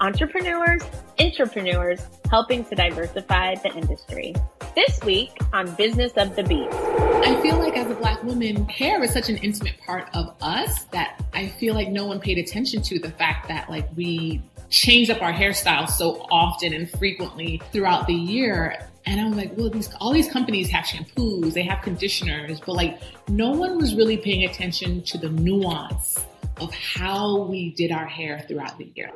entrepreneurs, 0.00 0.82
entrepreneurs 1.18 2.00
helping 2.30 2.64
to 2.66 2.74
diversify 2.74 3.54
the 3.56 3.72
industry. 3.74 4.34
This 4.74 5.00
week 5.02 5.30
on 5.52 5.74
Business 5.74 6.12
of 6.16 6.36
the 6.36 6.44
Beat. 6.44 6.68
I 6.70 7.40
feel 7.42 7.58
like 7.58 7.76
as 7.76 7.90
a 7.90 7.94
black 7.94 8.22
woman, 8.22 8.68
hair 8.68 9.02
is 9.02 9.12
such 9.12 9.28
an 9.28 9.38
intimate 9.38 9.78
part 9.84 10.08
of 10.14 10.34
us 10.40 10.84
that 10.92 11.20
I 11.32 11.48
feel 11.48 11.74
like 11.74 11.88
no 11.88 12.06
one 12.06 12.20
paid 12.20 12.38
attention 12.38 12.82
to 12.82 12.98
the 12.98 13.10
fact 13.10 13.48
that 13.48 13.68
like 13.68 13.88
we 13.96 14.42
change 14.70 15.10
up 15.10 15.22
our 15.22 15.32
hairstyles 15.32 15.90
so 15.90 16.26
often 16.30 16.72
and 16.72 16.88
frequently 16.90 17.60
throughout 17.72 18.06
the 18.06 18.14
year. 18.14 18.78
And 19.06 19.20
I'm 19.20 19.36
like, 19.36 19.56
well, 19.56 19.70
these, 19.70 19.92
all 20.00 20.12
these 20.12 20.30
companies 20.30 20.68
have 20.70 20.84
shampoos, 20.84 21.54
they 21.54 21.62
have 21.62 21.82
conditioners, 21.82 22.60
but 22.60 22.74
like 22.74 23.00
no 23.28 23.50
one 23.50 23.78
was 23.78 23.94
really 23.94 24.18
paying 24.18 24.44
attention 24.44 25.02
to 25.04 25.18
the 25.18 25.30
nuance 25.30 26.18
of 26.60 26.72
how 26.74 27.42
we 27.42 27.70
did 27.72 27.90
our 27.90 28.06
hair 28.06 28.44
throughout 28.46 28.76
the 28.78 28.90
year. 28.94 29.10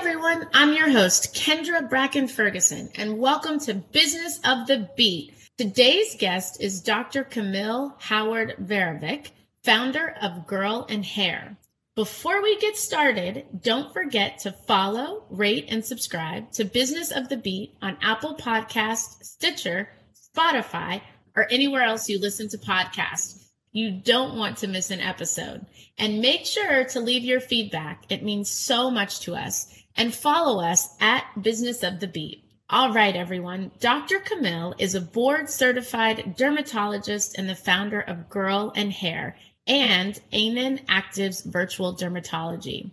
Everyone. 0.00 0.48
I'm 0.54 0.72
your 0.72 0.88
host, 0.88 1.34
Kendra 1.34 1.86
Bracken 1.86 2.26
Ferguson, 2.26 2.88
and 2.94 3.18
welcome 3.18 3.60
to 3.60 3.74
Business 3.74 4.40
of 4.46 4.66
the 4.66 4.88
Beat. 4.96 5.34
Today's 5.58 6.16
guest 6.18 6.58
is 6.58 6.80
Dr. 6.80 7.22
Camille 7.22 7.94
Howard 7.98 8.54
Verovic, 8.62 9.28
founder 9.62 10.14
of 10.22 10.46
Girl 10.46 10.86
and 10.88 11.04
Hair. 11.04 11.58
Before 11.96 12.42
we 12.42 12.58
get 12.60 12.78
started, 12.78 13.44
don't 13.60 13.92
forget 13.92 14.38
to 14.38 14.52
follow, 14.52 15.24
rate, 15.28 15.66
and 15.68 15.84
subscribe 15.84 16.50
to 16.52 16.64
Business 16.64 17.10
of 17.10 17.28
the 17.28 17.36
Beat 17.36 17.76
on 17.82 17.98
Apple 18.00 18.36
Podcasts, 18.36 19.22
Stitcher, 19.22 19.90
Spotify, 20.34 21.02
or 21.36 21.46
anywhere 21.50 21.82
else 21.82 22.08
you 22.08 22.18
listen 22.18 22.48
to 22.48 22.58
podcasts. 22.58 23.50
You 23.72 23.92
don't 23.92 24.36
want 24.36 24.56
to 24.58 24.66
miss 24.66 24.90
an 24.90 25.00
episode. 25.00 25.66
And 25.98 26.20
make 26.20 26.46
sure 26.46 26.84
to 26.84 27.00
leave 27.00 27.22
your 27.22 27.40
feedback. 27.40 28.04
It 28.08 28.24
means 28.24 28.50
so 28.50 28.90
much 28.90 29.20
to 29.20 29.36
us. 29.36 29.72
And 29.96 30.14
follow 30.14 30.62
us 30.62 30.94
at 31.00 31.24
Business 31.42 31.82
of 31.82 32.00
the 32.00 32.06
Beat. 32.06 32.44
All 32.68 32.92
right, 32.92 33.16
everyone. 33.16 33.72
Dr. 33.80 34.20
Camille 34.20 34.74
is 34.78 34.94
a 34.94 35.00
board 35.00 35.50
certified 35.50 36.36
dermatologist 36.36 37.36
and 37.36 37.48
the 37.48 37.56
founder 37.56 38.00
of 38.00 38.28
Girl 38.28 38.72
and 38.76 38.92
Hair 38.92 39.36
and 39.66 40.20
Anen 40.32 40.78
Actives 40.88 41.44
Virtual 41.44 41.94
Dermatology. 41.94 42.90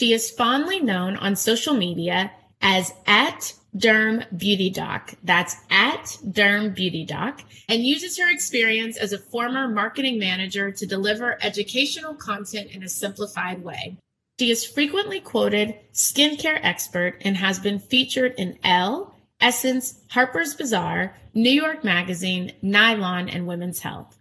She 0.00 0.12
is 0.12 0.30
fondly 0.30 0.80
known 0.80 1.16
on 1.16 1.34
social 1.34 1.74
media 1.74 2.30
as 2.60 2.92
at 3.06 3.54
Derm 3.76 4.24
Beauty 4.36 4.70
Doc. 4.70 5.14
That's 5.24 5.56
at 5.70 6.16
Derm 6.24 6.74
Beauty 6.74 7.04
Doc 7.04 7.42
and 7.68 7.84
uses 7.84 8.18
her 8.18 8.30
experience 8.30 8.96
as 8.96 9.12
a 9.12 9.18
former 9.18 9.68
marketing 9.68 10.18
manager 10.18 10.70
to 10.70 10.86
deliver 10.86 11.38
educational 11.42 12.14
content 12.14 12.70
in 12.70 12.82
a 12.82 12.88
simplified 12.88 13.62
way. 13.62 13.96
She 14.38 14.52
is 14.52 14.64
frequently 14.64 15.18
quoted 15.18 15.74
skincare 15.92 16.60
expert 16.62 17.20
and 17.22 17.36
has 17.36 17.58
been 17.58 17.80
featured 17.80 18.34
in 18.38 18.58
Elle, 18.62 19.12
Essence, 19.40 20.00
Harper's 20.10 20.54
Bazaar, 20.54 21.16
New 21.34 21.50
York 21.50 21.82
Magazine, 21.82 22.52
Nylon, 22.62 23.28
and 23.28 23.48
Women's 23.48 23.80
Health. 23.80 24.16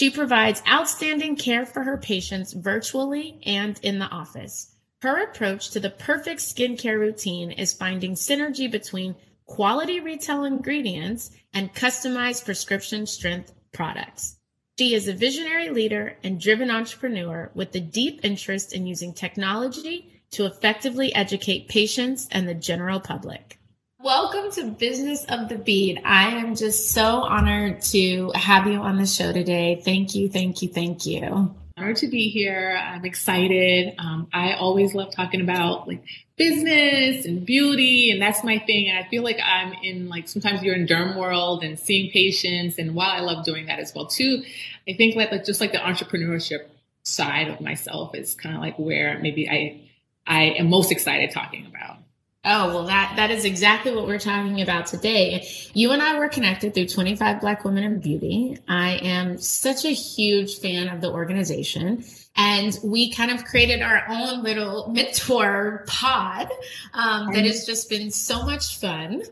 She 0.00 0.10
provides 0.10 0.62
outstanding 0.68 1.36
care 1.36 1.64
for 1.64 1.84
her 1.84 1.96
patients 1.96 2.54
virtually 2.54 3.40
and 3.46 3.78
in 3.84 4.00
the 4.00 4.06
office. 4.06 4.74
Her 5.00 5.22
approach 5.22 5.70
to 5.70 5.80
the 5.80 5.90
perfect 5.90 6.40
skincare 6.40 6.98
routine 6.98 7.52
is 7.52 7.72
finding 7.72 8.14
synergy 8.14 8.68
between 8.68 9.14
quality 9.46 10.00
retail 10.00 10.44
ingredients 10.44 11.30
and 11.54 11.74
customized 11.74 12.44
prescription 12.44 13.06
strength 13.06 13.52
products. 13.72 14.38
She 14.82 14.94
is 14.94 15.06
a 15.06 15.12
visionary 15.12 15.70
leader 15.70 16.16
and 16.24 16.40
driven 16.40 16.68
entrepreneur 16.68 17.52
with 17.54 17.72
a 17.76 17.78
deep 17.78 18.18
interest 18.24 18.72
in 18.72 18.84
using 18.84 19.14
technology 19.14 20.20
to 20.32 20.44
effectively 20.44 21.14
educate 21.14 21.68
patients 21.68 22.26
and 22.32 22.48
the 22.48 22.54
general 22.54 22.98
public. 22.98 23.60
Welcome 24.00 24.50
to 24.54 24.72
Business 24.72 25.24
of 25.26 25.48
the 25.48 25.56
Beat. 25.56 26.00
I 26.04 26.30
am 26.30 26.56
just 26.56 26.90
so 26.90 27.22
honored 27.22 27.80
to 27.92 28.32
have 28.34 28.66
you 28.66 28.80
on 28.80 28.96
the 28.96 29.06
show 29.06 29.32
today. 29.32 29.80
Thank 29.84 30.16
you, 30.16 30.28
thank 30.28 30.62
you, 30.62 30.68
thank 30.68 31.06
you. 31.06 31.54
Honored 31.82 31.96
to 31.96 32.06
be 32.06 32.28
here. 32.28 32.78
I'm 32.80 33.04
excited. 33.04 33.96
Um, 33.98 34.28
I 34.32 34.52
always 34.52 34.94
love 34.94 35.12
talking 35.12 35.40
about 35.40 35.88
like 35.88 36.00
business 36.36 37.26
and 37.26 37.44
beauty, 37.44 38.12
and 38.12 38.22
that's 38.22 38.44
my 38.44 38.60
thing. 38.60 38.88
And 38.88 38.96
I 38.96 39.08
feel 39.08 39.24
like 39.24 39.40
I'm 39.44 39.72
in 39.82 40.08
like 40.08 40.28
sometimes 40.28 40.62
you're 40.62 40.76
in 40.76 40.86
derm 40.86 41.16
world 41.16 41.64
and 41.64 41.76
seeing 41.76 42.12
patients, 42.12 42.78
and 42.78 42.94
while 42.94 43.10
I 43.10 43.18
love 43.18 43.44
doing 43.44 43.66
that 43.66 43.80
as 43.80 43.92
well 43.96 44.06
too, 44.06 44.44
I 44.88 44.92
think 44.92 45.16
like, 45.16 45.32
like 45.32 45.44
just 45.44 45.60
like 45.60 45.72
the 45.72 45.78
entrepreneurship 45.78 46.68
side 47.02 47.48
of 47.48 47.60
myself 47.60 48.14
is 48.14 48.36
kind 48.36 48.54
of 48.54 48.60
like 48.60 48.78
where 48.78 49.18
maybe 49.18 49.50
I 49.50 49.80
I 50.24 50.54
am 50.60 50.70
most 50.70 50.92
excited 50.92 51.32
talking 51.32 51.66
about. 51.66 51.96
Oh, 52.44 52.74
well, 52.74 52.86
that, 52.86 53.14
that 53.16 53.30
is 53.30 53.44
exactly 53.44 53.94
what 53.94 54.04
we're 54.04 54.18
talking 54.18 54.60
about 54.62 54.86
today. 54.86 55.46
You 55.74 55.92
and 55.92 56.02
I 56.02 56.18
were 56.18 56.28
connected 56.28 56.74
through 56.74 56.88
25 56.88 57.40
Black 57.40 57.64
Women 57.64 57.84
in 57.84 58.00
Beauty. 58.00 58.58
I 58.66 58.94
am 58.96 59.38
such 59.38 59.84
a 59.84 59.90
huge 59.90 60.58
fan 60.58 60.88
of 60.88 61.00
the 61.00 61.08
organization. 61.08 62.04
And 62.34 62.76
we 62.82 63.12
kind 63.12 63.30
of 63.30 63.44
created 63.44 63.80
our 63.80 64.04
own 64.08 64.42
little 64.42 64.88
mentor 64.88 65.84
pod 65.86 66.48
um, 66.94 67.32
that 67.32 67.44
has 67.44 67.64
just 67.64 67.88
been 67.88 68.10
so 68.10 68.44
much 68.44 68.80
fun. 68.80 69.22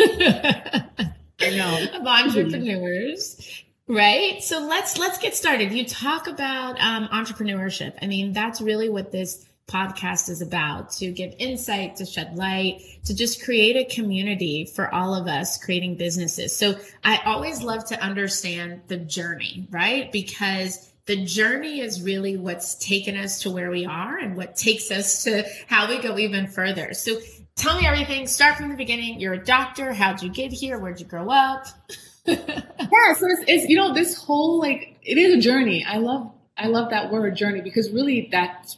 I 0.00 1.10
know. 1.40 1.86
of 1.94 2.06
entrepreneurs. 2.06 3.64
Right. 3.86 4.42
So 4.42 4.66
let's 4.66 4.98
let's 4.98 5.18
get 5.18 5.36
started. 5.36 5.72
You 5.72 5.86
talk 5.86 6.26
about 6.26 6.80
um, 6.80 7.08
entrepreneurship. 7.08 7.94
I 8.02 8.06
mean, 8.06 8.32
that's 8.32 8.60
really 8.60 8.88
what 8.88 9.12
this 9.12 9.47
podcast 9.68 10.30
is 10.30 10.40
about 10.40 10.90
to 10.92 11.12
give 11.12 11.34
insight, 11.38 11.96
to 11.96 12.06
shed 12.06 12.36
light, 12.36 12.80
to 13.04 13.14
just 13.14 13.44
create 13.44 13.76
a 13.76 13.94
community 13.94 14.64
for 14.64 14.92
all 14.92 15.14
of 15.14 15.26
us 15.26 15.62
creating 15.62 15.96
businesses. 15.96 16.56
So 16.56 16.76
I 17.04 17.20
always 17.24 17.62
love 17.62 17.84
to 17.86 18.00
understand 18.02 18.80
the 18.88 18.96
journey, 18.96 19.66
right? 19.70 20.10
Because 20.10 20.90
the 21.04 21.24
journey 21.24 21.80
is 21.80 22.02
really 22.02 22.36
what's 22.36 22.74
taken 22.74 23.16
us 23.16 23.42
to 23.42 23.50
where 23.50 23.70
we 23.70 23.86
are 23.86 24.18
and 24.18 24.36
what 24.36 24.56
takes 24.56 24.90
us 24.90 25.24
to 25.24 25.44
how 25.66 25.88
we 25.88 25.98
go 26.00 26.18
even 26.18 26.46
further. 26.46 26.94
So 26.94 27.18
tell 27.56 27.78
me 27.78 27.86
everything. 27.86 28.26
Start 28.26 28.56
from 28.56 28.68
the 28.68 28.76
beginning. 28.76 29.20
You're 29.20 29.34
a 29.34 29.44
doctor. 29.44 29.92
How'd 29.92 30.22
you 30.22 30.30
get 30.30 30.52
here? 30.52 30.78
Where'd 30.78 31.00
you 31.00 31.06
grow 31.06 31.30
up? 31.30 31.66
yeah. 32.26 32.34
So 32.36 33.26
it's, 33.26 33.44
it's, 33.46 33.68
you 33.68 33.76
know, 33.76 33.92
this 33.92 34.16
whole 34.16 34.58
like, 34.58 34.98
it 35.02 35.18
is 35.18 35.34
a 35.34 35.40
journey. 35.40 35.84
I 35.86 35.98
love, 35.98 36.32
I 36.56 36.66
love 36.66 36.90
that 36.90 37.10
word 37.10 37.36
journey 37.36 37.60
because 37.60 37.90
really 37.90 38.28
that's 38.30 38.76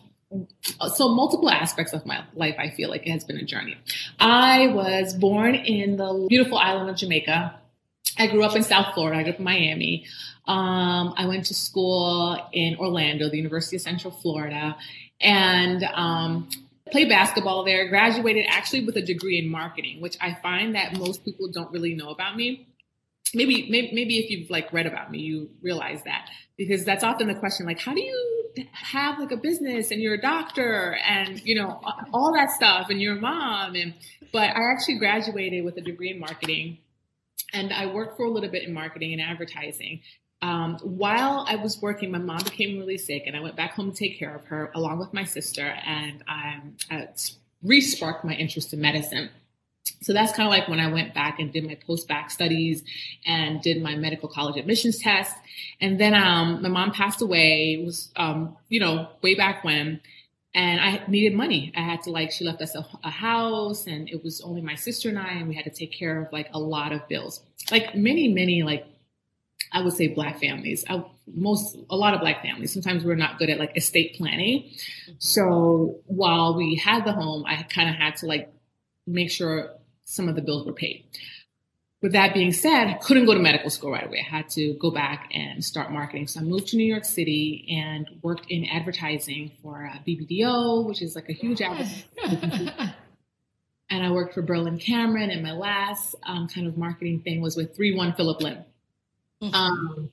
so 0.94 1.08
multiple 1.08 1.50
aspects 1.50 1.92
of 1.92 2.06
my 2.06 2.22
life 2.34 2.54
i 2.58 2.70
feel 2.70 2.88
like 2.88 3.06
it 3.06 3.10
has 3.10 3.24
been 3.24 3.36
a 3.36 3.44
journey. 3.44 3.76
I 4.18 4.68
was 4.68 5.14
born 5.14 5.54
in 5.54 5.96
the 5.96 6.26
beautiful 6.28 6.58
island 6.58 6.88
of 6.90 6.96
jamaica. 6.96 7.58
I 8.18 8.26
grew 8.28 8.44
up 8.44 8.54
in 8.54 8.62
south 8.62 8.94
florida. 8.94 9.18
I 9.18 9.22
grew 9.22 9.32
up 9.32 9.38
in 9.38 9.44
miami. 9.44 10.06
Um, 10.46 11.14
i 11.16 11.26
went 11.26 11.46
to 11.46 11.54
school 11.54 12.38
in 12.52 12.76
orlando 12.76 13.28
the 13.28 13.36
university 13.36 13.76
of 13.76 13.82
central 13.82 14.12
florida 14.12 14.76
and 15.20 15.82
um, 15.94 16.48
played 16.90 17.08
basketball 17.08 17.64
there. 17.64 17.88
Graduated 17.88 18.46
actually 18.48 18.86
with 18.86 18.96
a 18.96 19.02
degree 19.02 19.38
in 19.38 19.50
marketing 19.50 20.00
which 20.00 20.16
i 20.20 20.34
find 20.42 20.76
that 20.76 20.96
most 20.96 21.24
people 21.24 21.50
don't 21.50 21.72
really 21.72 21.94
know 21.94 22.10
about 22.10 22.36
me. 22.36 22.68
Maybe, 23.34 23.68
maybe 23.70 23.90
maybe 23.92 24.18
if 24.18 24.30
you've 24.30 24.50
like 24.50 24.72
read 24.72 24.86
about 24.86 25.10
me 25.10 25.18
you 25.18 25.50
realize 25.60 26.02
that 26.04 26.28
because 26.56 26.84
that's 26.84 27.02
often 27.02 27.26
the 27.26 27.34
question 27.34 27.66
like 27.66 27.80
how 27.80 27.94
do 27.94 28.00
you 28.00 28.39
have 28.72 29.18
like 29.18 29.30
a 29.30 29.36
business 29.36 29.90
and 29.90 30.00
you're 30.00 30.14
a 30.14 30.20
doctor 30.20 30.96
and 31.06 31.40
you 31.44 31.54
know 31.54 31.80
all 32.12 32.32
that 32.34 32.50
stuff 32.50 32.88
and 32.90 33.00
you're 33.00 33.16
a 33.16 33.20
mom 33.20 33.74
and 33.74 33.94
but 34.32 34.50
I 34.50 34.72
actually 34.72 34.98
graduated 34.98 35.64
with 35.64 35.76
a 35.76 35.80
degree 35.80 36.10
in 36.10 36.18
marketing 36.18 36.78
and 37.52 37.72
I 37.72 37.86
worked 37.86 38.16
for 38.16 38.24
a 38.24 38.30
little 38.30 38.50
bit 38.50 38.64
in 38.64 38.72
marketing 38.72 39.12
and 39.12 39.22
advertising. 39.22 40.02
Um, 40.42 40.78
while 40.82 41.44
I 41.48 41.56
was 41.56 41.80
working, 41.82 42.10
my 42.10 42.18
mom 42.18 42.42
became 42.44 42.78
really 42.78 42.98
sick, 42.98 43.24
and 43.26 43.36
I 43.36 43.40
went 43.40 43.56
back 43.56 43.72
home 43.72 43.92
to 43.92 43.96
take 43.96 44.18
care 44.18 44.34
of 44.34 44.46
her 44.46 44.70
along 44.74 44.98
with 44.98 45.12
my 45.12 45.24
sister, 45.24 45.66
and 45.66 46.24
I 46.26 46.60
re-sparked 47.62 48.24
my 48.24 48.32
interest 48.32 48.72
in 48.72 48.80
medicine. 48.80 49.30
So 50.02 50.12
that's 50.12 50.32
kind 50.32 50.46
of 50.46 50.50
like 50.50 50.68
when 50.68 50.80
I 50.80 50.90
went 50.90 51.14
back 51.14 51.38
and 51.38 51.52
did 51.52 51.64
my 51.66 51.74
post-bac 51.86 52.30
studies 52.30 52.82
and 53.26 53.60
did 53.60 53.82
my 53.82 53.96
medical 53.96 54.28
college 54.28 54.56
admissions 54.56 54.98
test. 54.98 55.36
And 55.80 56.00
then 56.00 56.14
um, 56.14 56.62
my 56.62 56.68
mom 56.68 56.92
passed 56.92 57.20
away. 57.20 57.76
It 57.78 57.84
was, 57.84 58.10
um, 58.16 58.56
you 58.68 58.80
know, 58.80 59.08
way 59.22 59.34
back 59.34 59.62
when. 59.62 60.00
and 60.54 60.80
I 60.80 61.02
needed 61.06 61.34
money. 61.36 61.72
I 61.76 61.80
had 61.80 62.02
to 62.02 62.10
like, 62.10 62.32
she 62.32 62.44
left 62.44 62.60
us 62.60 62.74
a, 62.74 62.84
a, 63.04 63.10
house 63.10 63.86
and 63.86 64.08
it 64.08 64.24
was 64.24 64.40
only 64.40 64.62
my 64.62 64.74
sister 64.74 65.08
and 65.08 65.18
I, 65.18 65.34
and 65.34 65.48
we 65.48 65.54
had 65.54 65.64
to 65.64 65.70
take 65.70 65.92
care 65.92 66.22
of 66.22 66.32
like 66.32 66.48
a 66.52 66.58
lot 66.58 66.92
of 66.92 67.06
bills. 67.08 67.42
Like 67.70 67.94
many, 67.94 68.28
many, 68.28 68.62
like 68.62 68.84
I 69.72 69.82
would 69.82 69.92
say 69.92 70.08
black 70.08 70.40
families, 70.40 70.84
I, 70.88 71.04
most, 71.32 71.76
a 71.88 71.96
lot 71.96 72.14
of 72.14 72.20
black 72.20 72.42
families, 72.42 72.72
sometimes 72.72 73.04
we're 73.04 73.14
not 73.14 73.38
good 73.38 73.50
at 73.50 73.58
like 73.58 73.76
estate 73.76 74.16
planning. 74.16 74.70
So 75.18 76.00
while 76.06 76.56
we 76.56 76.74
had 76.74 77.04
the 77.04 77.12
home, 77.12 77.44
I 77.46 77.62
kind 77.62 77.88
of 77.88 77.94
had 77.94 78.16
to 78.16 78.26
like 78.26 78.52
make 79.12 79.30
sure 79.30 79.70
some 80.04 80.28
of 80.28 80.34
the 80.34 80.42
bills 80.42 80.66
were 80.66 80.72
paid 80.72 81.04
with 82.02 82.12
that 82.12 82.32
being 82.32 82.52
said, 82.52 82.86
I 82.86 82.94
couldn't 82.94 83.26
go 83.26 83.34
to 83.34 83.40
medical 83.40 83.68
school 83.68 83.92
right 83.92 84.06
away. 84.06 84.24
I 84.26 84.36
had 84.36 84.48
to 84.50 84.72
go 84.74 84.90
back 84.90 85.30
and 85.34 85.62
start 85.62 85.92
marketing. 85.92 86.28
So 86.28 86.40
I 86.40 86.42
moved 86.42 86.68
to 86.68 86.76
New 86.76 86.86
York 86.86 87.04
City 87.04 87.66
and 87.70 88.08
worked 88.22 88.46
in 88.48 88.64
advertising 88.66 89.52
for 89.62 89.90
uh, 89.92 89.98
BBDO, 90.06 90.86
which 90.86 91.02
is 91.02 91.14
like 91.14 91.28
a 91.28 91.32
huge 91.32 91.60
advertising. 91.60 92.04
and 93.90 94.02
I 94.02 94.10
worked 94.10 94.32
for 94.32 94.40
Berlin 94.40 94.78
Cameron. 94.78 95.30
And 95.30 95.42
my 95.42 95.52
last 95.52 96.14
um, 96.22 96.48
kind 96.48 96.66
of 96.66 96.78
marketing 96.78 97.20
thing 97.20 97.42
was 97.42 97.56
with 97.56 97.76
3 97.76 97.94
1 97.94 98.14
Phillip 98.14 98.40
Lim. 98.40 98.58
Mm-hmm. 99.42 99.54
Um, 99.54 100.10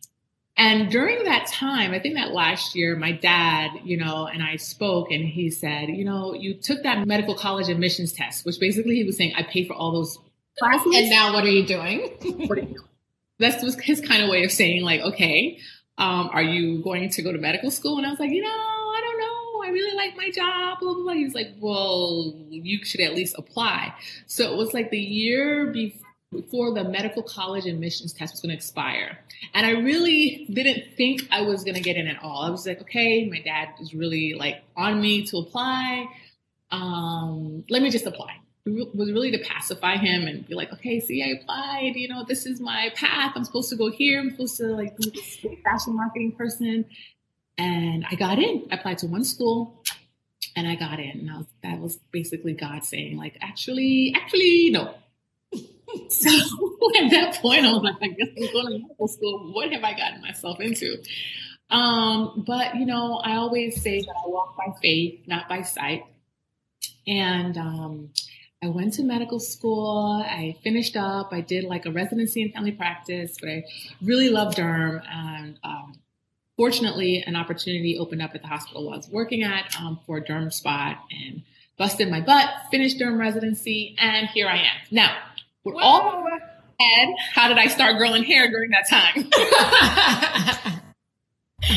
and 0.57 0.89
during 0.89 1.23
that 1.25 1.45
time, 1.47 1.91
I 1.91 1.99
think 1.99 2.15
that 2.15 2.31
last 2.31 2.75
year, 2.75 2.95
my 2.95 3.11
dad, 3.11 3.71
you 3.83 3.95
know, 3.95 4.25
and 4.25 4.41
I 4.41 4.55
spoke 4.55 5.11
and 5.11 5.23
he 5.23 5.51
said, 5.51 5.89
you 5.89 6.03
know, 6.03 6.33
you 6.33 6.55
took 6.55 6.81
that 6.81 7.05
medical 7.05 7.35
college 7.35 7.69
admissions 7.69 8.11
test, 8.11 8.43
which 8.43 8.59
basically 8.59 8.95
he 8.95 9.03
was 9.03 9.17
saying, 9.17 9.33
I 9.35 9.43
paid 9.43 9.67
for 9.67 9.73
all 9.73 9.91
those 9.91 10.17
classes. 10.57 10.95
And 10.95 11.09
now 11.11 11.31
what 11.31 11.43
are 11.43 11.49
you 11.49 11.63
doing? 11.63 11.99
what 12.47 12.57
are 12.57 12.61
you 12.61 12.67
doing? 12.67 12.77
That's 13.39 13.63
was 13.63 13.79
his 13.79 14.01
kind 14.01 14.23
of 14.23 14.29
way 14.29 14.43
of 14.43 14.51
saying 14.51 14.81
like, 14.81 15.01
okay, 15.01 15.59
um, 15.99 16.31
are 16.33 16.41
you 16.41 16.81
going 16.81 17.09
to 17.11 17.21
go 17.21 17.31
to 17.31 17.37
medical 17.37 17.69
school? 17.69 17.97
And 17.97 18.07
I 18.07 18.09
was 18.09 18.19
like, 18.19 18.31
you 18.31 18.41
know, 18.41 18.49
I 18.49 19.01
don't 19.05 19.19
know. 19.19 19.63
I 19.63 19.71
really 19.71 19.95
like 19.95 20.17
my 20.17 20.31
job. 20.31 20.79
Blah, 20.79 20.93
blah, 20.95 21.03
blah. 21.03 21.13
He 21.13 21.23
was 21.23 21.35
like, 21.35 21.49
well, 21.59 22.33
you 22.49 22.83
should 22.83 23.01
at 23.01 23.13
least 23.13 23.35
apply. 23.37 23.93
So 24.25 24.51
it 24.51 24.57
was 24.57 24.73
like 24.73 24.89
the 24.89 24.97
year 24.97 25.67
before 25.67 26.06
the 26.31 26.85
medical 26.89 27.23
college 27.23 27.65
admissions 27.65 28.13
test 28.13 28.33
was 28.33 28.41
going 28.41 28.49
to 28.49 28.55
expire. 28.55 29.19
And 29.53 29.65
I 29.65 29.71
really 29.71 30.45
didn't 30.51 30.95
think 30.95 31.21
I 31.31 31.41
was 31.41 31.63
going 31.63 31.75
to 31.75 31.81
get 31.81 31.95
in 31.95 32.07
at 32.07 32.21
all. 32.21 32.43
I 32.43 32.49
was 32.49 32.65
like, 32.67 32.81
okay, 32.81 33.29
my 33.29 33.39
dad 33.39 33.69
is 33.79 33.93
really 33.93 34.33
like 34.33 34.61
on 34.75 34.99
me 34.99 35.25
to 35.27 35.37
apply. 35.37 36.07
Um, 36.69 37.63
let 37.69 37.81
me 37.81 37.89
just 37.89 38.05
apply 38.05 38.35
It 38.65 38.93
was 38.93 39.09
really 39.11 39.31
to 39.31 39.39
pacify 39.39 39.95
him 39.95 40.27
and 40.27 40.45
be 40.45 40.53
like, 40.53 40.73
okay, 40.73 40.99
see, 40.99 41.23
I 41.23 41.39
applied. 41.41 41.93
You 41.95 42.09
know, 42.09 42.25
this 42.27 42.45
is 42.45 42.59
my 42.59 42.91
path. 42.95 43.31
I'm 43.35 43.45
supposed 43.45 43.69
to 43.69 43.77
go 43.77 43.89
here. 43.89 44.19
I'm 44.19 44.31
supposed 44.31 44.57
to 44.57 44.67
like 44.67 44.97
be 44.97 45.09
this 45.09 45.37
fashion 45.63 45.95
marketing 45.95 46.33
person. 46.33 46.85
And 47.57 48.05
I 48.09 48.15
got 48.15 48.37
in. 48.37 48.67
I 48.69 48.75
applied 48.75 48.99
to 48.99 49.07
one 49.07 49.23
school, 49.23 49.83
and 50.55 50.67
I 50.67 50.75
got 50.75 50.99
in. 50.99 51.21
And 51.21 51.31
I 51.31 51.37
was, 51.37 51.47
that 51.63 51.79
was 51.79 51.95
basically 52.11 52.53
God 52.53 52.83
saying, 52.83 53.17
like, 53.17 53.37
actually, 53.41 54.13
actually, 54.15 54.69
no. 54.71 54.93
so 56.09 56.29
at 56.29 57.11
that 57.11 57.39
point, 57.41 57.65
I 57.65 57.71
was 57.71 57.83
like, 57.83 57.95
I 58.01 58.07
guess 58.07 58.27
I'm 58.37 58.53
going 58.53 58.65
to 58.67 58.79
medical 58.79 59.07
school. 59.07 59.53
What 59.53 59.71
have 59.71 59.83
I 59.83 59.93
gotten 59.93 60.21
myself 60.21 60.59
into? 60.59 60.97
Um, 61.69 62.43
but 62.45 62.75
you 62.75 62.85
know, 62.85 63.21
I 63.23 63.35
always 63.35 63.81
say 63.81 64.01
that 64.01 64.15
I 64.25 64.27
walk 64.27 64.57
by 64.57 64.73
faith, 64.81 65.21
not 65.27 65.49
by 65.49 65.61
sight. 65.61 66.03
And 67.07 67.57
um, 67.57 68.09
I 68.63 68.67
went 68.67 68.93
to 68.93 69.03
medical 69.03 69.39
school. 69.39 70.23
I 70.25 70.57
finished 70.63 70.95
up. 70.95 71.29
I 71.31 71.41
did 71.41 71.63
like 71.65 71.85
a 71.85 71.91
residency 71.91 72.41
in 72.41 72.51
family 72.51 72.71
practice, 72.71 73.37
but 73.39 73.49
I 73.49 73.63
really 74.01 74.29
loved 74.29 74.57
derm. 74.57 75.01
And 75.09 75.59
um, 75.63 75.93
fortunately, 76.57 77.23
an 77.25 77.35
opportunity 77.35 77.97
opened 77.97 78.21
up 78.21 78.31
at 78.33 78.41
the 78.41 78.47
hospital 78.47 78.91
I 78.91 78.97
was 78.97 79.09
working 79.09 79.43
at 79.43 79.75
um, 79.79 79.99
for 80.05 80.17
a 80.17 80.23
derm 80.23 80.51
spot 80.51 80.97
and 81.11 81.43
busted 81.77 82.09
my 82.09 82.19
butt, 82.19 82.49
finished 82.71 82.97
derm 82.99 83.19
residency, 83.19 83.95
and 83.99 84.27
here 84.29 84.47
I 84.47 84.57
am. 84.57 84.81
Now, 84.89 85.15
with 85.67 85.75
Whoa. 85.75 85.81
all 85.81 86.27
how 87.33 87.47
did 87.47 87.57
I 87.57 87.67
start 87.67 87.97
Girl 87.97 88.13
and 88.13 88.25
Hair 88.25 88.51
during 88.51 88.69
that 88.69 88.87
time? 88.87 89.27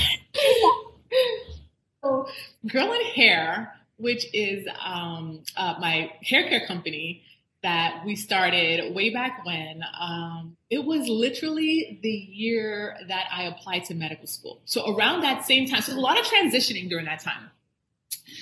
so, 2.02 2.28
growing 2.66 3.00
hair 3.14 3.72
which 4.00 4.26
is 4.32 4.66
um, 4.84 5.42
uh, 5.56 5.74
my 5.78 6.12
hair 6.22 6.48
care 6.48 6.66
company 6.66 7.22
that 7.62 8.02
we 8.06 8.16
started 8.16 8.94
way 8.94 9.10
back 9.10 9.44
when. 9.44 9.82
Um, 10.00 10.56
it 10.70 10.84
was 10.84 11.06
literally 11.08 12.00
the 12.02 12.08
year 12.08 12.96
that 13.08 13.26
I 13.30 13.44
applied 13.44 13.84
to 13.86 13.94
medical 13.94 14.26
school. 14.26 14.62
So 14.64 14.96
around 14.96 15.20
that 15.20 15.44
same 15.44 15.68
time, 15.68 15.82
so 15.82 15.94
a 15.94 16.00
lot 16.00 16.18
of 16.18 16.24
transitioning 16.24 16.88
during 16.88 17.04
that 17.04 17.20
time. 17.20 17.50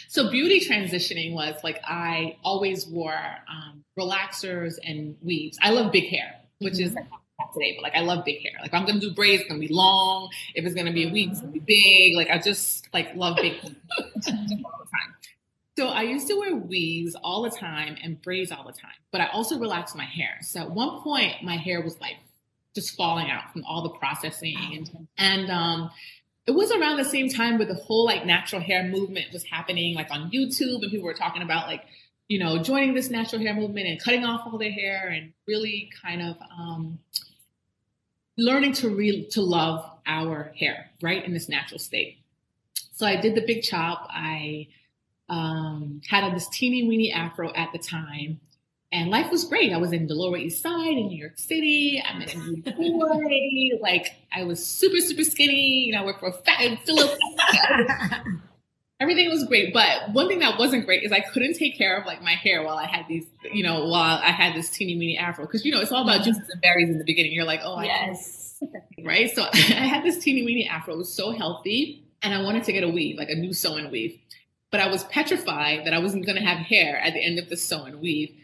So 0.09 0.31
beauty 0.31 0.61
transitioning 0.61 1.35
was 1.35 1.55
like 1.63 1.81
I 1.85 2.37
always 2.43 2.87
wore 2.87 3.15
um, 3.15 3.85
relaxers 3.99 4.75
and 4.83 5.17
weaves. 5.23 5.59
I 5.63 5.71
love 5.71 5.93
big 5.93 6.09
hair, 6.09 6.35
which 6.61 6.75
mm-hmm. 6.75 6.97
is 6.99 7.07
today, 7.53 7.75
but 7.77 7.83
like 7.83 7.95
I 7.95 8.01
love 8.01 8.25
big 8.25 8.41
hair. 8.41 8.53
Like 8.61 8.73
I'm 8.73 8.87
gonna 8.87 9.01
do 9.01 9.13
braids, 9.13 9.43
it's 9.43 9.49
gonna 9.49 9.61
be 9.61 9.69
long. 9.69 10.31
If 10.55 10.65
it's 10.65 10.75
gonna 10.75 10.93
be 10.93 11.09
a 11.09 11.13
weave, 11.13 11.33
it's 11.33 11.41
gonna 11.41 11.53
be 11.53 11.61
big. 11.61 12.17
Like 12.17 12.31
I 12.31 12.39
just 12.39 12.89
like 12.93 13.15
love 13.15 13.37
big 13.37 13.55
all 13.99 14.05
the 14.15 14.21
time. 14.23 15.15
So 15.77 15.89
I 15.89 16.03
used 16.03 16.27
to 16.29 16.35
wear 16.35 16.57
weaves 16.57 17.15
all 17.23 17.43
the 17.43 17.51
time 17.51 17.97
and 18.03 18.21
braids 18.21 18.51
all 18.51 18.65
the 18.65 18.73
time, 18.73 18.91
but 19.13 19.21
I 19.21 19.29
also 19.29 19.59
relaxed 19.59 19.95
my 19.95 20.07
hair. 20.07 20.39
So 20.41 20.61
at 20.61 20.71
one 20.71 21.03
point, 21.03 21.43
my 21.45 21.57
hair 21.57 21.83
was 21.83 22.01
like 22.01 22.17
just 22.75 22.97
falling 22.97 23.31
out 23.31 23.53
from 23.53 23.65
all 23.65 23.83
the 23.83 23.91
processing, 23.91 24.57
and, 24.73 25.09
and 25.19 25.51
um, 25.51 25.91
it 26.49 26.55
was 26.55 26.73
around 26.73 26.97
the 26.97 27.05
same 27.05 27.29
time 27.29 27.59
where 27.59 27.67
the 27.67 27.75
whole 27.75 28.07
like 28.07 28.25
natural 28.25 28.63
hair 28.63 28.83
movement 28.83 29.27
was 29.35 29.45
happening, 29.45 29.95
like 29.95 30.11
on 30.11 30.31
YouTube, 30.31 30.83
and 30.83 30.91
people 30.91 31.05
were 31.05 31.13
talking 31.13 31.43
about 31.43 31.67
like 31.67 31.85
you 32.27 32.39
know 32.39 32.63
joining 32.63 32.95
this 32.95 33.11
natural 33.11 33.43
hair 33.43 33.55
movement 33.55 33.87
and 33.87 34.03
cutting 34.03 34.25
off 34.25 34.47
all 34.47 34.59
their 34.59 34.73
hair 34.73 35.09
and 35.09 35.35
really 35.47 35.91
kind 36.03 36.23
of 36.23 36.37
um, 36.59 36.99
learning 38.39 38.73
to 38.73 38.89
re- 38.89 39.27
to 39.27 39.43
love 39.43 39.91
our 40.07 40.51
hair 40.59 40.91
right 41.03 41.23
in 41.23 41.35
this 41.35 41.51
natural 41.51 41.79
state. 41.79 42.19
So 42.95 43.05
I 43.07 43.17
did 43.17 43.35
the 43.35 43.45
big 43.47 43.63
chop. 43.63 44.09
I 44.11 44.69
um, 45.29 46.01
had 46.09 46.35
this 46.35 46.49
teeny 46.49 46.89
weeny 46.89 47.13
afro 47.13 47.53
at 47.53 47.73
the 47.73 47.79
time. 47.79 48.41
And 48.91 49.11
life 49.11 49.31
was 49.31 49.45
great. 49.45 49.73
I 49.73 49.77
was 49.77 49.93
in 49.93 50.07
the 50.07 50.15
Lower 50.15 50.39
East 50.39 50.63
Side 50.63 50.97
in 50.97 51.09
New 51.09 51.19
York 51.19 51.39
City. 51.39 52.03
I 52.05 52.19
met 52.19 52.35
a 52.35 52.39
new 52.39 52.63
boy. 52.63 53.79
like 53.83 54.15
I 54.33 54.45
was 54.45 54.65
super, 54.65 54.99
super 55.01 55.25
skinny. 55.25 55.85
You 55.85 55.93
know, 55.93 56.03
I 56.03 56.05
worked 56.07 56.21
for 56.21 56.29
a 56.29 56.33
fat 56.33 56.79
Philip. 56.87 57.19
Everything 59.01 59.29
was 59.29 59.45
great. 59.45 59.75
But 59.75 60.13
one 60.13 60.27
thing 60.27 60.39
that 60.39 60.59
wasn't 60.59 60.87
great 60.87 61.05
is 61.05 61.13
I 61.13 61.21
couldn't 61.21 61.55
take 61.55 61.77
care 61.77 61.99
of 61.99 62.07
like 62.07 62.23
my 62.23 62.33
hair 62.33 62.63
while 62.65 62.79
I 62.79 62.87
had 62.87 63.07
these, 63.09 63.27
you 63.53 63.63
know, 63.63 63.85
while 63.85 64.19
I 64.19 64.31
had 64.31 64.55
this 64.55 64.71
teeny 64.71 64.97
weeny 64.97 65.19
afro. 65.19 65.47
Cause 65.47 65.65
you 65.65 65.71
know, 65.71 65.81
it's 65.81 65.93
all 65.93 66.03
about 66.03 66.25
juices 66.25 66.49
and 66.49 66.61
berries 66.63 66.89
in 66.89 66.99
the 66.99 67.05
beginning. 67.05 67.33
You're 67.33 67.45
like, 67.45 67.61
oh, 67.63 67.81
yes. 67.83 68.61
right. 69.05 69.31
So 69.31 69.43
I 69.53 69.57
had 69.57 70.03
this 70.03 70.19
teeny 70.19 70.45
weeny 70.45 70.67
afro. 70.67 70.95
It 70.95 70.99
was 70.99 71.13
so 71.13 71.31
healthy. 71.33 72.05
And 72.23 72.35
I 72.35 72.43
wanted 72.43 72.65
to 72.65 72.73
get 72.73 72.83
a 72.83 72.89
weave, 72.89 73.19
like 73.19 73.29
a 73.29 73.37
new 73.37 73.53
sew-in 73.53 73.91
weave 73.93 74.19
but 74.71 74.81
I 74.81 74.89
was 74.89 75.05
petrified 75.05 75.87
that 75.87 75.95
I 75.95 75.99
wasn't 75.99 76.27
going 76.27 76.37
to 76.37 76.45
have 76.45 76.59
hair 76.59 76.99
at 76.99 77.15
the 77.15 77.25
end 77.25 77.39
of 77.39 77.49
the 77.49 77.57
sew 77.57 77.85
and 77.85 78.01
weave. 78.01 78.35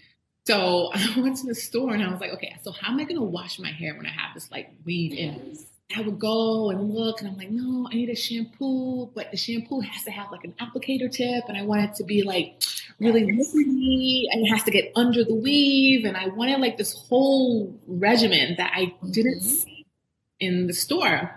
So 0.46 0.90
I 0.94 1.20
went 1.20 1.38
to 1.38 1.46
the 1.46 1.54
store 1.54 1.94
and 1.94 2.02
I 2.02 2.10
was 2.10 2.20
like, 2.20 2.32
okay, 2.32 2.54
so 2.62 2.72
how 2.72 2.92
am 2.92 3.00
I 3.00 3.04
going 3.04 3.16
to 3.16 3.22
wash 3.22 3.58
my 3.58 3.70
hair 3.70 3.94
when 3.96 4.06
I 4.06 4.10
have 4.10 4.34
this 4.34 4.50
like 4.50 4.70
weave 4.84 5.12
in? 5.12 5.58
I 5.96 6.00
would 6.00 6.18
go 6.18 6.70
and 6.70 6.90
look 6.90 7.20
and 7.20 7.28
I'm 7.28 7.36
like, 7.36 7.50
no, 7.50 7.86
I 7.90 7.94
need 7.94 8.08
a 8.08 8.16
shampoo, 8.16 9.10
but 9.14 9.30
the 9.30 9.36
shampoo 9.36 9.80
has 9.80 10.02
to 10.04 10.10
have 10.10 10.32
like 10.32 10.44
an 10.44 10.54
applicator 10.60 11.10
tip 11.10 11.44
and 11.48 11.56
I 11.56 11.62
want 11.62 11.82
it 11.82 11.94
to 11.96 12.04
be 12.04 12.22
like 12.22 12.62
really 12.98 13.22
liquidy 13.22 14.24
and 14.30 14.46
it 14.46 14.50
has 14.50 14.64
to 14.64 14.70
get 14.70 14.92
under 14.96 15.24
the 15.24 15.34
weave. 15.34 16.04
And 16.04 16.16
I 16.16 16.28
wanted 16.28 16.60
like 16.60 16.78
this 16.78 16.94
whole 16.94 17.78
regimen 17.86 18.54
that 18.56 18.72
I 18.74 18.94
didn't 19.08 19.40
mm-hmm. 19.40 19.48
see 19.48 19.86
in 20.40 20.66
the 20.66 20.72
store. 20.72 21.36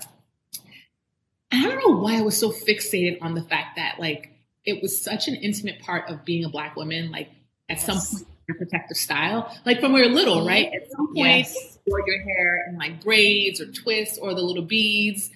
I 1.51 1.61
don't 1.61 1.79
know 1.85 1.97
why 1.99 2.17
I 2.17 2.21
was 2.21 2.37
so 2.37 2.51
fixated 2.51 3.19
on 3.21 3.35
the 3.35 3.41
fact 3.41 3.75
that 3.75 3.99
like 3.99 4.31
it 4.65 4.81
was 4.81 4.99
such 4.99 5.27
an 5.27 5.35
intimate 5.35 5.79
part 5.79 6.09
of 6.09 6.25
being 6.25 6.45
a 6.45 6.49
black 6.49 6.75
woman. 6.75 7.11
Like 7.11 7.29
at 7.69 7.77
yes. 7.77 7.85
some 7.85 7.99
point, 7.99 8.36
your 8.47 8.57
protective 8.57 8.97
style, 8.97 9.55
like 9.65 9.79
from 9.79 9.93
when 9.93 10.01
we 10.01 10.07
were 10.07 10.13
little, 10.13 10.45
right? 10.45 10.67
At 10.73 10.89
some 10.91 11.07
point, 11.07 11.17
yes. 11.17 11.79
you 11.85 12.03
your 12.05 12.21
hair 12.21 12.65
in 12.69 12.77
like 12.77 13.03
braids 13.03 13.59
or 13.59 13.71
twists 13.71 14.17
or 14.17 14.33
the 14.33 14.41
little 14.41 14.63
beads. 14.63 15.29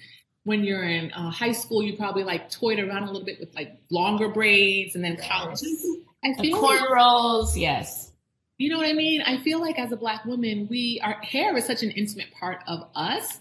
When 0.44 0.64
you're 0.64 0.82
in 0.82 1.12
uh, 1.12 1.30
high 1.30 1.52
school, 1.52 1.82
you 1.82 1.96
probably 1.96 2.24
like 2.24 2.50
toyed 2.50 2.80
around 2.80 3.04
a 3.04 3.06
little 3.06 3.24
bit 3.24 3.38
with 3.38 3.54
like 3.54 3.76
longer 3.90 4.28
braids, 4.28 4.96
and 4.96 5.04
then 5.04 5.16
college. 5.16 5.60
I 6.24 6.34
feel 6.34 6.60
cornrows, 6.60 7.48
like, 7.52 7.60
yes. 7.60 8.12
You 8.58 8.70
know 8.70 8.78
what 8.78 8.88
I 8.88 8.92
mean? 8.92 9.22
I 9.22 9.38
feel 9.42 9.60
like 9.60 9.78
as 9.78 9.92
a 9.92 9.96
black 9.96 10.24
woman, 10.24 10.66
we 10.68 11.00
our 11.02 11.14
hair 11.22 11.56
is 11.56 11.64
such 11.64 11.82
an 11.82 11.90
intimate 11.90 12.32
part 12.38 12.58
of 12.66 12.88
us, 12.94 13.40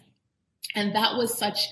and 0.76 0.96
that 0.96 1.16
was 1.16 1.36
such 1.36 1.68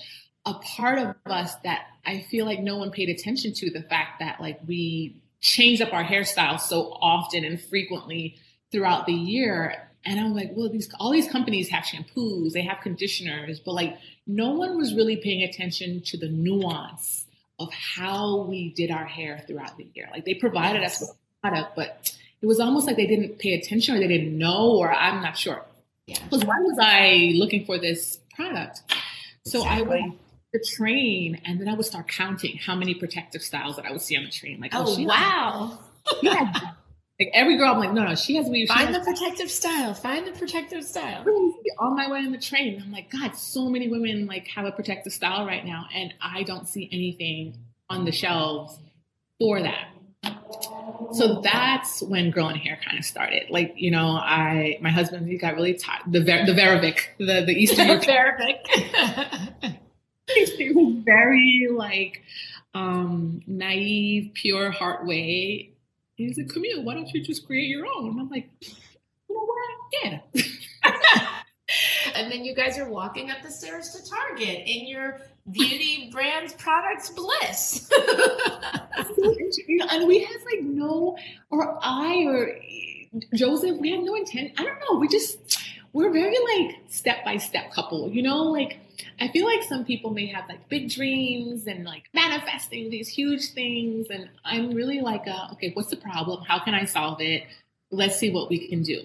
a 0.46 0.54
part 0.54 0.98
of 0.98 1.14
us 1.26 1.54
that 1.64 1.82
I 2.04 2.22
feel 2.30 2.46
like 2.46 2.60
no 2.60 2.78
one 2.78 2.90
paid 2.90 3.08
attention 3.08 3.52
to 3.54 3.70
the 3.70 3.82
fact 3.82 4.20
that 4.20 4.40
like 4.40 4.58
we 4.66 5.22
changed 5.40 5.82
up 5.82 5.92
our 5.92 6.04
hairstyles 6.04 6.60
so 6.60 6.96
often 7.00 7.44
and 7.44 7.60
frequently 7.60 8.36
throughout 8.70 9.06
the 9.06 9.12
year. 9.12 9.88
And 10.04 10.18
I'm 10.18 10.34
like, 10.34 10.52
well, 10.54 10.70
these 10.70 10.92
all 10.98 11.10
these 11.10 11.28
companies 11.28 11.68
have 11.68 11.84
shampoos, 11.84 12.52
they 12.52 12.62
have 12.62 12.80
conditioners, 12.80 13.60
but 13.60 13.72
like 13.72 13.98
no 14.26 14.50
one 14.52 14.76
was 14.76 14.94
really 14.94 15.16
paying 15.16 15.42
attention 15.42 16.02
to 16.06 16.16
the 16.16 16.28
nuance 16.28 17.26
of 17.58 17.70
how 17.72 18.44
we 18.44 18.70
did 18.70 18.90
our 18.90 19.04
hair 19.04 19.44
throughout 19.46 19.76
the 19.76 19.86
year. 19.94 20.08
Like 20.10 20.24
they 20.24 20.34
provided 20.34 20.82
us 20.82 21.00
with 21.00 21.10
product, 21.42 21.76
but 21.76 22.14
it 22.40 22.46
was 22.46 22.58
almost 22.58 22.86
like 22.86 22.96
they 22.96 23.06
didn't 23.06 23.38
pay 23.38 23.54
attention 23.54 23.94
or 23.94 23.98
they 23.98 24.08
didn't 24.08 24.36
know, 24.36 24.70
or 24.70 24.92
I'm 24.92 25.22
not 25.22 25.36
sure. 25.36 25.62
Yeah. 26.06 26.18
Because 26.24 26.44
why 26.44 26.58
was 26.60 26.78
I 26.80 27.32
looking 27.36 27.66
for 27.66 27.78
this 27.78 28.18
product? 28.34 28.80
So 29.44 29.62
I 29.62 29.80
Exactly. 29.80 30.18
The 30.52 30.64
train 30.76 31.40
and 31.44 31.60
then 31.60 31.68
I 31.68 31.74
would 31.74 31.86
start 31.86 32.08
counting 32.08 32.56
how 32.56 32.74
many 32.74 32.94
protective 32.94 33.42
styles 33.42 33.76
that 33.76 33.84
I 33.86 33.92
would 33.92 34.00
see 34.02 34.16
on 34.16 34.24
the 34.24 34.30
train. 34.30 34.60
Like, 34.60 34.72
Oh, 34.74 34.84
oh 34.86 34.96
she 34.96 35.06
wow. 35.06 35.78
like 37.20 37.28
every 37.34 37.56
girl, 37.56 37.72
I'm 37.74 37.78
like, 37.78 37.92
no, 37.92 38.02
no, 38.04 38.14
she 38.14 38.34
has 38.36 38.48
weave. 38.48 38.68
Find 38.68 38.94
the 38.94 39.00
protective 39.00 39.50
style. 39.50 39.94
Find 39.94 40.26
the 40.26 40.32
protective 40.32 40.84
style. 40.84 41.24
on 41.78 41.94
my 41.96 42.10
way 42.10 42.18
on 42.20 42.32
the 42.32 42.38
train. 42.38 42.82
I'm 42.82 42.90
like, 42.90 43.10
God, 43.10 43.36
so 43.36 43.68
many 43.68 43.88
women 43.88 44.26
like 44.26 44.46
have 44.48 44.64
a 44.64 44.72
protective 44.72 45.12
style 45.12 45.46
right 45.46 45.64
now, 45.64 45.86
and 45.94 46.14
I 46.20 46.42
don't 46.42 46.66
see 46.68 46.88
anything 46.90 47.56
on 47.88 48.04
the 48.04 48.12
shelves 48.12 48.78
for 49.38 49.60
that. 49.62 49.88
So 51.12 51.40
that's 51.42 52.02
when 52.02 52.30
Girl 52.30 52.48
and 52.48 52.58
Hair 52.58 52.78
kind 52.84 52.98
of 52.98 53.04
started. 53.04 53.44
Like, 53.50 53.74
you 53.76 53.90
know, 53.90 54.16
I 54.16 54.78
my 54.80 54.90
husband 54.90 55.28
he 55.28 55.36
got 55.38 55.54
really 55.54 55.74
tired. 55.74 56.02
The 56.06 56.22
Ver- 56.24 56.46
the 56.46 56.52
Verovic, 56.52 56.98
the 57.18 57.44
the 57.46 57.52
Eastern 57.52 57.88
European, 58.04 58.56
very 61.04 61.68
like 61.72 62.22
um 62.74 63.42
naive, 63.46 64.32
pure 64.34 64.70
heart 64.70 65.06
way. 65.06 65.72
He 66.16 66.28
was 66.28 66.36
like, 66.36 66.48
Camille, 66.48 66.82
why 66.82 66.94
don't 66.94 67.12
you 67.12 67.22
just 67.22 67.46
create 67.46 67.68
your 67.68 67.86
own? 67.86 68.10
And 68.10 68.20
I'm 68.20 68.28
like, 68.28 68.48
you 68.60 69.34
know 69.34 69.44
what? 69.44 70.22
Yeah. 70.34 70.42
and 72.14 72.30
then 72.30 72.44
you 72.44 72.54
guys 72.54 72.78
are 72.78 72.88
walking 72.88 73.30
up 73.30 73.42
the 73.42 73.50
stairs 73.50 73.90
to 73.90 74.10
Target 74.10 74.68
in 74.68 74.86
your 74.86 75.20
beauty 75.50 76.10
brands 76.12 76.52
products 76.54 77.10
bliss. 77.10 77.90
and 79.90 80.06
we 80.06 80.22
had 80.22 80.36
like 80.44 80.62
no, 80.62 81.16
or 81.50 81.78
I 81.82 82.24
or 82.26 82.58
Joseph, 83.34 83.78
we 83.78 83.90
had 83.90 84.00
no 84.00 84.14
intent. 84.14 84.52
I 84.58 84.64
don't 84.64 84.78
know. 84.88 84.98
We 84.98 85.08
just 85.08 85.59
we're 85.92 86.12
very 86.12 86.36
like 86.54 86.76
step 86.88 87.24
by 87.24 87.36
step 87.36 87.72
couple. 87.72 88.10
You 88.10 88.22
know, 88.22 88.44
like 88.44 88.78
I 89.20 89.28
feel 89.28 89.46
like 89.46 89.62
some 89.62 89.84
people 89.84 90.10
may 90.10 90.26
have 90.26 90.48
like 90.48 90.68
big 90.68 90.90
dreams 90.90 91.66
and 91.66 91.84
like 91.84 92.04
manifesting 92.12 92.90
these 92.90 93.08
huge 93.08 93.52
things, 93.52 94.08
and 94.10 94.28
I'm 94.44 94.72
really 94.72 95.00
like, 95.00 95.26
uh, 95.26 95.48
okay, 95.52 95.70
what's 95.74 95.90
the 95.90 95.96
problem? 95.96 96.44
How 96.44 96.58
can 96.58 96.74
I 96.74 96.84
solve 96.84 97.20
it? 97.20 97.44
Let's 97.90 98.16
see 98.16 98.30
what 98.30 98.48
we 98.50 98.68
can 98.68 98.82
do. 98.82 99.02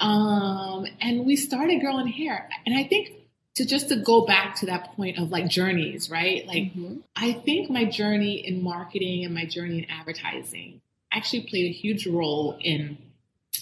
Um, 0.00 0.86
and 1.00 1.24
we 1.24 1.34
started 1.36 1.80
Girl 1.80 1.98
and 1.98 2.08
Hair, 2.08 2.48
and 2.66 2.78
I 2.78 2.84
think 2.84 3.12
to 3.56 3.66
just 3.66 3.88
to 3.88 3.96
go 3.96 4.24
back 4.24 4.54
to 4.56 4.66
that 4.66 4.94
point 4.94 5.18
of 5.18 5.30
like 5.30 5.48
journeys, 5.48 6.08
right? 6.08 6.46
Like 6.46 6.70
I 7.16 7.32
think 7.32 7.68
my 7.68 7.84
journey 7.84 8.34
in 8.46 8.62
marketing 8.62 9.24
and 9.24 9.34
my 9.34 9.46
journey 9.46 9.78
in 9.78 9.90
advertising 9.90 10.80
actually 11.10 11.40
played 11.40 11.66
a 11.66 11.72
huge 11.72 12.06
role 12.06 12.56
in 12.60 12.98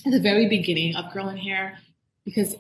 the 0.05 0.21
very 0.21 0.49
beginning 0.49 0.97
of 0.97 1.13
Girl 1.15 1.29
and 1.29 1.39
Hair 1.39 1.79
because 2.27 2.57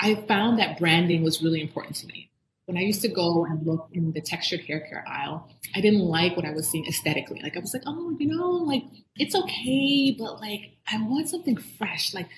I 0.00 0.16
found 0.26 0.58
that 0.58 0.80
branding 0.80 1.22
was 1.22 1.42
really 1.42 1.60
important 1.60 1.94
to 1.96 2.06
me. 2.08 2.30
When 2.64 2.76
I 2.76 2.80
used 2.80 3.02
to 3.02 3.08
go 3.08 3.44
and 3.44 3.64
look 3.64 3.88
in 3.92 4.12
the 4.12 4.20
textured 4.20 4.60
hair 4.62 4.80
care 4.80 5.04
aisle, 5.06 5.48
I 5.74 5.80
didn't 5.80 6.00
like 6.00 6.36
what 6.36 6.44
I 6.44 6.50
was 6.50 6.68
seeing 6.68 6.86
aesthetically. 6.86 7.40
Like 7.42 7.56
I 7.56 7.60
was 7.60 7.72
like, 7.72 7.84
oh, 7.86 8.16
you 8.18 8.26
know, 8.26 8.50
like 8.50 8.82
it's 9.16 9.34
okay, 9.34 10.16
but 10.18 10.40
like 10.40 10.76
I 10.90 11.00
want 11.02 11.28
something 11.28 11.56
fresh. 11.56 12.12
Like 12.12 12.28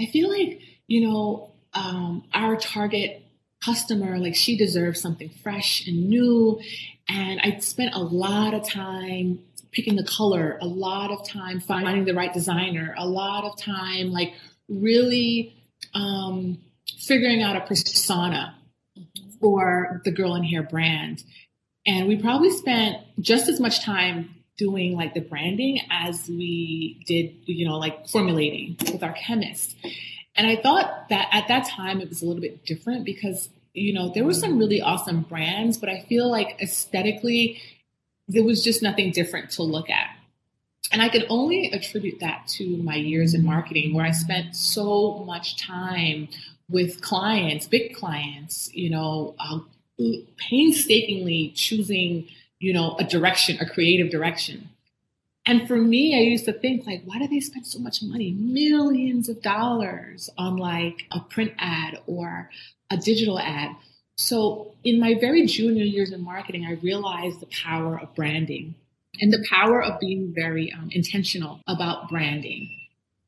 I 0.00 0.06
feel 0.06 0.28
like, 0.30 0.60
you 0.88 1.08
know, 1.08 1.54
um, 1.74 2.24
our 2.34 2.56
target 2.56 3.22
customer, 3.64 4.18
like 4.18 4.34
she 4.34 4.56
deserves 4.56 5.00
something 5.00 5.30
fresh 5.42 5.86
and 5.86 6.08
new. 6.08 6.60
And 7.08 7.40
I 7.40 7.58
spent 7.58 7.94
a 7.94 8.02
lot 8.02 8.54
of 8.54 8.68
time 8.68 9.40
picking 9.72 9.96
the 9.96 10.04
color, 10.04 10.58
a 10.60 10.66
lot 10.66 11.10
of 11.10 11.26
time 11.26 11.60
finding 11.60 12.04
the 12.04 12.14
right 12.14 12.32
designer, 12.32 12.94
a 12.96 13.06
lot 13.06 13.44
of 13.44 13.58
time 13.58 14.10
like 14.10 14.32
really 14.68 15.57
um, 15.94 16.58
figuring 16.98 17.42
out 17.42 17.56
a 17.56 17.60
persona 17.60 18.56
for 19.40 20.00
the 20.04 20.10
Girl 20.10 20.34
and 20.34 20.44
Hair 20.44 20.64
brand. 20.64 21.22
And 21.86 22.08
we 22.08 22.16
probably 22.16 22.50
spent 22.50 22.98
just 23.20 23.48
as 23.48 23.60
much 23.60 23.82
time 23.82 24.34
doing 24.58 24.94
like 24.94 25.14
the 25.14 25.20
branding 25.20 25.80
as 25.90 26.28
we 26.28 27.02
did, 27.06 27.34
you 27.46 27.66
know, 27.66 27.78
like 27.78 28.08
formulating 28.08 28.76
with 28.92 29.02
our 29.02 29.12
chemist. 29.12 29.76
And 30.34 30.46
I 30.46 30.56
thought 30.56 31.08
that 31.08 31.28
at 31.32 31.48
that 31.48 31.68
time 31.68 32.00
it 32.00 32.08
was 32.08 32.22
a 32.22 32.26
little 32.26 32.42
bit 32.42 32.66
different 32.66 33.04
because, 33.04 33.48
you 33.72 33.94
know, 33.94 34.10
there 34.12 34.24
were 34.24 34.34
some 34.34 34.58
really 34.58 34.82
awesome 34.82 35.22
brands, 35.22 35.78
but 35.78 35.88
I 35.88 36.04
feel 36.08 36.30
like 36.30 36.60
aesthetically, 36.60 37.62
there 38.26 38.44
was 38.44 38.62
just 38.62 38.82
nothing 38.82 39.12
different 39.12 39.50
to 39.52 39.62
look 39.62 39.88
at. 39.88 40.10
And 40.90 41.02
I 41.02 41.08
can 41.08 41.24
only 41.28 41.70
attribute 41.70 42.20
that 42.20 42.46
to 42.56 42.76
my 42.78 42.96
years 42.96 43.34
in 43.34 43.44
marketing 43.44 43.94
where 43.94 44.06
I 44.06 44.10
spent 44.10 44.56
so 44.56 45.22
much 45.26 45.60
time 45.60 46.28
with 46.70 47.00
clients, 47.02 47.66
big 47.66 47.94
clients, 47.94 48.72
you 48.74 48.90
know, 48.90 49.34
uh, 49.38 49.58
painstakingly 50.36 51.52
choosing, 51.54 52.28
you 52.58 52.72
know, 52.72 52.96
a 52.98 53.04
direction, 53.04 53.58
a 53.60 53.68
creative 53.68 54.10
direction. 54.10 54.70
And 55.44 55.66
for 55.66 55.76
me, 55.76 56.16
I 56.16 56.20
used 56.20 56.44
to 56.44 56.52
think 56.52 56.86
like, 56.86 57.02
why 57.04 57.18
do 57.18 57.26
they 57.26 57.40
spend 57.40 57.66
so 57.66 57.78
much 57.78 58.02
money, 58.02 58.32
millions 58.32 59.28
of 59.28 59.40
dollars 59.40 60.28
on 60.36 60.56
like 60.56 61.06
a 61.10 61.20
print 61.20 61.52
ad 61.58 62.00
or 62.06 62.50
a 62.90 62.96
digital 62.96 63.38
ad? 63.38 63.74
So 64.18 64.74
in 64.84 65.00
my 65.00 65.14
very 65.14 65.46
junior 65.46 65.84
years 65.84 66.12
in 66.12 66.22
marketing, 66.22 66.66
I 66.66 66.72
realized 66.72 67.40
the 67.40 67.46
power 67.46 67.98
of 67.98 68.14
branding 68.14 68.74
and 69.20 69.32
the 69.32 69.44
power 69.50 69.82
of 69.82 70.00
being 70.00 70.32
very 70.34 70.72
um, 70.72 70.88
intentional 70.92 71.60
about 71.66 72.08
branding. 72.08 72.74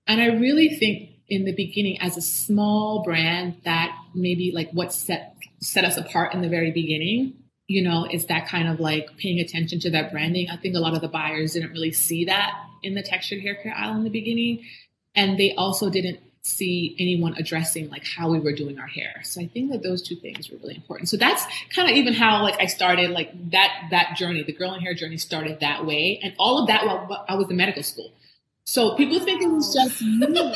And 0.06 0.20
I 0.20 0.26
really 0.26 0.68
think 0.70 1.10
in 1.28 1.44
the 1.44 1.54
beginning, 1.54 2.00
as 2.00 2.16
a 2.16 2.22
small 2.22 3.02
brand, 3.04 3.56
that 3.64 3.96
maybe 4.14 4.50
like 4.52 4.70
what 4.72 4.92
set 4.92 5.36
set 5.60 5.84
us 5.84 5.96
apart 5.96 6.34
in 6.34 6.40
the 6.40 6.48
very 6.48 6.72
beginning, 6.72 7.34
you 7.66 7.82
know, 7.82 8.06
is 8.10 8.26
that 8.26 8.48
kind 8.48 8.66
of 8.66 8.80
like 8.80 9.16
paying 9.18 9.38
attention 9.38 9.78
to 9.80 9.90
that 9.90 10.10
branding. 10.10 10.48
I 10.50 10.56
think 10.56 10.74
a 10.74 10.80
lot 10.80 10.94
of 10.94 11.00
the 11.00 11.08
buyers 11.08 11.52
didn't 11.52 11.70
really 11.70 11.92
see 11.92 12.24
that 12.24 12.52
in 12.82 12.94
the 12.94 13.02
textured 13.02 13.42
hair 13.42 13.54
care 13.54 13.74
aisle 13.74 13.94
in 13.96 14.04
the 14.04 14.10
beginning, 14.10 14.64
and 15.14 15.38
they 15.38 15.54
also 15.54 15.90
didn't 15.90 16.18
see 16.42 16.96
anyone 16.98 17.34
addressing 17.36 17.90
like 17.90 18.04
how 18.04 18.30
we 18.30 18.40
were 18.40 18.52
doing 18.52 18.78
our 18.78 18.86
hair. 18.86 19.20
So 19.24 19.42
I 19.42 19.46
think 19.46 19.70
that 19.72 19.82
those 19.82 20.02
two 20.02 20.16
things 20.16 20.50
were 20.50 20.56
really 20.58 20.76
important. 20.76 21.08
So 21.08 21.16
that's 21.16 21.44
kind 21.74 21.90
of 21.90 21.96
even 21.96 22.14
how 22.14 22.42
like 22.42 22.58
I 22.60 22.66
started 22.66 23.10
like 23.10 23.50
that 23.50 23.88
that 23.90 24.16
journey, 24.16 24.42
the 24.42 24.52
girl 24.52 24.72
and 24.72 24.82
hair 24.82 24.94
journey 24.94 25.18
started 25.18 25.60
that 25.60 25.84
way, 25.84 26.18
and 26.22 26.34
all 26.38 26.58
of 26.58 26.68
that 26.68 26.86
while 26.86 27.24
I 27.28 27.34
was 27.34 27.50
in 27.50 27.56
medical 27.56 27.82
school. 27.82 28.12
So 28.64 28.94
people 28.96 29.20
think 29.20 29.42
it 29.42 29.50
was 29.50 29.74
just 29.74 30.00
me. 30.00 30.26
Oh. 30.38 30.54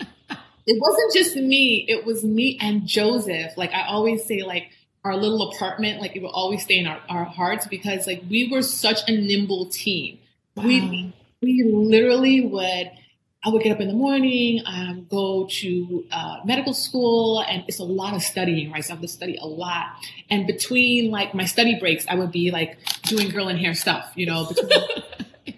it 0.66 0.80
wasn't 0.80 1.12
just 1.12 1.36
me. 1.36 1.84
It 1.88 2.06
was 2.06 2.24
me 2.24 2.58
and 2.60 2.86
Joseph. 2.86 3.56
Like 3.56 3.72
I 3.72 3.86
always 3.88 4.24
say, 4.24 4.42
like 4.42 4.70
our 5.04 5.16
little 5.16 5.50
apartment, 5.50 6.00
like 6.00 6.16
it 6.16 6.22
will 6.22 6.30
always 6.30 6.62
stay 6.62 6.78
in 6.78 6.86
our, 6.86 7.00
our 7.08 7.24
hearts 7.24 7.66
because 7.66 8.06
like 8.06 8.22
we 8.30 8.48
were 8.50 8.62
such 8.62 9.00
a 9.08 9.12
nimble 9.12 9.66
team. 9.66 10.18
Wow. 10.54 10.64
We 10.64 11.12
we 11.42 11.64
literally 11.64 12.40
would 12.40 12.92
I 13.44 13.48
would 13.48 13.62
get 13.62 13.72
up 13.72 13.80
in 13.80 13.88
the 13.88 13.94
morning, 13.94 14.62
um, 14.66 15.06
go 15.10 15.48
to 15.50 16.04
uh, 16.12 16.36
medical 16.44 16.72
school, 16.72 17.40
and 17.40 17.64
it's 17.66 17.80
a 17.80 17.84
lot 17.84 18.14
of 18.14 18.22
studying, 18.22 18.70
right? 18.70 18.84
So 18.84 18.92
I 18.92 18.94
have 18.94 19.02
to 19.02 19.08
study 19.08 19.36
a 19.40 19.46
lot. 19.46 19.86
And 20.30 20.46
between 20.46 21.10
like 21.10 21.34
my 21.34 21.44
study 21.44 21.76
breaks, 21.78 22.06
I 22.08 22.14
would 22.14 22.30
be 22.30 22.52
like 22.52 22.78
doing 23.02 23.30
girl 23.30 23.48
and 23.48 23.58
hair 23.58 23.74
stuff, 23.74 24.12
you 24.14 24.26
know. 24.26 24.46
Between, 24.46 24.70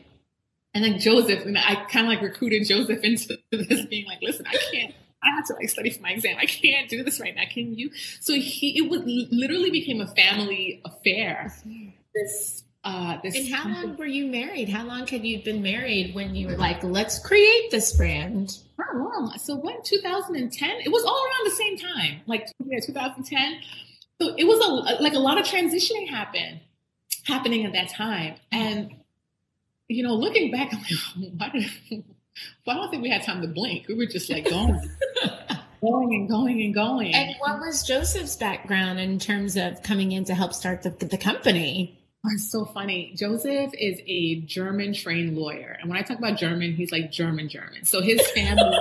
and 0.75 0.83
then 0.83 0.99
Joseph, 0.99 1.45
and 1.45 1.59
I 1.59 1.75
kind 1.91 2.07
of 2.07 2.13
like 2.13 2.23
recruited 2.23 2.67
Joseph 2.67 3.05
into 3.05 3.39
this, 3.51 3.85
being 3.85 4.07
like, 4.07 4.23
"Listen, 4.23 4.47
I 4.47 4.57
can't. 4.73 4.95
I 5.23 5.37
have 5.37 5.47
to 5.49 5.55
like 5.55 5.69
study 5.69 5.91
for 5.91 6.01
my 6.01 6.13
exam. 6.13 6.39
I 6.39 6.47
can't 6.47 6.89
do 6.89 7.03
this 7.03 7.21
right 7.21 7.35
now. 7.35 7.45
Can 7.51 7.77
you?" 7.77 7.91
So 8.21 8.33
he, 8.33 8.79
it 8.79 8.89
would 8.89 9.05
literally 9.07 9.71
became 9.71 10.01
a 10.01 10.07
family 10.07 10.81
affair. 10.87 11.53
This 12.15 12.64
uh, 12.85 13.19
this 13.23 13.37
And 13.37 13.49
how 13.49 13.69
long 13.69 13.97
were 13.97 14.05
you 14.05 14.27
married? 14.27 14.69
How 14.69 14.85
long 14.85 15.07
had 15.07 15.25
you 15.25 15.43
been 15.43 15.63
married 15.63 16.15
when 16.15 16.35
you 16.35 16.49
were 16.49 16.57
like, 16.57 16.85
let's 16.85 17.19
create 17.19 17.71
this 17.71 17.97
brand? 17.97 18.59
Not 18.79 18.95
long. 18.95 19.33
So 19.39 19.57
when 19.57 19.83
2010, 19.83 20.71
it 20.85 20.93
was 20.93 21.05
all 21.05 21.25
around 21.25 21.45
the 21.45 21.57
same 21.57 21.79
time, 21.79 22.21
like 22.27 22.47
yeah, 22.65 22.81
2010. 22.81 23.61
So 24.21 24.35
it 24.37 24.45
was 24.45 24.59
a 24.61 25.03
like 25.03 25.15
a 25.15 25.19
lot 25.19 25.41
of 25.41 25.47
transitioning 25.47 26.09
happened 26.09 26.61
happening 27.25 27.65
at 27.65 27.73
that 27.73 27.89
time, 27.89 28.35
and 28.53 28.95
you 29.89 30.03
know, 30.03 30.15
looking 30.15 30.51
back, 30.51 30.73
I'm 30.73 30.81
like, 30.81 31.33
why 31.37 31.49
did? 31.51 32.05
Well, 32.67 32.77
I 32.77 32.81
don't 32.81 32.91
think 32.91 33.03
we 33.03 33.11
had 33.11 33.23
time 33.23 33.41
to 33.43 33.49
blink. 33.49 33.89
We 33.89 33.95
were 33.95 34.07
just 34.07 34.29
like 34.31 34.49
going, 34.49 34.79
going 35.81 36.15
and 36.15 36.29
going 36.29 36.63
and 36.63 36.75
going. 36.75 37.15
And 37.15 37.35
what 37.39 37.61
was 37.61 37.83
Joseph's 37.85 38.37
background 38.37 38.99
in 38.99 39.19
terms 39.19 39.57
of 39.57 39.83
coming 39.83 40.13
in 40.13 40.25
to 40.25 40.35
help 40.35 40.53
start 40.53 40.83
the, 40.83 40.91
the 40.91 41.17
company? 41.17 42.04
It's 42.27 42.51
so 42.51 42.65
funny. 42.65 43.13
Joseph 43.17 43.73
is 43.79 44.01
a 44.07 44.41
German 44.41 44.95
trained 44.95 45.37
lawyer. 45.37 45.77
And 45.81 45.91
when 45.91 45.99
I 45.99 46.03
talk 46.03 46.19
about 46.19 46.39
German, 46.39 46.73
he's 46.75 46.91
like 46.91 47.11
German 47.11 47.49
German. 47.49 47.85
So 47.85 48.01
his 48.01 48.21
family, 48.35 48.79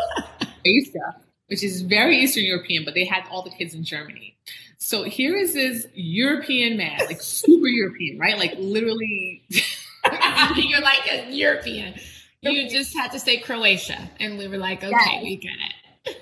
which 1.47 1.63
is 1.63 1.81
very 1.81 2.17
Eastern 2.19 2.45
European, 2.45 2.85
but 2.85 2.93
they 2.93 3.05
had 3.05 3.23
all 3.29 3.43
the 3.43 3.50
kids 3.50 3.73
in 3.73 3.83
Germany. 3.83 4.38
So 4.77 5.03
here 5.03 5.35
is 5.35 5.53
this 5.53 5.88
European 5.93 6.77
man, 6.77 7.00
like 7.05 7.21
super 7.21 7.67
European, 7.67 8.17
right? 8.17 8.38
Like 8.38 8.55
literally. 8.57 9.43
You're 10.55 10.81
like 10.81 11.09
a 11.12 11.31
European. 11.31 11.95
You 12.41 12.69
just 12.69 12.95
had 12.95 13.12
to 13.13 13.19
say 13.19 13.38
Croatia, 13.38 14.09
and 14.19 14.38
we 14.38 14.50
were 14.50 14.57
like, 14.57 14.83
okay, 14.83 14.91
yes. 14.91 15.23
we 15.23 15.35
get 15.38 15.51
it. 16.05 16.17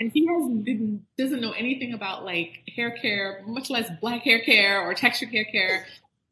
and 0.00 0.10
he 0.10 0.26
has 0.26 0.64
didn't, 0.64 1.04
doesn't 1.18 1.42
know 1.42 1.52
anything 1.52 1.92
about 1.92 2.24
like 2.24 2.62
hair 2.74 2.92
care, 2.92 3.42
much 3.46 3.68
less 3.68 3.90
black 4.00 4.22
hair 4.22 4.40
care 4.40 4.80
or 4.80 4.94
textured 4.94 5.28
hair 5.28 5.44
care. 5.44 5.86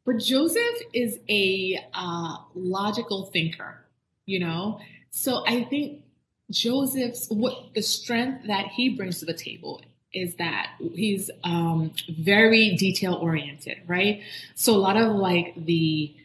But 0.05 0.19
Joseph 0.19 0.81
is 0.93 1.19
a 1.29 1.83
uh, 1.93 2.37
logical 2.53 3.25
thinker, 3.25 3.83
you 4.25 4.39
know. 4.39 4.79
So 5.09 5.43
I 5.47 5.63
think 5.63 6.03
Joseph's 6.51 7.27
what 7.29 7.73
the 7.73 7.81
strength 7.81 8.47
that 8.47 8.67
he 8.67 8.89
brings 8.89 9.19
to 9.19 9.25
the 9.25 9.33
table 9.33 9.81
is 10.13 10.35
that 10.35 10.71
he's 10.93 11.29
um, 11.43 11.91
very 12.17 12.75
detail 12.75 13.15
oriented, 13.15 13.79
right? 13.87 14.21
So 14.55 14.73
a 14.73 14.77
lot 14.77 14.95
of 14.95 15.15
like 15.15 15.53
the 15.65 16.15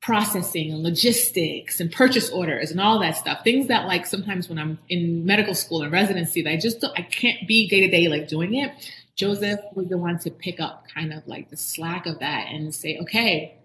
processing 0.00 0.70
and 0.70 0.82
logistics 0.82 1.80
and 1.80 1.90
purchase 1.90 2.30
orders 2.30 2.70
and 2.70 2.80
all 2.80 2.98
that 2.98 3.16
stuff, 3.16 3.42
things 3.42 3.68
that 3.68 3.86
like 3.86 4.06
sometimes 4.06 4.48
when 4.48 4.58
I'm 4.58 4.78
in 4.88 5.24
medical 5.24 5.54
school 5.54 5.82
and 5.82 5.90
residency, 5.90 6.42
that 6.42 6.50
I 6.50 6.56
just 6.56 6.80
don't, 6.80 6.98
I 6.98 7.02
can't 7.02 7.48
be 7.48 7.68
day 7.68 7.80
to 7.80 7.90
day 7.90 8.08
like 8.08 8.28
doing 8.28 8.54
it. 8.54 8.70
Joseph 9.16 9.60
was 9.74 9.88
the 9.88 9.98
one 9.98 10.18
to 10.20 10.30
pick 10.30 10.60
up 10.60 10.86
kind 10.92 11.12
of 11.12 11.26
like 11.26 11.50
the 11.50 11.56
slack 11.56 12.06
of 12.06 12.18
that 12.18 12.48
and 12.48 12.74
say, 12.74 12.98
okay, 13.00 13.58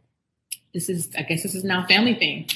this 0.73 0.89
is, 0.89 1.09
I 1.17 1.23
guess 1.23 1.43
this 1.43 1.55
is 1.55 1.63
now 1.63 1.85
family 1.87 2.13
thing. 2.13 2.47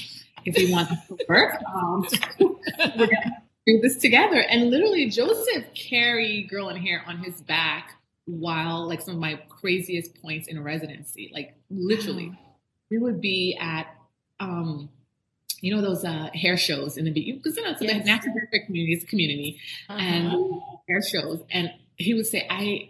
If 0.45 0.57
we 0.57 0.71
want 0.71 0.89
to 0.89 1.17
work, 1.27 1.55
um, 1.73 2.05
we're 2.39 3.07
gonna 3.07 3.43
do 3.65 3.79
this 3.81 3.97
together. 3.97 4.39
And 4.39 4.69
literally, 4.69 5.09
Joseph 5.09 5.65
carried 5.73 6.49
Girl 6.49 6.67
and 6.67 6.77
Hair 6.77 7.03
on 7.07 7.19
his 7.19 7.41
back 7.41 7.93
while 8.25 8.87
like 8.87 9.01
some 9.01 9.15
of 9.15 9.19
my 9.19 9.41
craziest 9.49 10.21
points 10.21 10.47
in 10.47 10.61
residency, 10.61 11.31
like 11.33 11.55
literally, 11.69 12.29
wow. 12.29 12.37
we 12.91 12.97
would 12.97 13.21
be 13.21 13.57
at, 13.59 13.87
um, 14.39 14.89
you 15.61 15.73
know 15.73 15.81
those 15.81 16.03
uh, 16.03 16.29
hair 16.33 16.57
shows 16.57 16.97
in 16.97 17.05
the 17.05 17.11
because 17.11 17.55
you 17.55 17.63
know 17.63 17.71
it's 17.71 17.81
yes. 17.81 18.03
the 18.03 18.03
natural 18.03 18.33
hair 18.33 18.65
community, 18.65 18.93
it's 18.93 19.05
a 19.05 19.07
community, 19.07 19.59
uh-huh. 19.87 19.97
and 19.97 20.61
hair 20.89 21.01
shows, 21.01 21.41
and 21.51 21.71
he 21.97 22.13
would 22.13 22.27
say, 22.27 22.45
I, 22.49 22.89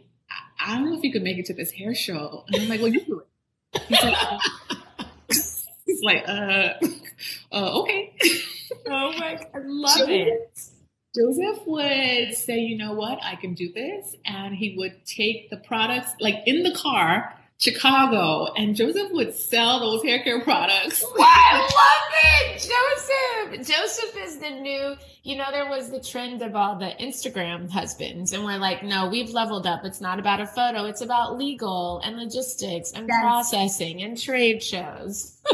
I 0.63 0.75
don't 0.75 0.89
know 0.89 0.98
if 0.98 1.03
you 1.03 1.12
could 1.12 1.24
make 1.24 1.38
it 1.38 1.45
to 1.48 1.53
this 1.53 1.72
hair 1.72 1.93
show. 1.93 2.45
And 2.48 2.63
I'm 2.63 2.69
like, 2.69 2.81
well, 2.81 2.91
you 2.91 3.05
do 3.05 3.22
it. 3.22 3.81
He's 3.88 4.03
like, 4.03 4.17
he's 5.86 6.01
like 6.03 6.24
uh, 6.27 6.74
uh, 7.51 7.79
okay. 7.81 8.13
oh 8.88 9.13
my, 9.17 9.39
I 9.53 9.57
love 9.63 9.98
Joseph, 9.98 10.10
it. 10.10 10.60
Joseph 11.15 11.67
would 11.67 12.36
say, 12.36 12.60
you 12.60 12.77
know 12.77 12.93
what, 12.93 13.19
I 13.24 13.36
can 13.36 13.53
do 13.53 13.72
this. 13.72 14.15
And 14.25 14.55
he 14.55 14.75
would 14.77 15.05
take 15.05 15.50
the 15.50 15.57
products, 15.57 16.12
like 16.19 16.43
in 16.45 16.63
the 16.63 16.74
car, 16.74 17.36
Chicago, 17.60 18.51
and 18.57 18.75
Joseph 18.75 19.12
would 19.12 19.33
sell 19.36 19.79
those 19.79 20.03
hair 20.03 20.24
care 20.24 20.41
products. 20.41 21.03
I 21.19 21.60
love 21.60 22.51
it, 22.51 22.60
Joseph. 22.60 23.67
Joseph 23.67 24.17
is 24.17 24.38
the 24.38 24.50
new. 24.50 24.95
You 25.24 25.38
know, 25.38 25.45
there 25.51 25.69
was 25.69 25.89
the 25.89 26.01
trend 26.01 26.41
of 26.41 26.55
all 26.55 26.77
the 26.77 26.91
Instagram 27.00 27.69
husbands, 27.69 28.33
and 28.33 28.43
we're 28.43 28.57
like, 28.57 28.83
no, 28.83 29.07
we've 29.07 29.29
leveled 29.29 29.65
up. 29.65 29.86
It's 29.86 30.01
not 30.01 30.19
about 30.19 30.41
a 30.41 30.48
photo; 30.48 30.86
it's 30.86 31.01
about 31.01 31.38
legal 31.38 32.01
and 32.03 32.17
logistics 32.17 32.91
and 32.91 33.07
yes. 33.07 33.22
processing 33.22 34.01
and 34.01 34.22
trade 34.22 34.62
shows. 34.62 35.39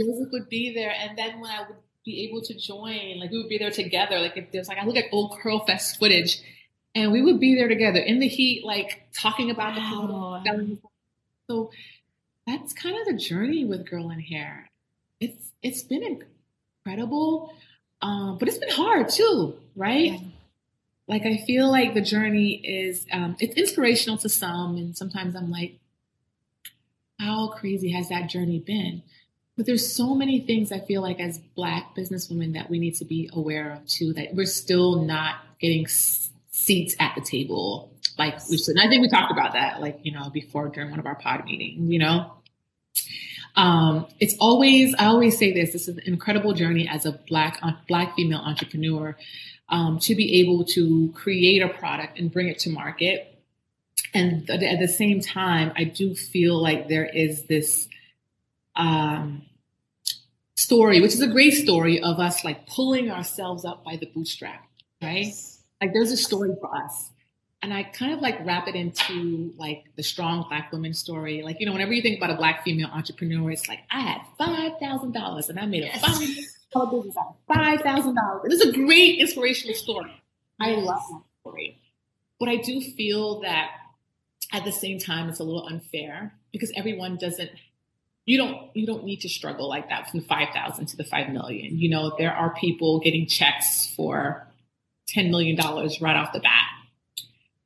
Joseph 0.00 0.28
would 0.32 0.48
be 0.48 0.72
there, 0.74 0.94
and 0.98 1.18
then 1.18 1.40
when 1.40 1.50
I 1.50 1.60
would 1.68 1.76
be 2.06 2.28
able 2.28 2.40
to 2.42 2.54
join, 2.56 3.18
like 3.18 3.30
we 3.30 3.38
would 3.38 3.48
be 3.48 3.58
there 3.58 3.70
together. 3.70 4.18
Like 4.18 4.36
if 4.36 4.50
there's 4.52 4.68
like 4.68 4.78
I 4.78 4.86
look 4.86 4.96
at 4.96 5.06
old 5.12 5.38
Curl 5.42 5.66
Fest 5.66 5.98
footage 5.98 6.40
and 6.96 7.12
we 7.12 7.20
would 7.20 7.38
be 7.38 7.54
there 7.54 7.68
together 7.68 8.00
in 8.00 8.20
the 8.20 8.26
heat, 8.26 8.64
like 8.64 9.06
talking 9.12 9.50
about 9.50 9.76
wow. 9.76 10.42
the 10.42 10.78
So 11.48 11.70
that's 12.46 12.72
kind 12.72 12.96
of 12.98 13.06
the 13.06 13.12
journey 13.12 13.66
with 13.66 13.88
Girl 13.88 14.08
and 14.08 14.22
Hair. 14.22 14.70
It's 15.20 15.52
it's 15.62 15.82
been 15.82 16.02
incredible, 16.84 17.52
um, 18.00 18.38
but 18.38 18.48
it's 18.48 18.56
been 18.56 18.70
hard 18.70 19.10
too, 19.10 19.58
right? 19.76 20.12
Yeah. 20.12 20.18
Like 21.06 21.26
I 21.26 21.36
feel 21.46 21.70
like 21.70 21.92
the 21.92 22.00
journey 22.00 22.54
is 22.64 23.04
um, 23.12 23.36
it's 23.40 23.54
inspirational 23.56 24.16
to 24.18 24.30
some, 24.30 24.76
and 24.76 24.96
sometimes 24.96 25.36
I'm 25.36 25.50
like, 25.50 25.78
how 27.20 27.48
crazy 27.48 27.92
has 27.92 28.08
that 28.08 28.30
journey 28.30 28.58
been? 28.58 29.02
But 29.54 29.66
there's 29.66 29.94
so 29.94 30.14
many 30.14 30.40
things 30.40 30.72
I 30.72 30.80
feel 30.80 31.02
like 31.02 31.20
as 31.20 31.38
Black 31.54 31.94
businesswomen 31.94 32.54
that 32.54 32.70
we 32.70 32.78
need 32.78 32.94
to 32.96 33.04
be 33.04 33.28
aware 33.34 33.72
of 33.72 33.86
too. 33.86 34.14
That 34.14 34.34
we're 34.34 34.46
still 34.46 35.02
not 35.02 35.36
getting 35.60 35.86
seats 36.56 36.96
at 36.98 37.14
the 37.14 37.20
table 37.20 37.92
like 38.18 38.34
we 38.48 38.56
should. 38.56 38.76
And 38.76 38.80
I 38.80 38.88
think 38.88 39.02
we 39.02 39.08
talked 39.08 39.30
about 39.30 39.52
that, 39.52 39.80
like, 39.80 40.00
you 40.02 40.12
know, 40.12 40.30
before 40.30 40.68
during 40.68 40.90
one 40.90 40.98
of 40.98 41.04
our 41.04 41.14
pod 41.14 41.44
meetings, 41.44 41.90
you 41.90 41.98
know. 41.98 42.32
Um, 43.56 44.06
it's 44.20 44.34
always, 44.38 44.94
I 44.98 45.06
always 45.06 45.38
say 45.38 45.52
this, 45.52 45.72
this 45.72 45.88
is 45.88 45.96
an 45.98 46.02
incredible 46.06 46.54
journey 46.54 46.88
as 46.88 47.04
a 47.04 47.12
black, 47.12 47.60
black 47.88 48.16
female 48.16 48.40
entrepreneur, 48.40 49.16
um, 49.68 49.98
to 50.00 50.14
be 50.14 50.40
able 50.40 50.64
to 50.66 51.12
create 51.14 51.62
a 51.62 51.68
product 51.68 52.18
and 52.18 52.32
bring 52.32 52.48
it 52.48 52.58
to 52.60 52.70
market. 52.70 53.38
And 54.14 54.48
at 54.48 54.78
the 54.78 54.88
same 54.88 55.20
time, 55.20 55.72
I 55.76 55.84
do 55.84 56.14
feel 56.14 56.60
like 56.60 56.88
there 56.88 57.06
is 57.06 57.44
this, 57.44 57.86
um, 58.76 59.42
story, 60.56 61.02
which 61.02 61.12
is 61.12 61.20
a 61.20 61.26
great 61.26 61.52
story 61.52 62.00
of 62.00 62.18
us 62.18 62.44
like 62.44 62.66
pulling 62.66 63.10
ourselves 63.10 63.66
up 63.66 63.84
by 63.84 63.96
the 63.96 64.06
bootstrap, 64.06 64.66
right? 65.02 65.26
Yes 65.26 65.55
like 65.80 65.92
there's 65.92 66.12
a 66.12 66.16
story 66.16 66.54
for 66.60 66.74
us. 66.74 67.10
And 67.62 67.72
I 67.72 67.84
kind 67.84 68.12
of 68.12 68.20
like 68.20 68.38
wrap 68.44 68.68
it 68.68 68.74
into 68.74 69.52
like 69.56 69.84
the 69.96 70.02
strong 70.02 70.46
black 70.48 70.70
woman 70.72 70.94
story. 70.94 71.42
Like, 71.42 71.58
you 71.58 71.66
know, 71.66 71.72
whenever 71.72 71.92
you 71.92 72.02
think 72.02 72.18
about 72.18 72.30
a 72.30 72.36
black 72.36 72.64
female 72.64 72.88
entrepreneur, 72.92 73.50
it's 73.50 73.68
like, 73.68 73.80
I 73.90 74.00
had 74.00 74.20
$5,000 74.38 75.48
and 75.48 75.58
I 75.58 75.66
made 75.66 75.82
a 75.82 75.86
yes. 75.86 76.04
$5,000 76.72 76.90
business 76.90 77.16
out 77.16 77.36
of 77.48 77.56
$5,000. 77.56 78.44
It 78.44 78.52
is 78.52 78.60
a 78.60 78.72
great 78.72 79.18
inspirational 79.18 79.74
story. 79.74 80.12
I 80.60 80.72
love 80.72 81.00
that 81.10 81.22
story. 81.40 81.80
But 82.38 82.50
I 82.50 82.56
do 82.56 82.80
feel 82.80 83.40
that 83.40 83.70
at 84.52 84.64
the 84.64 84.72
same 84.72 84.98
time, 84.98 85.28
it's 85.28 85.40
a 85.40 85.44
little 85.44 85.66
unfair 85.66 86.34
because 86.52 86.72
everyone 86.76 87.16
doesn't 87.16 87.50
you 88.26 88.36
don't 88.36 88.70
you 88.74 88.86
don't 88.86 89.04
need 89.04 89.20
to 89.20 89.28
struggle 89.28 89.68
like 89.68 89.88
that 89.88 90.10
from 90.10 90.20
5000 90.20 90.86
to 90.86 90.96
the 90.96 91.04
5 91.04 91.30
million 91.30 91.78
you 91.78 91.88
know 91.88 92.14
there 92.18 92.32
are 92.32 92.54
people 92.54 92.98
getting 92.98 93.26
checks 93.26 93.86
for 93.94 94.45
$10 95.08 95.30
million 95.30 95.56
right 96.00 96.16
off 96.16 96.32
the 96.32 96.40
bat 96.40 96.76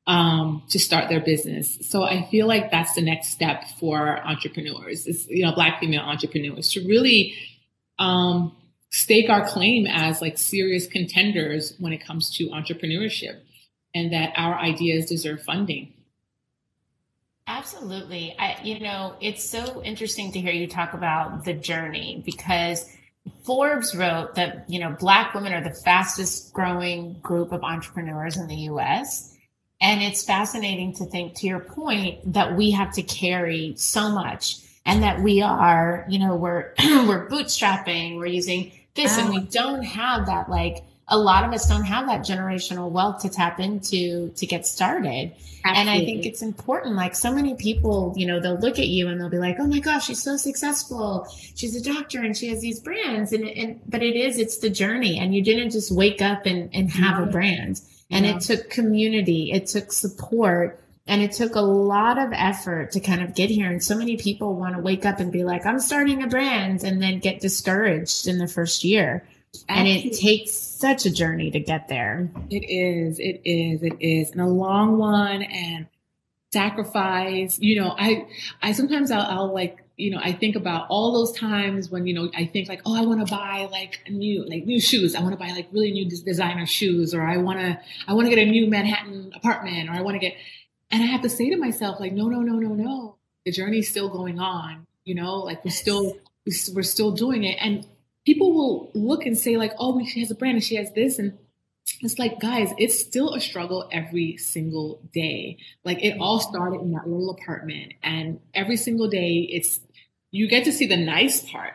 um, 0.07 0.63
to 0.69 0.79
start 0.79 1.09
their 1.09 1.21
business. 1.21 1.77
So 1.81 2.03
I 2.03 2.27
feel 2.29 2.47
like 2.47 2.71
that's 2.71 2.93
the 2.93 3.01
next 3.01 3.29
step 3.29 3.65
for 3.79 4.19
entrepreneurs, 4.25 5.07
is, 5.07 5.27
you 5.27 5.45
know, 5.45 5.53
Black 5.53 5.79
female 5.79 6.01
entrepreneurs 6.01 6.71
to 6.73 6.87
really 6.87 7.35
um, 7.99 8.55
stake 8.89 9.29
our 9.29 9.47
claim 9.47 9.87
as 9.87 10.21
like 10.21 10.37
serious 10.37 10.87
contenders 10.87 11.75
when 11.79 11.93
it 11.93 12.05
comes 12.05 12.35
to 12.37 12.47
entrepreneurship 12.49 13.39
and 13.93 14.11
that 14.11 14.33
our 14.35 14.55
ideas 14.55 15.05
deserve 15.05 15.41
funding. 15.43 15.93
Absolutely. 17.47 18.35
I, 18.37 18.61
you 18.63 18.79
know, 18.79 19.15
it's 19.19 19.43
so 19.43 19.83
interesting 19.83 20.31
to 20.31 20.39
hear 20.39 20.53
you 20.53 20.67
talk 20.67 20.93
about 20.93 21.43
the 21.43 21.53
journey 21.53 22.21
because 22.25 22.85
Forbes 23.43 23.95
wrote 23.95 24.35
that, 24.35 24.69
you 24.69 24.79
know, 24.79 24.95
Black 24.99 25.33
women 25.33 25.53
are 25.53 25.63
the 25.63 25.73
fastest 25.73 26.53
growing 26.53 27.13
group 27.21 27.51
of 27.51 27.63
entrepreneurs 27.63 28.37
in 28.37 28.47
the 28.47 28.55
US. 28.55 29.35
And 29.79 30.01
it's 30.01 30.23
fascinating 30.23 30.93
to 30.95 31.05
think, 31.05 31.35
to 31.37 31.47
your 31.47 31.59
point, 31.59 32.33
that 32.33 32.55
we 32.55 32.71
have 32.71 32.93
to 32.93 33.01
carry 33.01 33.73
so 33.77 34.11
much 34.11 34.59
and 34.85 35.03
that 35.03 35.21
we 35.21 35.41
are, 35.41 36.05
you 36.07 36.19
know, 36.19 36.35
we're, 36.35 36.73
we're 36.79 37.27
bootstrapping, 37.27 38.17
we're 38.17 38.27
using 38.27 38.71
this, 38.95 39.17
and 39.17 39.29
we 39.29 39.37
ah. 39.37 39.47
don't 39.49 39.83
have 39.83 40.25
that 40.27 40.49
like 40.49 40.83
a 41.11 41.17
lot 41.17 41.43
of 41.43 41.51
us 41.51 41.67
don't 41.67 41.83
have 41.83 42.07
that 42.07 42.21
generational 42.21 42.89
wealth 42.89 43.21
to 43.21 43.29
tap 43.29 43.59
into 43.59 44.29
to 44.29 44.45
get 44.45 44.65
started. 44.65 45.33
Absolutely. 45.63 45.81
And 45.81 45.89
I 45.89 46.05
think 46.05 46.25
it's 46.25 46.41
important. 46.41 46.95
Like 46.95 47.15
so 47.15 47.31
many 47.31 47.53
people, 47.53 48.13
you 48.15 48.25
know, 48.25 48.39
they'll 48.39 48.57
look 48.57 48.79
at 48.79 48.87
you 48.87 49.09
and 49.09 49.19
they'll 49.19 49.29
be 49.29 49.37
like, 49.37 49.57
"Oh 49.59 49.67
my 49.67 49.79
gosh, 49.79 50.07
she's 50.07 50.23
so 50.23 50.37
successful. 50.37 51.27
She's 51.55 51.75
a 51.75 51.83
doctor 51.83 52.23
and 52.23 52.35
she 52.35 52.47
has 52.47 52.61
these 52.61 52.79
brands." 52.79 53.33
And 53.33 53.47
and 53.47 53.81
but 53.87 54.01
it 54.01 54.15
is, 54.15 54.39
it's 54.39 54.57
the 54.59 54.69
journey. 54.69 55.19
And 55.19 55.35
you 55.35 55.43
didn't 55.43 55.71
just 55.71 55.91
wake 55.91 56.21
up 56.21 56.45
and 56.45 56.73
and 56.73 56.89
have 56.89 57.19
yeah. 57.19 57.23
a 57.23 57.31
brand. 57.31 57.81
And 58.09 58.25
yeah. 58.25 58.37
it 58.37 58.41
took 58.41 58.69
community, 58.69 59.51
it 59.51 59.67
took 59.67 59.91
support, 59.91 60.81
and 61.07 61.21
it 61.21 61.33
took 61.33 61.55
a 61.55 61.61
lot 61.61 62.17
of 62.17 62.31
effort 62.33 62.91
to 62.93 62.99
kind 63.01 63.21
of 63.21 63.35
get 63.35 63.49
here. 63.49 63.69
And 63.69 63.83
so 63.83 63.97
many 63.97 64.17
people 64.17 64.55
want 64.55 64.75
to 64.75 64.81
wake 64.81 65.05
up 65.05 65.19
and 65.19 65.31
be 65.31 65.43
like, 65.43 65.65
I'm 65.65 65.79
starting 65.79 66.23
a 66.23 66.27
brand 66.27 66.83
and 66.83 67.01
then 67.01 67.19
get 67.19 67.41
discouraged 67.41 68.27
in 68.27 68.37
the 68.37 68.47
first 68.47 68.83
year. 68.83 69.23
And 69.67 69.87
it 69.87 70.13
takes 70.13 70.70
such 70.81 71.05
a 71.05 71.11
journey 71.11 71.51
to 71.51 71.59
get 71.59 71.87
there. 71.87 72.29
It 72.49 72.65
is, 72.69 73.19
it 73.19 73.41
is, 73.45 73.83
it 73.83 73.95
is, 73.99 74.31
and 74.31 74.41
a 74.41 74.47
long 74.47 74.97
one 74.97 75.43
and 75.43 75.87
sacrifice. 76.51 77.59
You 77.59 77.81
know, 77.81 77.95
I, 77.97 78.27
I 78.61 78.71
sometimes 78.73 79.11
I'll, 79.11 79.21
I'll 79.21 79.53
like 79.53 79.81
you 80.01 80.09
know, 80.09 80.19
I 80.21 80.31
think 80.31 80.55
about 80.55 80.87
all 80.89 81.13
those 81.13 81.31
times 81.37 81.91
when, 81.91 82.07
you 82.07 82.15
know, 82.15 82.29
I 82.35 82.45
think 82.47 82.67
like, 82.67 82.81
oh, 82.87 82.95
I 82.95 83.05
want 83.05 83.25
to 83.25 83.31
buy 83.31 83.67
like 83.71 83.99
new, 84.09 84.43
like 84.49 84.65
new 84.65 84.81
shoes. 84.81 85.13
I 85.13 85.21
want 85.21 85.33
to 85.33 85.37
buy 85.37 85.51
like 85.51 85.67
really 85.71 85.91
new 85.91 86.09
designer 86.09 86.65
shoes, 86.65 87.13
or 87.13 87.21
I 87.21 87.37
want 87.37 87.59
to, 87.59 87.79
I 88.07 88.13
want 88.13 88.27
to 88.27 88.35
get 88.35 88.45
a 88.45 88.49
new 88.49 88.67
Manhattan 88.67 89.31
apartment, 89.35 89.89
or 89.89 89.93
I 89.93 90.01
want 90.01 90.15
to 90.15 90.19
get, 90.19 90.33
and 90.89 91.03
I 91.03 91.05
have 91.05 91.21
to 91.21 91.29
say 91.29 91.51
to 91.51 91.57
myself, 91.57 91.99
like, 91.99 92.13
no, 92.13 92.27
no, 92.27 92.39
no, 92.39 92.53
no, 92.53 92.73
no. 92.73 93.15
The 93.45 93.51
journey's 93.51 93.89
still 93.89 94.09
going 94.09 94.39
on. 94.39 94.87
You 95.05 95.15
know, 95.15 95.35
like 95.35 95.63
we're 95.63 95.71
still, 95.71 96.17
we're 96.73 96.83
still 96.83 97.11
doing 97.11 97.43
it. 97.43 97.57
And 97.61 97.85
people 98.25 98.53
will 98.53 98.91
look 98.93 99.25
and 99.25 99.37
say 99.37 99.57
like, 99.57 99.73
oh, 99.79 100.03
she 100.05 100.19
has 100.19 100.31
a 100.31 100.35
brand 100.35 100.55
and 100.55 100.63
she 100.63 100.75
has 100.75 100.91
this. 100.93 101.19
And 101.19 101.37
it's 102.01 102.19
like, 102.19 102.39
guys, 102.39 102.71
it's 102.77 102.99
still 102.99 103.33
a 103.33 103.41
struggle 103.41 103.89
every 103.91 104.37
single 104.37 105.01
day. 105.13 105.57
Like 105.83 106.03
it 106.03 106.17
all 106.19 106.39
started 106.39 106.81
in 106.81 106.91
that 106.91 107.07
little 107.07 107.31
apartment, 107.31 107.93
and 108.03 108.39
every 108.53 108.77
single 108.77 109.09
day, 109.09 109.47
it's 109.49 109.79
you 110.31 110.47
get 110.47 110.65
to 110.65 110.71
see 110.71 110.87
the 110.87 110.97
nice 110.97 111.41
part, 111.49 111.73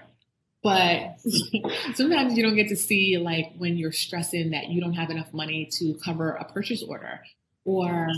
but 0.63 1.17
sometimes 1.95 2.37
you 2.37 2.43
don't 2.43 2.57
get 2.57 2.69
to 2.69 2.77
see 2.77 3.19
like 3.19 3.53
when 3.59 3.77
you're 3.77 3.93
stressing 3.93 4.51
that 4.51 4.69
you 4.69 4.81
don't 4.81 4.95
have 4.95 5.11
enough 5.11 5.33
money 5.33 5.69
to 5.73 5.95
cover 6.05 6.31
a 6.31 6.45
purchase 6.45 6.83
order, 6.83 7.21
or 7.65 8.09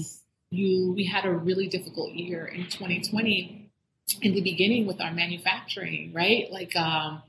you. 0.50 0.92
We 0.94 1.04
had 1.04 1.24
a 1.24 1.32
really 1.32 1.68
difficult 1.68 2.12
year 2.12 2.46
in 2.46 2.64
2020 2.64 3.70
in 4.22 4.32
the 4.32 4.40
beginning 4.40 4.86
with 4.86 5.00
our 5.00 5.12
manufacturing, 5.12 6.12
right? 6.14 6.50
Like, 6.50 6.74
um, 6.76 7.22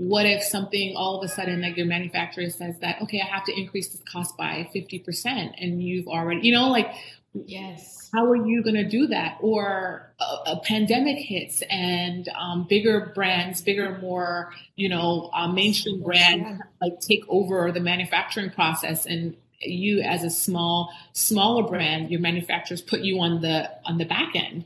what 0.00 0.24
if 0.24 0.42
something 0.42 0.94
all 0.96 1.18
of 1.18 1.24
a 1.24 1.28
sudden 1.28 1.60
like 1.60 1.76
your 1.76 1.84
manufacturer 1.84 2.48
says 2.48 2.74
that 2.80 2.96
okay 3.02 3.20
i 3.20 3.26
have 3.26 3.44
to 3.44 3.52
increase 3.54 3.88
the 3.88 4.02
cost 4.04 4.34
by 4.38 4.66
50% 4.74 5.52
and 5.58 5.82
you've 5.82 6.08
already 6.08 6.40
you 6.40 6.52
know 6.52 6.70
like 6.70 6.90
yes. 7.34 8.08
how 8.14 8.24
are 8.24 8.46
you 8.46 8.62
going 8.62 8.74
to 8.74 8.88
do 8.88 9.08
that? 9.08 9.38
Or 9.40 10.10
a, 10.18 10.52
a 10.52 10.60
pandemic 10.64 11.18
hits 11.18 11.62
and 11.68 12.28
um, 12.28 12.66
bigger 12.68 13.12
brands 13.14 13.60
bigger 13.60 13.98
more 13.98 14.52
you 14.74 14.88
know 14.88 15.30
uh, 15.34 15.48
mainstream 15.48 16.02
brands 16.02 16.44
yeah. 16.48 16.58
like 16.80 17.00
take 17.00 17.24
over 17.28 17.70
the 17.70 17.80
manufacturing 17.80 18.50
process 18.50 19.04
and 19.06 19.36
you 19.60 20.00
as 20.00 20.24
a 20.24 20.30
small 20.30 20.90
smaller 21.12 21.68
brand 21.68 22.10
your 22.10 22.20
manufacturers 22.20 22.80
put 22.80 23.00
you 23.00 23.20
on 23.20 23.42
the 23.42 23.70
on 23.84 23.98
the 23.98 24.06
back 24.06 24.34
end. 24.34 24.64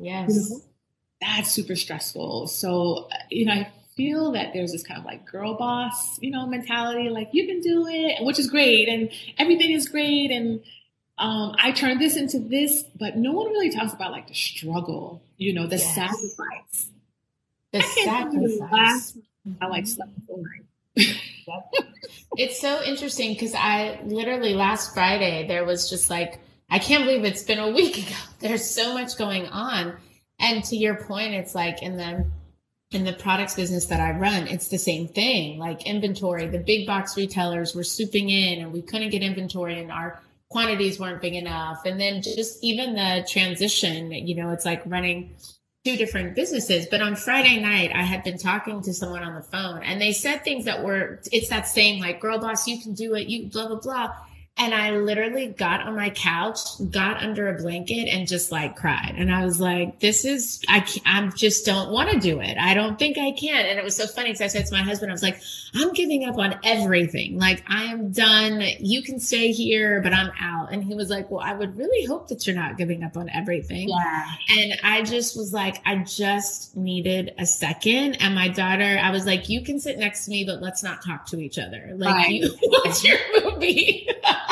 Yes. 0.00 0.34
You 0.34 0.56
know? 0.56 0.62
that's 1.20 1.50
super 1.50 1.76
stressful. 1.76 2.46
So 2.46 3.08
you 3.30 3.44
know 3.44 3.52
I 3.52 3.72
feel 3.96 4.32
that 4.32 4.52
there's 4.52 4.72
this 4.72 4.82
kind 4.82 4.98
of 4.98 5.04
like 5.06 5.30
girl 5.30 5.54
boss, 5.54 6.18
you 6.20 6.30
know, 6.30 6.46
mentality, 6.46 7.08
like 7.08 7.28
you 7.32 7.46
can 7.46 7.60
do 7.60 7.86
it, 7.88 8.24
which 8.24 8.38
is 8.38 8.48
great, 8.48 8.88
and 8.88 9.10
everything 9.38 9.70
is 9.70 9.88
great, 9.88 10.30
and 10.30 10.60
um, 11.18 11.54
I 11.62 11.72
turned 11.72 12.00
this 12.00 12.16
into 12.16 12.38
this, 12.40 12.84
but 12.98 13.16
no 13.16 13.32
one 13.32 13.46
really 13.48 13.70
talks 13.70 13.92
about 13.92 14.10
like 14.10 14.26
the 14.26 14.34
struggle, 14.34 15.22
you 15.36 15.52
know, 15.52 15.66
the 15.66 15.76
yes. 15.76 15.94
sacrifice. 15.94 16.90
The 17.72 17.82
sacrifice. 17.82 19.16
I 19.60 19.66
like 19.66 19.86
slept 19.86 20.10
it's 22.36 22.60
so 22.60 22.82
interesting 22.82 23.32
because 23.32 23.54
I 23.54 24.00
literally 24.04 24.54
last 24.54 24.94
Friday 24.94 25.46
there 25.46 25.64
was 25.64 25.90
just 25.90 26.10
like 26.10 26.40
I 26.70 26.78
can't 26.78 27.04
believe 27.04 27.24
it's 27.24 27.42
been 27.42 27.58
a 27.58 27.70
week 27.70 27.98
ago. 28.06 28.16
There's 28.40 28.64
so 28.64 28.94
much 28.94 29.16
going 29.16 29.46
on, 29.46 29.96
and 30.38 30.64
to 30.64 30.76
your 30.76 30.96
point, 31.04 31.34
it's 31.34 31.54
like 31.54 31.82
in 31.82 31.96
the 31.96 32.26
in 32.94 33.04
the 33.04 33.12
products 33.12 33.54
business 33.54 33.86
that 33.86 34.00
I 34.00 34.12
run, 34.12 34.46
it's 34.46 34.68
the 34.68 34.78
same 34.78 35.08
thing. 35.08 35.58
Like 35.58 35.86
inventory, 35.86 36.46
the 36.46 36.58
big 36.58 36.86
box 36.86 37.16
retailers 37.16 37.74
were 37.74 37.84
swooping 37.84 38.30
in 38.30 38.62
and 38.62 38.72
we 38.72 38.82
couldn't 38.82 39.10
get 39.10 39.22
inventory 39.22 39.80
and 39.80 39.90
our 39.90 40.20
quantities 40.48 41.00
weren't 41.00 41.20
big 41.20 41.34
enough. 41.34 41.84
And 41.84 42.00
then 42.00 42.22
just 42.22 42.62
even 42.62 42.94
the 42.94 43.26
transition, 43.28 44.12
you 44.12 44.34
know, 44.34 44.50
it's 44.50 44.64
like 44.64 44.82
running 44.86 45.34
two 45.84 45.96
different 45.96 46.34
businesses. 46.34 46.86
But 46.90 47.02
on 47.02 47.16
Friday 47.16 47.60
night, 47.60 47.90
I 47.94 48.02
had 48.02 48.24
been 48.24 48.38
talking 48.38 48.80
to 48.82 48.94
someone 48.94 49.22
on 49.22 49.34
the 49.34 49.42
phone 49.42 49.82
and 49.82 50.00
they 50.00 50.12
said 50.12 50.38
things 50.38 50.64
that 50.64 50.82
were, 50.82 51.20
it's 51.32 51.48
that 51.48 51.68
saying 51.68 52.00
like, 52.00 52.20
girl 52.20 52.38
boss, 52.38 52.66
you 52.66 52.80
can 52.80 52.94
do 52.94 53.14
it, 53.14 53.28
you 53.28 53.50
blah, 53.50 53.68
blah, 53.68 53.80
blah. 53.80 54.10
And 54.56 54.72
I 54.72 54.92
literally 54.92 55.48
got 55.48 55.80
on 55.80 55.96
my 55.96 56.10
couch, 56.10 56.60
got 56.90 57.20
under 57.20 57.48
a 57.48 57.60
blanket 57.60 58.08
and 58.08 58.28
just 58.28 58.52
like 58.52 58.76
cried. 58.76 59.14
And 59.16 59.34
I 59.34 59.44
was 59.44 59.58
like, 59.58 59.98
this 59.98 60.24
is, 60.24 60.62
I, 60.68 60.86
I 61.04 61.26
just 61.34 61.66
don't 61.66 61.90
want 61.90 62.10
to 62.10 62.20
do 62.20 62.38
it. 62.38 62.56
I 62.56 62.72
don't 62.72 62.96
think 62.96 63.18
I 63.18 63.32
can. 63.32 63.66
And 63.66 63.80
it 63.80 63.84
was 63.84 63.96
so 63.96 64.06
funny 64.06 64.28
because 64.28 64.42
I 64.42 64.46
said 64.46 64.66
to 64.66 64.72
my 64.72 64.82
husband, 64.82 65.10
I 65.10 65.14
was 65.14 65.24
like, 65.24 65.40
I'm 65.74 65.92
giving 65.92 66.24
up 66.24 66.38
on 66.38 66.56
everything. 66.62 67.36
Like 67.36 67.64
I 67.68 67.86
am 67.86 68.12
done. 68.12 68.62
You 68.78 69.02
can 69.02 69.18
stay 69.18 69.50
here, 69.50 70.00
but 70.02 70.12
I'm 70.12 70.30
out. 70.40 70.72
And 70.72 70.84
he 70.84 70.94
was 70.94 71.10
like, 71.10 71.32
well, 71.32 71.40
I 71.40 71.52
would 71.52 71.76
really 71.76 72.06
hope 72.06 72.28
that 72.28 72.46
you're 72.46 72.54
not 72.54 72.78
giving 72.78 73.02
up 73.02 73.16
on 73.16 73.28
everything. 73.30 73.88
Yeah. 73.88 74.24
And 74.56 74.78
I 74.84 75.02
just 75.02 75.36
was 75.36 75.52
like, 75.52 75.82
I 75.84 75.96
just 76.04 76.76
needed 76.76 77.34
a 77.38 77.46
second. 77.46 78.22
And 78.22 78.36
my 78.36 78.46
daughter, 78.46 79.00
I 79.02 79.10
was 79.10 79.26
like, 79.26 79.48
you 79.48 79.64
can 79.64 79.80
sit 79.80 79.98
next 79.98 80.26
to 80.26 80.30
me, 80.30 80.44
but 80.44 80.62
let's 80.62 80.84
not 80.84 81.04
talk 81.04 81.26
to 81.26 81.40
each 81.40 81.58
other. 81.58 81.90
Like, 81.96 82.14
right. 82.14 82.30
you, 82.30 82.56
what's 82.62 83.02
your 83.02 83.18
movie? 83.42 84.08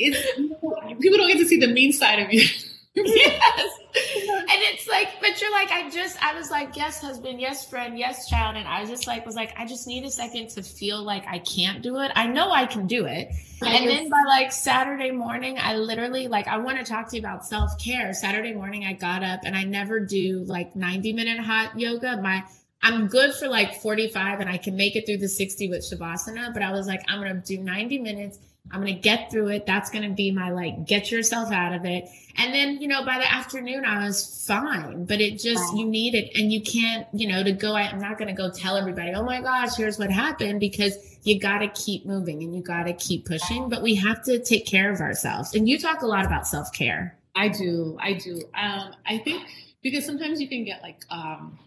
it's, 0.00 1.00
people 1.00 1.18
don't 1.18 1.28
get 1.28 1.38
to 1.38 1.46
see 1.46 1.58
the 1.58 1.68
mean 1.68 1.92
side 1.92 2.20
of 2.20 2.32
you. 2.32 2.46
yes. 2.96 3.70
And 3.94 4.62
it's 4.62 4.88
like, 4.88 5.08
but 5.20 5.38
you're 5.38 5.52
like, 5.52 5.70
I 5.70 5.90
just, 5.90 6.22
I 6.24 6.34
was 6.34 6.50
like, 6.50 6.76
yes, 6.76 6.98
husband, 6.98 7.38
yes, 7.38 7.68
friend, 7.68 7.98
yes, 7.98 8.26
child. 8.26 8.56
And 8.56 8.66
I 8.66 8.80
was 8.80 8.88
just 8.88 9.06
like, 9.06 9.26
was 9.26 9.34
like, 9.34 9.52
I 9.58 9.66
just 9.66 9.86
need 9.86 10.04
a 10.04 10.10
second 10.10 10.48
to 10.50 10.62
feel 10.62 11.02
like 11.02 11.26
I 11.26 11.38
can't 11.40 11.82
do 11.82 11.98
it. 11.98 12.10
I 12.14 12.26
know 12.26 12.50
I 12.50 12.64
can 12.64 12.86
do 12.86 13.04
it. 13.04 13.28
And 13.60 13.86
then 13.86 14.08
by 14.08 14.22
like 14.26 14.50
Saturday 14.50 15.10
morning, 15.10 15.58
I 15.60 15.76
literally, 15.76 16.28
like, 16.28 16.48
I 16.48 16.56
want 16.56 16.78
to 16.78 16.84
talk 16.84 17.10
to 17.10 17.16
you 17.16 17.20
about 17.20 17.44
self 17.44 17.78
care. 17.78 18.14
Saturday 18.14 18.54
morning, 18.54 18.86
I 18.86 18.94
got 18.94 19.22
up 19.22 19.40
and 19.44 19.54
I 19.54 19.64
never 19.64 20.00
do 20.00 20.44
like 20.46 20.74
90 20.74 21.12
minute 21.12 21.38
hot 21.38 21.78
yoga. 21.78 22.20
My, 22.22 22.44
I'm 22.82 23.08
good 23.08 23.34
for 23.34 23.46
like 23.46 23.82
45 23.82 24.40
and 24.40 24.48
I 24.48 24.56
can 24.56 24.74
make 24.74 24.96
it 24.96 25.04
through 25.04 25.18
the 25.18 25.28
60 25.28 25.68
with 25.68 25.84
Shavasana, 25.90 26.54
but 26.54 26.62
I 26.62 26.72
was 26.72 26.86
like, 26.86 27.02
I'm 27.08 27.20
going 27.20 27.42
to 27.42 27.56
do 27.56 27.62
90 27.62 27.98
minutes 27.98 28.38
I'm 28.70 28.80
going 28.82 28.94
to 28.94 29.00
get 29.00 29.30
through 29.30 29.48
it. 29.48 29.66
That's 29.66 29.90
going 29.90 30.08
to 30.08 30.14
be 30.14 30.30
my 30.30 30.50
like, 30.50 30.86
get 30.86 31.10
yourself 31.10 31.52
out 31.52 31.72
of 31.72 31.84
it. 31.84 32.08
And 32.36 32.52
then, 32.52 32.80
you 32.80 32.88
know, 32.88 33.04
by 33.04 33.18
the 33.18 33.32
afternoon, 33.32 33.84
I 33.84 34.04
was 34.04 34.44
fine, 34.46 35.04
but 35.04 35.20
it 35.20 35.38
just, 35.38 35.74
you 35.74 35.86
need 35.86 36.14
it. 36.14 36.32
And 36.38 36.52
you 36.52 36.60
can't, 36.60 37.06
you 37.12 37.28
know, 37.28 37.42
to 37.42 37.52
go, 37.52 37.74
I'm 37.74 37.98
not 38.00 38.18
going 38.18 38.28
to 38.28 38.34
go 38.34 38.50
tell 38.50 38.76
everybody, 38.76 39.12
oh 39.12 39.22
my 39.22 39.40
gosh, 39.40 39.76
here's 39.76 39.98
what 39.98 40.10
happened 40.10 40.60
because 40.60 41.18
you 41.22 41.38
got 41.40 41.58
to 41.58 41.68
keep 41.68 42.04
moving 42.04 42.42
and 42.42 42.54
you 42.54 42.62
got 42.62 42.84
to 42.84 42.92
keep 42.92 43.26
pushing, 43.26 43.68
but 43.68 43.82
we 43.82 43.94
have 43.94 44.22
to 44.24 44.42
take 44.42 44.66
care 44.66 44.92
of 44.92 45.00
ourselves. 45.00 45.54
And 45.54 45.68
you 45.68 45.78
talk 45.78 46.02
a 46.02 46.06
lot 46.06 46.26
about 46.26 46.46
self 46.46 46.72
care. 46.72 47.16
I 47.34 47.48
do. 47.48 47.96
I 48.00 48.14
do. 48.14 48.42
Um, 48.54 48.94
I 49.06 49.18
think 49.18 49.46
because 49.82 50.04
sometimes 50.04 50.40
you 50.40 50.48
can 50.48 50.64
get 50.64 50.82
like, 50.82 51.04
um, 51.10 51.58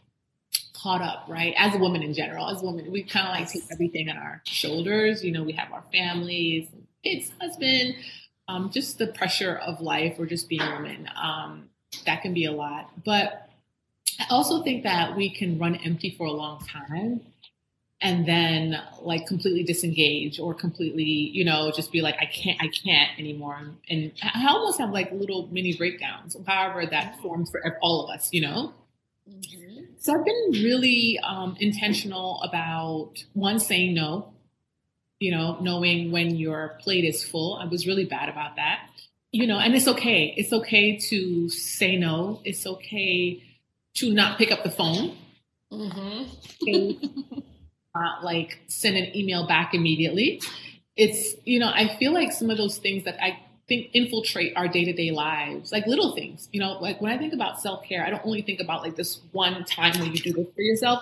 caught 0.81 1.01
up, 1.01 1.25
right? 1.27 1.53
As 1.57 1.75
a 1.75 1.77
woman 1.77 2.01
in 2.03 2.13
general, 2.13 2.47
as 2.49 2.61
a 2.61 2.65
woman, 2.65 2.91
we 2.91 3.03
kind 3.03 3.27
of 3.27 3.33
like 3.33 3.51
take 3.51 3.63
everything 3.71 4.09
on 4.09 4.17
our 4.17 4.41
shoulders. 4.45 5.23
You 5.23 5.31
know, 5.31 5.43
we 5.43 5.53
have 5.53 5.71
our 5.73 5.83
families, 5.91 6.67
kids, 7.03 7.31
husband, 7.39 7.95
um, 8.47 8.69
just 8.71 8.97
the 8.97 9.07
pressure 9.07 9.55
of 9.55 9.81
life 9.81 10.15
or 10.17 10.25
just 10.25 10.49
being 10.49 10.61
a 10.61 10.71
woman. 10.71 11.09
Um, 11.21 11.69
that 12.05 12.21
can 12.21 12.33
be 12.33 12.45
a 12.45 12.51
lot. 12.51 12.91
But 13.05 13.49
I 14.19 14.25
also 14.29 14.63
think 14.63 14.83
that 14.83 15.15
we 15.15 15.29
can 15.29 15.57
run 15.59 15.75
empty 15.75 16.15
for 16.17 16.25
a 16.25 16.31
long 16.31 16.65
time 16.65 17.21
and 18.01 18.25
then 18.25 18.81
like 19.01 19.27
completely 19.27 19.63
disengage 19.63 20.39
or 20.39 20.53
completely, 20.53 21.03
you 21.03 21.43
know, 21.43 21.71
just 21.75 21.91
be 21.91 22.01
like, 22.01 22.15
I 22.19 22.25
can't, 22.25 22.57
I 22.61 22.69
can't 22.69 23.09
anymore. 23.19 23.59
And 23.89 24.11
I 24.23 24.47
almost 24.47 24.79
have 24.79 24.91
like 24.91 25.11
little 25.11 25.47
mini 25.51 25.75
breakdowns, 25.75 26.35
however 26.47 26.85
that 26.85 27.19
forms 27.21 27.51
for 27.51 27.77
all 27.81 28.05
of 28.05 28.15
us, 28.15 28.29
you 28.31 28.41
know? 28.41 28.73
Mm-hmm. 29.29 29.83
So 29.99 30.13
I've 30.13 30.25
been 30.25 30.51
really 30.63 31.19
um, 31.19 31.57
intentional 31.59 32.41
about 32.43 33.11
one, 33.33 33.59
saying 33.59 33.93
no, 33.95 34.31
you 35.19 35.31
know, 35.31 35.57
knowing 35.59 36.11
when 36.11 36.35
your 36.35 36.77
plate 36.81 37.03
is 37.03 37.23
full. 37.23 37.55
I 37.61 37.65
was 37.65 37.85
really 37.85 38.05
bad 38.05 38.29
about 38.29 38.55
that, 38.55 38.89
you 39.31 39.47
know, 39.47 39.59
and 39.59 39.75
it's 39.75 39.87
okay. 39.87 40.33
It's 40.37 40.53
okay 40.53 40.97
to 40.97 41.49
say 41.49 41.97
no. 41.97 42.41
It's 42.45 42.65
okay 42.65 43.43
to 43.95 44.13
not 44.13 44.37
pick 44.37 44.51
up 44.51 44.63
the 44.63 44.71
phone. 44.71 45.17
Mm-hmm. 45.71 47.39
not 47.95 48.23
like 48.23 48.59
send 48.67 48.95
an 48.97 49.15
email 49.15 49.47
back 49.47 49.73
immediately. 49.73 50.41
It's, 50.95 51.35
you 51.45 51.59
know, 51.59 51.71
I 51.73 51.95
feel 51.97 52.13
like 52.13 52.31
some 52.31 52.49
of 52.49 52.57
those 52.57 52.77
things 52.77 53.03
that 53.05 53.21
I 53.21 53.39
think 53.69 53.89
infiltrate 53.93 54.51
our 54.57 54.67
day-to-day 54.67 55.11
lives 55.11 55.71
like 55.71 55.85
little 55.87 56.13
things 56.13 56.49
you 56.51 56.59
know 56.59 56.73
like 56.81 56.99
when 56.99 57.11
i 57.11 57.17
think 57.17 57.33
about 57.33 57.61
self-care 57.61 58.03
i 58.05 58.09
don't 58.09 58.25
only 58.25 58.41
think 58.41 58.59
about 58.59 58.81
like 58.81 58.95
this 58.97 59.21
one 59.31 59.63
time 59.63 59.97
when 59.99 60.11
you 60.11 60.17
do 60.17 60.33
this 60.33 60.47
for 60.55 60.61
yourself. 60.61 61.01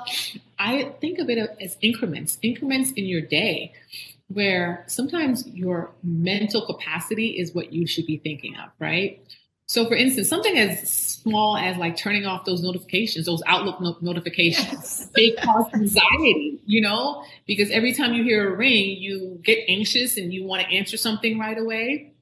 I 0.60 0.93
think 1.01 1.19
of 1.19 1.30
it 1.30 1.38
as 1.62 1.77
increments 1.82 2.38
increments 2.41 2.91
in 2.91 3.06
your 3.06 3.21
day 3.21 3.73
where 4.27 4.84
sometimes 4.88 5.47
your 5.47 5.91
mental 6.03 6.65
capacity 6.65 7.39
is 7.39 7.56
what 7.56 7.71
you 7.71 7.88
should 7.88 8.06
be 8.06 8.17
thinking 8.17 8.56
of 8.58 8.69
right? 8.80 9.21
So 9.67 9.88
for 9.88 9.95
instance 9.95 10.30
something 10.30 10.58
as 10.58 10.89
small 10.91 11.58
as 11.58 11.77
like 11.77 11.95
turning 11.97 12.25
off 12.25 12.45
those 12.45 12.62
notifications 12.62 13.25
those 13.25 13.41
outlook 13.47 13.80
no- 13.82 13.97
notifications 14.01 15.10
they 15.15 15.32
cause 15.43 15.65
anxiety 15.73 16.62
you 16.65 16.82
know? 16.82 17.23
Because 17.45 17.71
every 17.71 17.93
time 17.93 18.13
you 18.13 18.23
hear 18.23 18.53
a 18.53 18.56
ring 18.56 18.97
you 18.97 19.39
get 19.43 19.60
anxious 19.67 20.17
and 20.17 20.34
you 20.34 20.43
want 20.43 20.62
to 20.63 20.67
answer 20.75 20.97
something 20.97 21.39
right 21.39 21.58
away 21.58 22.13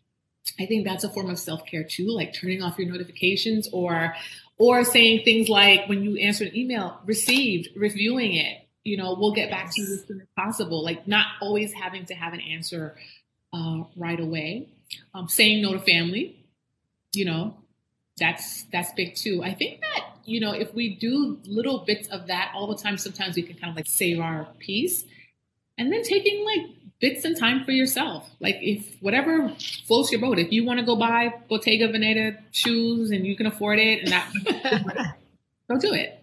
I 0.60 0.66
think 0.66 0.86
that's 0.86 1.04
a 1.04 1.10
form 1.10 1.30
of 1.30 1.40
self 1.40 1.66
care 1.66 1.84
too, 1.84 2.08
like 2.08 2.34
turning 2.34 2.62
off 2.62 2.78
your 2.78 2.92
notifications 2.92 3.68
or 3.72 4.16
or 4.58 4.84
saying 4.84 5.24
things 5.26 5.50
like 5.50 5.88
when 5.88 6.04
you 6.04 6.18
answer 6.18 6.46
an 6.46 6.56
email, 6.56 7.00
received, 7.06 7.70
reviewing 7.76 8.36
it, 8.36 8.66
you 8.84 8.96
know, 8.96 9.18
we'll 9.20 9.34
get 9.34 9.50
back 9.50 9.74
to 9.74 9.82
you 9.82 9.94
as 9.94 10.06
soon 10.08 10.22
as 10.22 10.28
possible. 10.38 10.84
Like 10.84 11.08
not 11.08 11.26
always 11.42 11.74
having 11.74 12.06
to 12.06 12.14
have 12.14 12.34
an 12.34 12.40
answer 12.40 12.96
uh, 13.52 13.84
right 13.96 14.20
away. 14.20 14.70
Um, 15.14 15.28
saying 15.28 15.64
no 15.64 15.74
to 15.74 15.80
family, 15.80 16.38
you 17.14 17.26
know, 17.26 17.56
that's 18.18 18.64
that's 18.72 18.94
big 18.94 19.16
too. 19.16 19.44
I 19.44 19.54
think 19.54 19.82
that 19.82 20.06
you 20.26 20.40
know 20.40 20.52
if 20.52 20.74
we 20.74 20.96
do 20.96 21.40
little 21.46 21.80
bits 21.80 22.08
of 22.10 22.28
that 22.28 22.52
all 22.56 22.68
the 22.68 22.82
time, 22.82 22.98
sometimes 22.98 23.36
we 23.36 23.42
can 23.42 23.58
kind 23.58 23.72
of 23.72 23.76
like 23.76 23.88
save 23.88 24.20
our 24.20 24.48
peace, 24.60 25.04
and 25.78 25.92
then 25.92 26.04
taking 26.04 26.46
like 26.46 26.70
bits 27.00 27.26
and 27.26 27.38
time 27.38 27.64
for 27.64 27.72
yourself. 27.72 28.30
Like 28.40 28.58
if 28.62 28.96
whatever 29.02 29.50
floats 29.86 30.12
your 30.12 30.22
boat, 30.22 30.40
if 30.40 30.52
you 30.52 30.66
want 30.66 30.80
to 30.80 30.86
go 30.86 30.96
buy 30.96 31.34
Bottega 31.50 31.90
Veneta 31.90 32.38
shoes 32.52 33.12
and 33.12 33.26
you 33.26 33.36
can 33.36 33.46
afford 33.46 33.80
it, 33.80 34.04
and 34.04 34.12
that 34.12 35.16
go 35.70 35.80
do 35.80 35.94
it. 35.94 36.22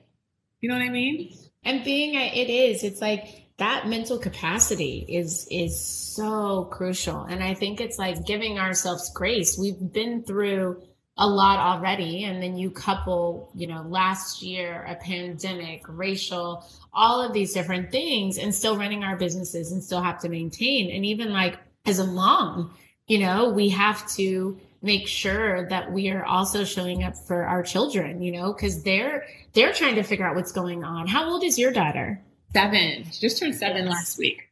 You 0.61 0.69
know 0.69 0.77
what 0.77 0.85
I 0.85 0.91
mean? 0.91 1.37
And 1.65 1.85
being 1.85 2.15
it 2.15 2.51
is, 2.51 2.83
it's 2.83 3.01
like 3.01 3.43
that 3.59 3.87
mental 3.87 4.19
capacity 4.19 5.05
is 5.09 5.47
is 5.51 5.79
so 5.79 6.65
crucial. 6.65 7.23
And 7.23 7.43
I 7.43 7.55
think 7.55 7.81
it's 7.81 7.99
like 7.99 8.27
giving 8.27 8.59
ourselves 8.59 9.11
grace. 9.15 9.59
We've 9.59 9.93
been 9.93 10.23
through 10.23 10.83
a 11.19 11.27
lot 11.27 11.59
already. 11.59 12.25
And 12.25 12.43
then 12.43 12.57
you 12.57 12.71
couple 12.71 13.51
you 13.55 13.67
know 13.67 13.83
last 13.83 14.43
year 14.43 14.85
a 14.89 14.97
pandemic 14.97 15.85
racial 15.89 16.65
all 16.93 17.21
of 17.21 17.33
these 17.33 17.53
different 17.53 17.91
things 17.91 18.39
and 18.39 18.55
still 18.55 18.77
running 18.77 19.05
our 19.05 19.17
businesses 19.17 19.73
and 19.73 19.83
still 19.83 20.03
have 20.03 20.21
to 20.21 20.29
maintain. 20.29 20.91
And 20.91 21.05
even 21.05 21.33
like 21.33 21.59
as 21.85 21.99
a 21.99 22.07
mom 22.07 22.75
you 23.07 23.19
know 23.19 23.51
we 23.51 23.69
have 23.69 24.09
to 24.13 24.59
make 24.81 25.07
sure 25.07 25.69
that 25.69 25.93
we 25.93 26.11
are 26.11 26.25
also 26.25 26.65
showing 26.65 27.05
up 27.05 27.17
for 27.17 27.45
our 27.45 27.63
children 27.63 28.23
you 28.23 28.33
know 28.33 28.53
because 28.53 28.83
they're 28.83 29.27
they're 29.53 29.73
trying 29.73 29.97
to 29.97 30.03
figure 30.03 30.27
out 30.27 30.35
what's 30.35 30.53
going 30.53 30.83
on. 30.83 31.07
How 31.07 31.31
old 31.31 31.45
is 31.45 31.59
your 31.59 31.73
daughter? 31.73 32.21
Seven. 32.55 33.05
She 33.11 33.21
just 33.21 33.39
turned 33.39 33.55
seven 33.55 33.85
yes. 33.85 33.93
last 33.93 34.19
week. 34.19 34.49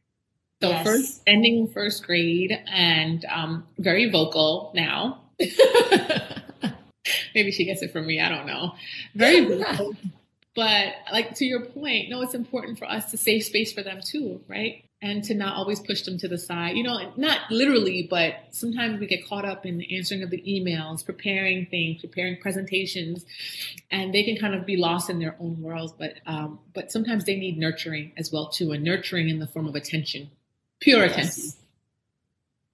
So 0.61 0.69
yes. 0.69 0.85
first 0.85 1.21
ending 1.25 1.67
first 1.67 2.05
grade 2.05 2.51
and 2.67 3.25
um, 3.25 3.67
very 3.79 4.11
vocal 4.11 4.71
now 4.75 5.21
Maybe 7.35 7.51
she 7.51 7.65
gets 7.65 7.81
it 7.81 7.91
from 7.91 8.05
me. 8.05 8.19
I 8.19 8.29
don't 8.29 8.45
know. 8.45 8.73
Very 9.15 9.63
but 10.55 10.95
like 11.11 11.35
to 11.35 11.45
your 11.45 11.61
point, 11.61 12.09
no, 12.09 12.21
it's 12.21 12.33
important 12.33 12.77
for 12.77 12.85
us 12.85 13.11
to 13.11 13.17
save 13.17 13.43
space 13.43 13.71
for 13.71 13.83
them 13.83 14.01
too, 14.03 14.41
right? 14.47 14.83
And 15.01 15.23
to 15.23 15.33
not 15.33 15.55
always 15.55 15.79
push 15.79 16.03
them 16.03 16.17
to 16.19 16.27
the 16.27 16.37
side. 16.37 16.75
You 16.75 16.83
know, 16.83 17.13
not 17.15 17.49
literally, 17.49 18.05
but 18.07 18.35
sometimes 18.51 18.99
we 18.99 19.07
get 19.07 19.27
caught 19.27 19.45
up 19.45 19.65
in 19.65 19.77
the 19.77 19.97
answering 19.97 20.21
of 20.21 20.29
the 20.29 20.41
emails, 20.41 21.03
preparing 21.03 21.65
things, 21.67 22.01
preparing 22.01 22.37
presentations, 22.39 23.25
and 23.89 24.13
they 24.13 24.23
can 24.23 24.37
kind 24.37 24.53
of 24.53 24.65
be 24.65 24.77
lost 24.77 25.09
in 25.09 25.17
their 25.19 25.35
own 25.39 25.59
worlds. 25.61 25.93
But 25.97 26.15
um, 26.27 26.59
but 26.73 26.91
sometimes 26.91 27.23
they 27.25 27.35
need 27.35 27.57
nurturing 27.57 28.11
as 28.17 28.31
well 28.31 28.49
too, 28.49 28.73
and 28.73 28.83
nurturing 28.83 29.29
in 29.29 29.39
the 29.39 29.47
form 29.47 29.67
of 29.67 29.75
attention, 29.75 30.29
pure 30.81 31.05
yes. 31.05 31.11
attention. 31.13 31.60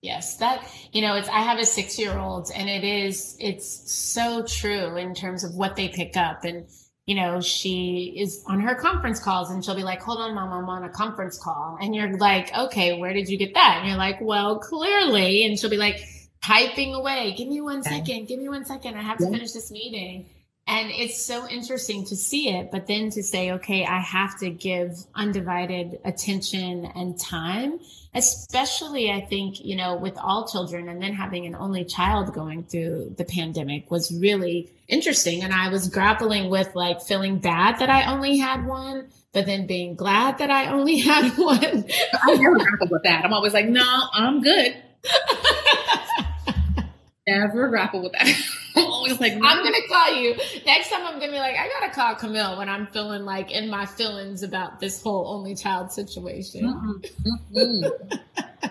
Yes, 0.08 0.38
that, 0.38 0.66
you 0.94 1.02
know, 1.02 1.16
it's, 1.16 1.28
I 1.28 1.42
have 1.42 1.60
a 1.60 1.66
six 1.66 2.00
year 2.00 2.18
old 2.18 2.50
and 2.56 2.70
it 2.70 2.86
is, 2.86 3.36
it's 3.42 3.92
so 3.92 4.42
true 4.44 4.96
in 4.96 5.14
terms 5.14 5.44
of 5.44 5.56
what 5.56 5.76
they 5.76 5.90
pick 5.90 6.16
up. 6.16 6.46
And, 6.46 6.66
you 7.06 7.16
know, 7.16 7.42
she 7.42 8.16
is 8.18 8.42
on 8.48 8.62
her 8.62 8.74
conference 8.74 9.20
calls 9.20 9.52
and 9.52 9.64
she'll 9.66 9.76
be 9.76 9.84
like, 9.84 10.02
hold 10.02 10.20
on, 10.20 10.34
mom, 10.34 10.54
I'm 10.54 10.70
on 10.70 10.86
a 10.86 10.90
conference 10.90 11.38
call. 11.38 11.78
And 11.82 11.94
you're 11.94 12.18
like, 12.18 12.58
okay, 12.58 12.98
where 12.98 13.12
did 13.12 13.28
you 13.28 13.38
get 13.38 13.54
that? 13.56 13.80
And 13.80 13.90
you're 13.90 13.98
like, 13.98 14.22
well, 14.22 14.60
clearly. 14.60 15.46
And 15.46 15.60
she'll 15.60 15.70
be 15.70 15.76
like, 15.76 16.00
typing 16.42 16.94
away, 16.94 17.34
give 17.38 17.50
me 17.50 17.60
one 17.60 17.84
second, 17.84 18.28
give 18.30 18.40
me 18.40 18.48
one 18.48 18.64
second. 18.64 18.96
I 18.96 19.02
have 19.02 19.18
to 19.18 19.30
finish 19.30 19.52
this 19.52 19.72
meeting. 19.72 20.28
And 20.70 20.92
it's 20.92 21.24
so 21.24 21.48
interesting 21.48 22.04
to 22.06 22.16
see 22.18 22.50
it, 22.50 22.72
but 22.72 22.88
then 22.88 23.10
to 23.12 23.24
say, 23.24 23.52
okay, 23.54 23.86
I 23.86 24.00
have 24.02 24.38
to 24.40 24.50
give 24.50 24.98
undivided 25.16 26.00
attention 26.04 26.92
and 26.94 27.18
time, 27.18 27.80
especially 28.14 29.10
I 29.10 29.22
think, 29.22 29.64
you 29.64 29.78
know, 29.78 29.96
with 29.96 30.18
all 30.18 30.46
children 30.46 30.90
and 30.90 31.02
then 31.02 31.14
having 31.14 31.46
an 31.46 31.56
only 31.56 31.86
child 31.86 32.34
going 32.34 32.64
through 32.66 33.16
the 33.18 33.24
pandemic 33.24 33.90
was 33.90 34.12
really 34.12 34.70
interesting. 34.90 35.42
And 35.42 35.54
I 35.54 35.70
was 35.70 35.88
grappling 35.88 36.50
with 36.50 36.76
like 36.76 37.02
feeling 37.02 37.40
bad 37.40 37.80
that 37.80 37.90
I 37.90 38.12
only 38.12 38.38
had 38.38 38.66
one, 38.66 39.08
but 39.32 39.46
then 39.46 39.68
being 39.68 39.96
glad 39.96 40.40
that 40.40 40.52
I 40.52 40.70
only 40.74 40.98
had 41.00 41.32
one. 41.38 41.86
I 42.24 42.36
never 42.36 42.58
grapple 42.58 42.90
with 42.92 43.04
that. 43.04 43.24
I'm 43.24 43.32
always 43.32 43.54
like, 43.54 43.70
no, 43.70 44.02
I'm 44.14 44.42
good. 44.42 44.76
never 47.26 47.70
grapple 47.70 48.04
with 48.04 48.12
that. 48.12 48.36
I'm 49.12 49.18
like, 49.18 49.34
I'm 49.34 49.64
gonna 49.64 49.88
call 49.88 50.16
you 50.16 50.36
next 50.66 50.90
time. 50.90 51.06
I'm 51.06 51.20
gonna 51.20 51.32
be 51.32 51.40
like, 51.40 51.56
I 51.56 51.70
gotta 51.80 51.94
call 51.94 52.16
Camille 52.16 52.58
when 52.58 52.70
I'm 52.70 52.88
feeling 52.88 53.24
like 53.24 53.52
in 53.52 53.70
my 53.70 53.86
feelings 53.86 54.44
about 54.44 54.80
this 54.80 55.02
whole 55.02 55.28
only 55.28 55.56
child 55.56 55.92
situation. 55.92 56.64
Mm-hmm. 56.64 57.58
Mm-hmm. 57.58 58.68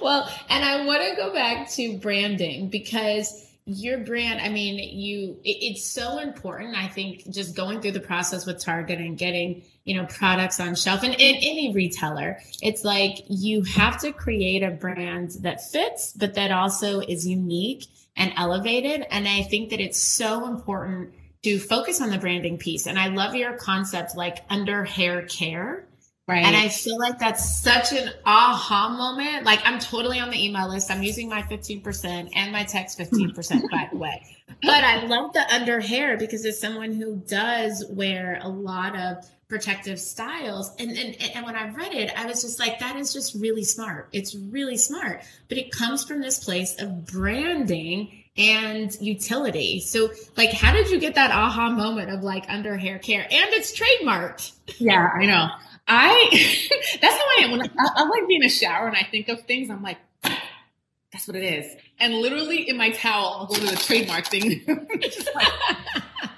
well, 0.00 0.30
and 0.48 0.64
I 0.64 0.84
want 0.84 1.02
to 1.02 1.16
go 1.16 1.32
back 1.32 1.70
to 1.72 1.98
branding 1.98 2.68
because 2.68 3.48
your 3.70 3.98
brand 3.98 4.40
i 4.40 4.48
mean 4.48 4.78
you 4.98 5.38
it, 5.44 5.58
it's 5.60 5.84
so 5.84 6.18
important 6.20 6.74
i 6.74 6.86
think 6.86 7.30
just 7.30 7.54
going 7.54 7.82
through 7.82 7.92
the 7.92 8.00
process 8.00 8.46
with 8.46 8.58
target 8.58 8.98
and 8.98 9.18
getting 9.18 9.62
you 9.84 9.94
know 9.94 10.06
products 10.06 10.58
on 10.58 10.74
shelf 10.74 11.02
and 11.02 11.12
in 11.12 11.36
any 11.36 11.70
retailer 11.74 12.38
it's 12.62 12.82
like 12.82 13.18
you 13.28 13.60
have 13.62 14.00
to 14.00 14.10
create 14.10 14.62
a 14.62 14.70
brand 14.70 15.32
that 15.40 15.60
fits 15.70 16.14
but 16.14 16.32
that 16.32 16.50
also 16.50 17.00
is 17.00 17.26
unique 17.26 17.84
and 18.18 18.32
elevated 18.36 19.06
and 19.10 19.26
i 19.26 19.42
think 19.42 19.70
that 19.70 19.80
it's 19.80 20.00
so 20.00 20.46
important 20.46 21.10
to 21.42 21.58
focus 21.58 22.02
on 22.02 22.10
the 22.10 22.18
branding 22.18 22.58
piece 22.58 22.86
and 22.86 22.98
i 22.98 23.08
love 23.08 23.34
your 23.34 23.56
concept 23.56 24.14
like 24.16 24.44
under 24.50 24.84
hair 24.84 25.22
care 25.22 25.88
Right. 26.28 26.44
And 26.44 26.54
I 26.54 26.68
feel 26.68 26.98
like 26.98 27.18
that's 27.18 27.58
such 27.58 27.94
an 27.94 28.10
aha 28.26 28.90
moment. 28.90 29.46
Like 29.46 29.60
I'm 29.64 29.78
totally 29.78 30.20
on 30.20 30.28
the 30.28 30.44
email 30.44 30.68
list. 30.68 30.90
I'm 30.90 31.02
using 31.02 31.26
my 31.26 31.40
15% 31.40 32.30
and 32.34 32.52
my 32.52 32.64
text 32.64 32.98
15% 32.98 33.70
by 33.70 33.88
the 33.90 33.96
way. 33.96 34.22
But 34.62 34.82
I 34.82 35.06
love 35.06 35.34
the 35.34 35.54
under 35.54 35.78
hair 35.78 36.16
because 36.16 36.44
as 36.44 36.60
someone 36.60 36.92
who 36.92 37.16
does 37.28 37.84
wear 37.88 38.40
a 38.42 38.48
lot 38.48 38.96
of 38.96 39.24
protective 39.48 39.98
styles 39.98 40.72
and, 40.78 40.90
and 40.90 41.16
and 41.34 41.46
when 41.46 41.56
I 41.56 41.70
read 41.70 41.94
it, 41.94 42.12
I 42.16 42.26
was 42.26 42.42
just 42.42 42.58
like, 42.58 42.80
that 42.80 42.96
is 42.96 43.12
just 43.12 43.34
really 43.34 43.64
smart. 43.64 44.08
It's 44.12 44.34
really 44.34 44.76
smart. 44.76 45.22
But 45.48 45.58
it 45.58 45.70
comes 45.72 46.04
from 46.04 46.20
this 46.20 46.42
place 46.44 46.80
of 46.80 47.06
branding 47.06 48.24
and 48.36 48.94
utility. 49.00 49.80
So 49.80 50.10
like 50.36 50.50
how 50.50 50.72
did 50.72 50.90
you 50.90 51.00
get 51.00 51.14
that 51.14 51.30
aha 51.30 51.70
moment 51.70 52.10
of 52.10 52.22
like 52.22 52.44
under 52.48 52.76
hair 52.76 52.98
care? 52.98 53.22
And 53.22 53.50
it's 53.54 53.78
trademarked. 53.78 54.52
Yeah, 54.78 55.08
I 55.14 55.24
know. 55.24 55.48
I 55.88 56.28
that's 57.00 57.16
how 57.16 57.24
I 57.38 57.40
am 57.40 57.50
when 57.52 57.62
I, 57.62 57.68
I, 57.96 58.02
like 58.04 58.28
being 58.28 58.42
in 58.42 58.46
a 58.46 58.50
shower 58.50 58.86
and 58.86 58.96
I 58.96 59.06
think 59.10 59.28
of 59.28 59.40
things. 59.42 59.70
I'm 59.70 59.82
like, 59.82 59.98
that's 60.22 61.26
what 61.26 61.36
it 61.36 61.44
is. 61.44 61.74
And 61.98 62.14
literally 62.14 62.68
in 62.68 62.76
my 62.76 62.90
towel, 62.90 63.38
I'll 63.38 63.46
go 63.46 63.54
to 63.54 63.66
the 63.66 63.76
trademark 63.76 64.26
thing. 64.26 64.60
just 65.00 65.30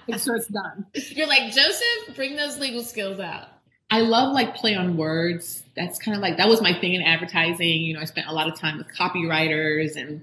like, 0.08 0.20
sure 0.20 0.36
it's 0.36 0.46
done. 0.46 0.86
You're 0.94 1.28
like 1.28 1.52
Joseph, 1.52 2.16
bring 2.16 2.36
those 2.36 2.58
legal 2.58 2.82
skills 2.82 3.20
out. 3.20 3.48
I 3.90 4.00
love 4.00 4.32
like 4.32 4.54
play 4.54 4.74
on 4.74 4.96
words. 4.96 5.64
That's 5.74 5.98
kind 5.98 6.16
of 6.16 6.22
like 6.22 6.36
that 6.36 6.48
was 6.48 6.62
my 6.62 6.78
thing 6.78 6.94
in 6.94 7.02
advertising. 7.02 7.82
You 7.82 7.94
know, 7.94 8.00
I 8.00 8.04
spent 8.04 8.28
a 8.28 8.32
lot 8.32 8.48
of 8.48 8.58
time 8.58 8.78
with 8.78 8.86
copywriters 8.94 9.96
and 9.96 10.22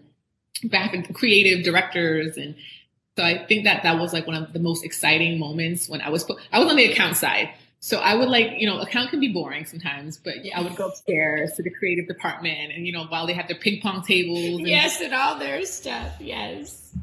graphic 0.70 1.13
creative 1.13 1.63
directors 1.63 2.36
and 2.38 2.56
so 3.18 3.24
I 3.24 3.44
think 3.48 3.63
that 3.63 3.82
that 3.82 3.98
was 3.98 4.13
like 4.13 4.28
one 4.28 4.36
of 4.36 4.54
the 4.54 4.60
most 4.60 4.86
exciting 4.86 5.40
moments 5.40 5.90
when 5.90 6.02
I 6.02 6.10
was 6.10 6.24
put, 6.24 6.38
I 6.54 6.60
was 6.60 6.70
on 6.70 6.76
the 6.76 6.86
account 6.86 7.18
side. 7.18 7.50
So 7.80 7.98
I 7.98 8.13
would 8.13 8.30
like, 8.30 8.52
you 8.58 8.68
know, 8.68 8.80
account 8.80 9.10
can 9.10 9.20
be 9.20 9.34
boring 9.34 9.66
sometimes, 9.66 10.18
but 10.18 10.46
yeah, 10.46 10.60
I 10.60 10.62
would 10.62 10.76
go 10.76 10.88
upstairs 10.88 11.54
to 11.54 11.63
the 11.63 11.72
creative 11.72 12.08
department 12.08 12.74
and, 12.74 12.86
you 12.86 12.94
know, 12.94 13.06
while 13.06 13.26
they 13.26 13.34
have 13.34 13.48
their 13.48 13.58
ping 13.58 13.82
pong 13.82 14.04
tables. 14.04 14.60
And, 14.60 14.68
yes, 14.68 15.02
and 15.02 15.16
all 15.16 15.40
their 15.40 15.66
stuff. 15.66 16.13
Yes. 16.20 16.96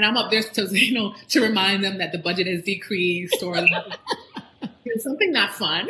And 0.00 0.06
I'm 0.06 0.16
up 0.16 0.30
there 0.30 0.42
to, 0.42 0.62
you 0.70 0.94
know, 0.94 1.14
to 1.28 1.40
remind 1.40 1.84
them 1.84 1.98
that 1.98 2.12
the 2.12 2.18
budget 2.18 2.46
has 2.46 2.62
decreased 2.62 3.42
or 3.42 3.56
something 4.98 5.32
not 5.32 5.52
fun. 5.52 5.88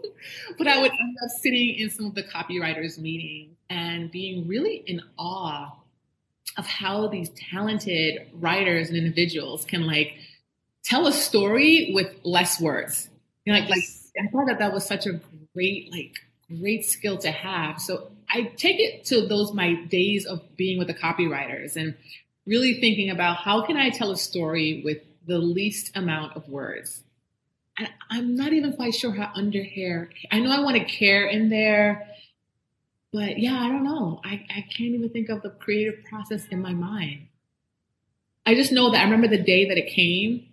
but 0.58 0.66
I 0.66 0.80
would 0.80 0.90
end 0.90 1.16
up 1.22 1.30
sitting 1.30 1.74
in 1.76 1.90
some 1.90 2.06
of 2.06 2.14
the 2.14 2.22
copywriters' 2.22 2.98
meetings 2.98 3.56
and 3.68 4.10
being 4.10 4.46
really 4.46 4.84
in 4.86 5.00
awe 5.18 5.74
of 6.56 6.66
how 6.66 7.08
these 7.08 7.30
talented 7.50 8.28
writers 8.34 8.88
and 8.88 8.96
individuals 8.96 9.64
can 9.64 9.86
like 9.86 10.14
tell 10.84 11.06
a 11.06 11.12
story 11.12 11.90
with 11.94 12.14
less 12.24 12.60
words 12.60 13.08
you 13.46 13.52
know, 13.52 13.60
like, 13.60 13.68
like 13.70 13.84
I 14.20 14.28
thought 14.30 14.46
that 14.48 14.58
that 14.58 14.74
was 14.74 14.84
such 14.84 15.06
a 15.06 15.20
great, 15.54 15.90
like, 15.92 16.16
great 16.60 16.84
skill 16.84 17.16
to 17.18 17.30
have. 17.30 17.80
So 17.80 18.10
I 18.28 18.42
take 18.56 18.80
it 18.80 19.04
to 19.06 19.26
those 19.26 19.54
my 19.54 19.74
days 19.84 20.26
of 20.26 20.56
being 20.56 20.78
with 20.78 20.88
the 20.88 20.94
copywriters 20.94 21.76
and 21.76 21.94
really 22.46 22.80
thinking 22.80 23.10
about 23.10 23.36
how 23.36 23.62
can 23.62 23.76
I 23.76 23.90
tell 23.90 24.10
a 24.10 24.16
story 24.16 24.82
with 24.84 24.98
the 25.26 25.38
least 25.38 25.96
amount 25.96 26.36
of 26.36 26.48
words. 26.48 27.02
And 27.78 27.88
I'm 28.10 28.36
not 28.36 28.52
even 28.52 28.72
quite 28.74 28.94
sure 28.94 29.12
how 29.12 29.30
under 29.34 29.62
hair. 29.62 30.10
I 30.30 30.38
know 30.40 30.50
I 30.50 30.60
want 30.60 30.76
to 30.76 30.84
care 30.84 31.26
in 31.26 31.50
there, 31.50 32.08
but 33.12 33.38
yeah, 33.38 33.60
I 33.60 33.68
don't 33.68 33.84
know. 33.84 34.20
I, 34.24 34.44
I 34.48 34.60
can't 34.62 34.94
even 34.94 35.10
think 35.10 35.28
of 35.28 35.42
the 35.42 35.50
creative 35.50 36.04
process 36.04 36.46
in 36.46 36.62
my 36.62 36.72
mind. 36.72 37.26
I 38.46 38.54
just 38.54 38.72
know 38.72 38.90
that 38.92 39.00
I 39.00 39.04
remember 39.04 39.28
the 39.28 39.42
day 39.42 39.68
that 39.68 39.76
it 39.76 39.90
came 39.90 40.48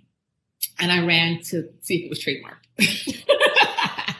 and 0.79 0.91
I 0.91 1.05
ran 1.05 1.41
to 1.43 1.69
see 1.81 1.97
if 1.97 2.05
it 2.05 2.09
was 2.09 2.19
trademarked. 2.19 2.63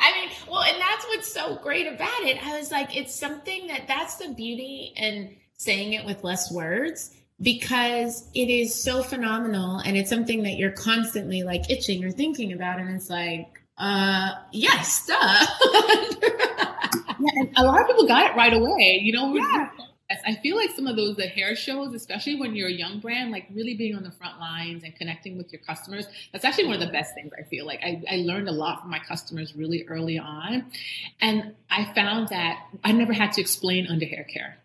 I 0.00 0.12
mean, 0.12 0.30
well, 0.50 0.62
and 0.62 0.80
that's 0.80 1.04
what's 1.06 1.32
so 1.32 1.56
great 1.56 1.86
about 1.86 2.22
it. 2.22 2.44
I 2.44 2.58
was 2.58 2.72
like, 2.72 2.96
it's 2.96 3.14
something 3.14 3.66
that 3.66 3.86
that's 3.86 4.16
the 4.16 4.32
beauty 4.32 4.94
and 4.96 5.36
saying 5.60 5.92
it 5.92 6.06
with 6.06 6.24
less 6.24 6.50
words 6.50 7.10
because 7.42 8.26
it 8.34 8.48
is 8.48 8.74
so 8.74 9.02
phenomenal 9.02 9.76
and 9.80 9.94
it's 9.94 10.08
something 10.08 10.42
that 10.42 10.56
you're 10.56 10.70
constantly 10.70 11.42
like 11.42 11.70
itching 11.70 12.02
or 12.02 12.10
thinking 12.10 12.54
about 12.54 12.80
and 12.80 12.88
it's 12.88 13.10
like 13.10 13.46
uh 13.76 14.30
yes 14.52 15.06
duh 15.06 15.14
yeah, 17.20 17.42
a 17.56 17.64
lot 17.64 17.78
of 17.78 17.86
people 17.86 18.06
got 18.06 18.30
it 18.30 18.34
right 18.34 18.54
away 18.54 18.98
you 19.02 19.12
know 19.12 19.34
yeah. 19.34 19.68
I 20.26 20.34
feel 20.42 20.56
like 20.56 20.70
some 20.70 20.88
of 20.88 20.96
those 20.96 21.14
the 21.14 21.28
hair 21.28 21.54
shows, 21.54 21.94
especially 21.94 22.34
when 22.34 22.56
you're 22.56 22.66
a 22.66 22.72
young 22.72 22.98
brand, 22.98 23.30
like 23.30 23.46
really 23.54 23.76
being 23.76 23.94
on 23.94 24.02
the 24.02 24.10
front 24.10 24.40
lines 24.40 24.82
and 24.82 24.92
connecting 24.96 25.38
with 25.38 25.52
your 25.52 25.62
customers, 25.62 26.04
that's 26.32 26.44
actually 26.44 26.64
one 26.64 26.74
of 26.74 26.80
the 26.80 26.92
best 26.92 27.14
things 27.14 27.30
I 27.38 27.44
feel 27.44 27.64
like. 27.64 27.78
I, 27.84 28.02
I 28.10 28.16
learned 28.16 28.48
a 28.48 28.52
lot 28.52 28.80
from 28.80 28.90
my 28.90 28.98
customers 28.98 29.54
really 29.54 29.86
early 29.86 30.18
on. 30.18 30.66
And 31.20 31.54
I 31.70 31.94
found 31.94 32.30
that 32.30 32.58
I 32.82 32.90
never 32.90 33.12
had 33.12 33.34
to 33.34 33.40
explain 33.40 33.86
under 33.86 34.04
hair 34.04 34.24
care. 34.24 34.58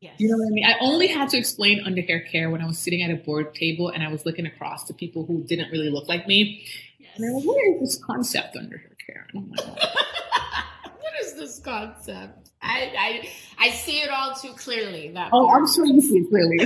Yes. 0.00 0.14
You 0.16 0.28
know 0.28 0.38
what 0.38 0.46
I 0.46 0.50
mean? 0.50 0.64
I 0.64 0.76
only 0.80 1.08
had 1.08 1.28
to 1.30 1.36
explain 1.36 1.82
under 1.84 2.00
hair 2.00 2.20
care 2.20 2.48
when 2.48 2.62
I 2.62 2.66
was 2.66 2.78
sitting 2.78 3.02
at 3.02 3.10
a 3.10 3.16
board 3.16 3.54
table 3.54 3.90
and 3.90 4.02
I 4.02 4.10
was 4.10 4.24
looking 4.24 4.46
across 4.46 4.84
to 4.84 4.94
people 4.94 5.26
who 5.26 5.44
didn't 5.44 5.70
really 5.70 5.90
look 5.90 6.08
like 6.08 6.26
me. 6.26 6.64
Yes. 6.98 7.10
And 7.16 7.24
they're 7.24 7.34
like, 7.34 7.44
what 7.44 7.58
is 7.74 7.80
this 7.80 8.04
concept 8.04 8.56
under 8.56 8.78
hair 8.78 8.96
care? 9.06 9.26
Like, 9.34 9.66
what 11.00 11.12
is 11.20 11.34
this 11.34 11.58
concept? 11.58 12.50
I, 12.62 12.92
I 12.98 13.28
I 13.58 13.70
see 13.70 14.00
it 14.00 14.10
all 14.10 14.34
too 14.34 14.52
clearly. 14.52 15.10
That 15.12 15.30
oh, 15.32 15.46
part. 15.46 15.62
I'm 15.62 15.68
sure 15.68 15.86
you 15.86 16.00
see 16.00 16.18
it 16.18 16.28
clearly, 16.28 16.58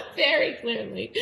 very 0.16 0.54
clearly. 0.54 1.14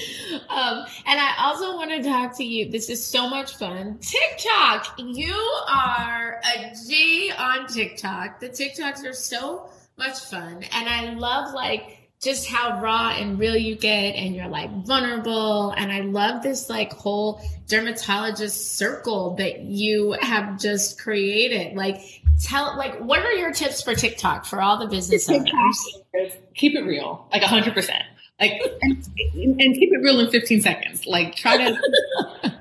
Um, 0.49 0.85
and 1.07 1.21
I 1.21 1.35
also 1.39 1.77
want 1.77 1.91
to 1.91 2.03
talk 2.03 2.37
to 2.39 2.45
you. 2.45 2.71
This 2.71 2.89
is 2.89 3.05
so 3.05 3.29
much 3.29 3.57
fun. 3.57 3.99
TikTok, 4.01 4.95
you 4.99 5.35
are 5.69 6.41
a 6.57 6.73
G 6.89 7.33
on 7.37 7.67
TikTok. 7.67 8.39
The 8.39 8.49
TikToks 8.49 9.05
are 9.05 9.13
so 9.13 9.71
much 10.01 10.19
fun. 10.19 10.65
And 10.73 10.89
I 10.89 11.13
love 11.15 11.53
like 11.53 11.99
just 12.23 12.49
how 12.49 12.81
raw 12.81 13.11
and 13.11 13.39
real 13.39 13.57
you 13.57 13.77
get 13.77 14.15
and 14.15 14.35
you're 14.35 14.49
like 14.49 14.71
vulnerable. 14.85 15.71
And 15.73 15.93
I 15.93 16.01
love 16.01 16.43
this 16.43 16.69
like 16.69 16.93
whole 16.93 17.41
dermatologist 17.69 18.77
circle 18.77 19.37
that 19.37 19.61
you 19.61 20.17
have 20.21 20.59
just 20.59 21.01
created. 21.01 21.77
Like 21.77 22.01
tell 22.43 22.77
like 22.79 22.99
what 22.99 23.21
are 23.21 23.33
your 23.33 23.53
tips 23.53 23.83
for 23.83 23.95
TikTok 23.95 24.47
for 24.47 24.63
all 24.63 24.79
the 24.79 24.87
business 24.87 25.29
owners? 25.29 26.39
Keep 26.55 26.77
it 26.77 26.83
real, 26.83 27.27
like 27.31 27.43
hundred 27.43 27.75
percent. 27.75 28.03
Like 28.41 28.53
and, 28.81 29.07
and 29.35 29.75
keep 29.75 29.93
it 29.93 29.99
real 30.03 30.19
in 30.21 30.31
15 30.31 30.63
seconds. 30.63 31.07
Like 31.07 31.37
try 31.37 31.59
to 31.59 32.55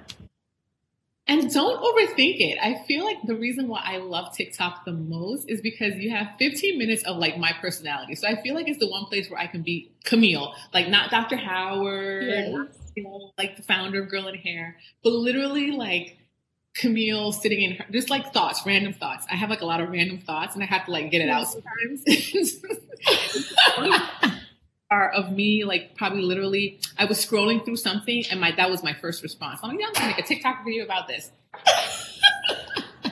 And 1.29 1.53
don't 1.53 1.79
overthink 1.79 2.39
it. 2.39 2.57
I 2.59 2.83
feel 2.87 3.05
like 3.05 3.17
the 3.23 3.35
reason 3.35 3.67
why 3.67 3.83
I 3.85 3.97
love 3.97 4.35
TikTok 4.35 4.83
the 4.83 4.93
most 4.93 5.47
is 5.47 5.61
because 5.61 5.93
you 5.97 6.09
have 6.09 6.29
15 6.39 6.75
minutes 6.75 7.03
of 7.03 7.17
like 7.17 7.37
my 7.37 7.53
personality. 7.61 8.15
So 8.15 8.27
I 8.27 8.41
feel 8.41 8.55
like 8.55 8.67
it's 8.67 8.79
the 8.79 8.89
one 8.89 9.05
place 9.05 9.29
where 9.29 9.39
I 9.39 9.45
can 9.45 9.61
be 9.61 9.91
Camille, 10.05 10.55
like 10.73 10.89
not 10.89 11.11
Dr. 11.11 11.35
Howard, 11.35 12.23
yeah. 12.23 12.63
you 12.95 13.03
know, 13.03 13.31
like 13.37 13.57
the 13.57 13.61
founder 13.61 14.01
of 14.01 14.09
Girl 14.09 14.25
and 14.25 14.37
Hair, 14.37 14.77
but 15.03 15.13
literally 15.13 15.69
like 15.69 16.17
Camille 16.73 17.31
sitting 17.31 17.61
in 17.61 17.75
her, 17.75 17.85
just 17.91 18.09
like 18.09 18.33
thoughts, 18.33 18.63
random 18.65 18.93
thoughts. 18.93 19.27
I 19.31 19.35
have 19.35 19.51
like 19.51 19.61
a 19.61 19.67
lot 19.67 19.81
of 19.81 19.91
random 19.91 20.21
thoughts 20.21 20.55
and 20.55 20.63
I 20.63 20.65
have 20.65 20.85
to 20.85 20.91
like 20.91 21.11
get 21.11 21.21
it 21.21 21.29
out 21.29 21.47
sometimes. 21.47 22.05
are 24.91 25.11
of 25.11 25.31
me 25.31 25.63
like 25.63 25.95
probably 25.95 26.21
literally 26.21 26.79
I 26.97 27.05
was 27.05 27.23
scrolling 27.23 27.63
through 27.63 27.77
something 27.77 28.23
and 28.31 28.41
my 28.41 28.51
that 28.55 28.69
was 28.69 28.83
my 28.83 28.93
first 28.93 29.23
response. 29.23 29.59
I'm 29.63 29.69
like, 29.69 29.79
yeah, 29.79 29.87
I'm 29.87 29.93
gonna 29.93 30.07
make 30.07 30.19
a 30.19 30.23
TikTok 30.23 30.65
video 30.65 30.83
about 30.83 31.07
this. 31.07 31.31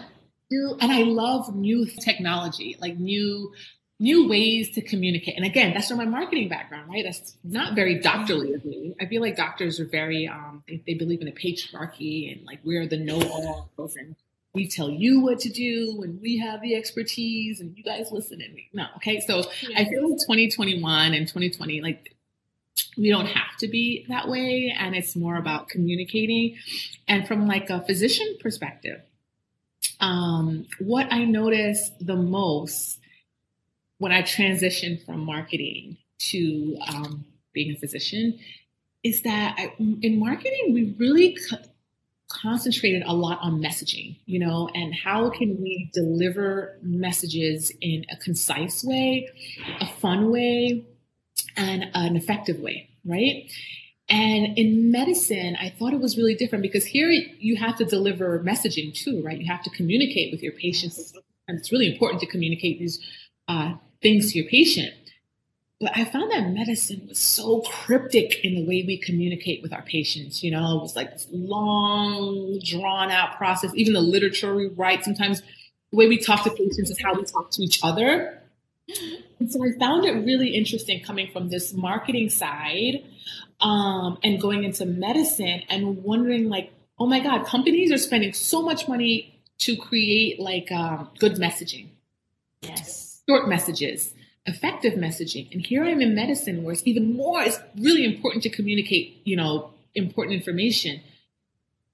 and 0.52 0.92
I 0.92 1.04
love 1.04 1.56
new 1.56 1.86
technology, 1.86 2.78
like 2.80 2.98
new 2.98 3.54
new 4.00 4.30
ways 4.30 4.72
to 4.72 4.82
communicate. 4.82 5.36
And 5.36 5.46
again, 5.46 5.74
that's 5.74 5.88
from 5.88 5.98
my 5.98 6.06
marketing 6.06 6.50
background, 6.50 6.88
right? 6.90 7.04
That's 7.04 7.36
not 7.44 7.74
very 7.74 8.00
doctorly 8.00 8.54
of 8.54 8.64
me. 8.64 8.96
I 9.02 9.08
feel 9.08 9.22
like 9.22 9.36
doctors 9.36 9.80
are 9.80 9.86
very 9.86 10.28
um 10.28 10.64
they, 10.68 10.84
they 10.86 10.94
believe 10.94 11.22
in 11.22 11.28
a 11.28 11.32
patriarchy 11.32 12.32
and 12.32 12.46
like 12.46 12.60
we're 12.64 12.88
the 12.88 12.98
know 12.98 13.22
all 13.22 13.72
and 13.78 14.16
we 14.54 14.68
tell 14.68 14.90
you 14.90 15.22
what 15.22 15.40
to 15.40 15.50
do 15.50 16.02
and 16.04 16.20
we 16.22 16.38
have 16.38 16.62
the 16.62 16.76
expertise 16.76 17.60
and 17.60 17.78
you 17.78 17.84
guys 17.84 18.12
listen 18.12 18.40
to 18.40 18.50
me. 18.50 18.70
No, 18.74 18.86
okay. 18.98 19.20
So 19.20 19.40
I 19.76 19.86
feel 19.86 20.10
like 20.10 20.20
2021 20.22 21.14
and 21.14 21.28
2020, 21.28 21.82
like 21.82 22.14
we 22.98 23.10
don't 23.10 23.28
have 23.28 23.58
to 23.60 23.68
be 23.68 24.06
that 24.10 24.28
way. 24.28 24.76
And 24.78 24.96
it's 24.96 25.16
more 25.16 25.38
about 25.38 25.70
communicating. 25.70 26.58
And 27.08 27.28
from 27.28 27.48
like 27.48 27.70
a 27.70 27.82
physician 27.82 28.38
perspective, 28.40 29.02
um, 30.00 30.66
what 30.80 31.12
I 31.12 31.24
notice 31.26 31.92
the 32.00 32.16
most 32.16 33.00
when 34.00 34.12
I 34.12 34.22
transitioned 34.22 35.06
from 35.06 35.22
marketing 35.22 35.98
to 36.20 36.78
um, 36.88 37.26
being 37.54 37.72
a 37.72 37.76
physician 37.76 38.40
is 39.04 39.22
that 39.24 39.56
I, 39.58 39.74
in 39.80 40.20
marketing, 40.20 40.74
we 40.74 40.96
really 41.00 41.38
concentrated 42.30 43.04
a 43.06 43.14
lot 43.14 43.40
on 43.42 43.62
messaging, 43.62 44.18
you 44.26 44.40
know, 44.40 44.70
and 44.74 44.94
how 44.94 45.30
can 45.30 45.62
we 45.62 45.90
deliver 45.94 46.78
messages 46.82 47.72
in 47.82 48.06
a 48.12 48.18
concise 48.18 48.84
way, 48.84 49.30
a 49.80 49.88
fun 49.88 50.30
way, 50.30 50.86
and 51.56 51.86
an 51.94 52.16
effective 52.16 52.60
way, 52.60 52.90
right? 53.06 53.50
And 54.10 54.58
in 54.58 54.92
medicine, 54.92 55.58
I 55.60 55.70
thought 55.70 55.94
it 55.94 56.00
was 56.00 56.18
really 56.18 56.36
different 56.36 56.62
because 56.62 56.86
here 56.86 57.10
you 57.10 57.58
have 57.58 57.78
to 57.78 57.86
deliver 57.86 58.40
messaging 58.40 58.94
too, 58.94 59.22
right? 59.24 59.40
You 59.40 59.48
have 59.48 59.64
to 59.64 59.70
communicate 59.72 60.32
with 60.32 60.42
your 60.42 60.54
patients. 60.54 61.14
And 61.48 61.58
it's 61.58 61.72
really 61.72 61.92
important 61.92 62.22
to 62.22 62.28
communicate 62.28 62.80
these 62.80 63.00
uh, 63.48 63.74
things 64.02 64.32
to 64.32 64.40
your 64.40 64.50
patient. 64.50 64.94
But 65.80 65.96
I 65.96 66.06
found 66.06 66.32
that 66.32 66.50
medicine 66.50 67.06
was 67.08 67.20
so 67.20 67.62
cryptic 67.62 68.44
in 68.44 68.56
the 68.56 68.66
way 68.66 68.84
we 68.88 68.98
communicate 68.98 69.62
with 69.62 69.74
our 69.74 69.84
patients. 69.84 70.44
You 70.44 70.52
know, 70.52 70.78
it 70.78 70.82
was 70.82 70.96
like 70.96 71.12
this 71.12 71.28
long, 71.32 72.60
drawn 72.64 73.12
out 73.12 73.38
process. 73.38 73.72
Even 73.76 73.94
the 73.94 74.02
literature 74.02 74.56
we 74.56 74.68
write, 74.68 75.04
sometimes 75.04 75.42
the 75.92 75.98
way 75.98 76.08
we 76.08 76.18
talk 76.18 76.44
to 76.46 76.50
patients 76.50 76.90
is 76.90 77.00
how 77.00 77.14
we 77.14 77.24
talk 77.26 77.52
to 77.52 77.62
each 77.62 77.80
other. 77.84 78.42
And 79.40 79.52
so 79.52 79.64
I 79.64 79.78
found 79.78 80.06
it 80.06 80.14
really 80.14 80.56
interesting 80.56 81.04
coming 81.04 81.30
from 81.32 81.50
this 81.50 81.74
marketing 81.74 82.30
side 82.30 83.04
um, 83.60 84.18
and 84.24 84.42
going 84.42 84.64
into 84.64 84.86
medicine 84.86 85.62
and 85.70 86.04
wondering, 86.04 86.50
like, 86.50 86.74
oh 86.98 87.06
my 87.06 87.20
God, 87.20 87.46
companies 87.46 87.92
are 87.92 88.00
spending 88.00 88.34
so 88.34 88.64
much 88.64 88.88
money 88.88 89.44
to 89.60 89.78
create 89.78 90.40
like 90.40 90.72
um, 90.72 91.10
good 91.20 91.34
messaging. 91.34 91.90
Yes. 92.64 93.22
Short 93.30 93.48
messages 93.48 94.14
effective 94.48 94.94
messaging. 94.94 95.52
And 95.52 95.64
here 95.64 95.84
I 95.84 95.90
am 95.90 96.02
in 96.02 96.16
medicine 96.16 96.64
where 96.64 96.74
it's 96.74 96.82
even 96.86 97.16
more, 97.16 97.42
it's 97.42 97.60
really 97.78 98.06
important 98.06 98.44
to 98.44 98.50
communicate, 98.50 99.22
you 99.26 99.36
know, 99.36 99.72
important 99.94 100.38
information. 100.38 101.02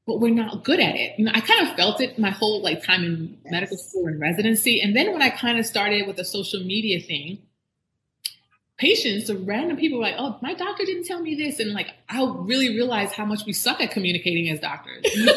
But 0.05 0.19
we're 0.19 0.33
not 0.33 0.63
good 0.63 0.79
at 0.79 0.95
it. 0.95 1.17
You 1.17 1.25
know, 1.25 1.31
I 1.33 1.41
kind 1.41 1.67
of 1.67 1.75
felt 1.75 1.99
it 1.99 2.19
my 2.19 2.29
whole 2.29 2.61
like 2.61 2.83
time 2.83 3.03
in 3.03 3.37
medical 3.45 3.77
school 3.77 4.07
and 4.07 4.19
residency. 4.19 4.81
And 4.81 4.95
then 4.95 5.11
when 5.13 5.21
I 5.21 5.29
kind 5.29 5.57
of 5.57 5.65
started 5.65 6.05
with 6.05 6.17
the 6.17 6.25
social 6.25 6.59
media 6.59 6.99
thing, 6.99 7.39
patients 8.77 9.29
or 9.29 9.37
random 9.37 9.77
people 9.77 9.99
were 9.99 10.03
like, 10.03 10.15
oh, 10.17 10.37
my 10.41 10.53
doctor 10.53 10.83
didn't 10.85 11.05
tell 11.05 11.21
me 11.21 11.35
this. 11.35 11.59
And 11.59 11.71
like, 11.73 11.87
I 12.09 12.23
really 12.23 12.69
realized 12.69 13.13
how 13.13 13.25
much 13.25 13.45
we 13.45 13.53
suck 13.53 13.79
at 13.79 13.91
communicating 13.91 14.49
as 14.49 14.59
doctors. 14.59 15.05
you 15.15 15.25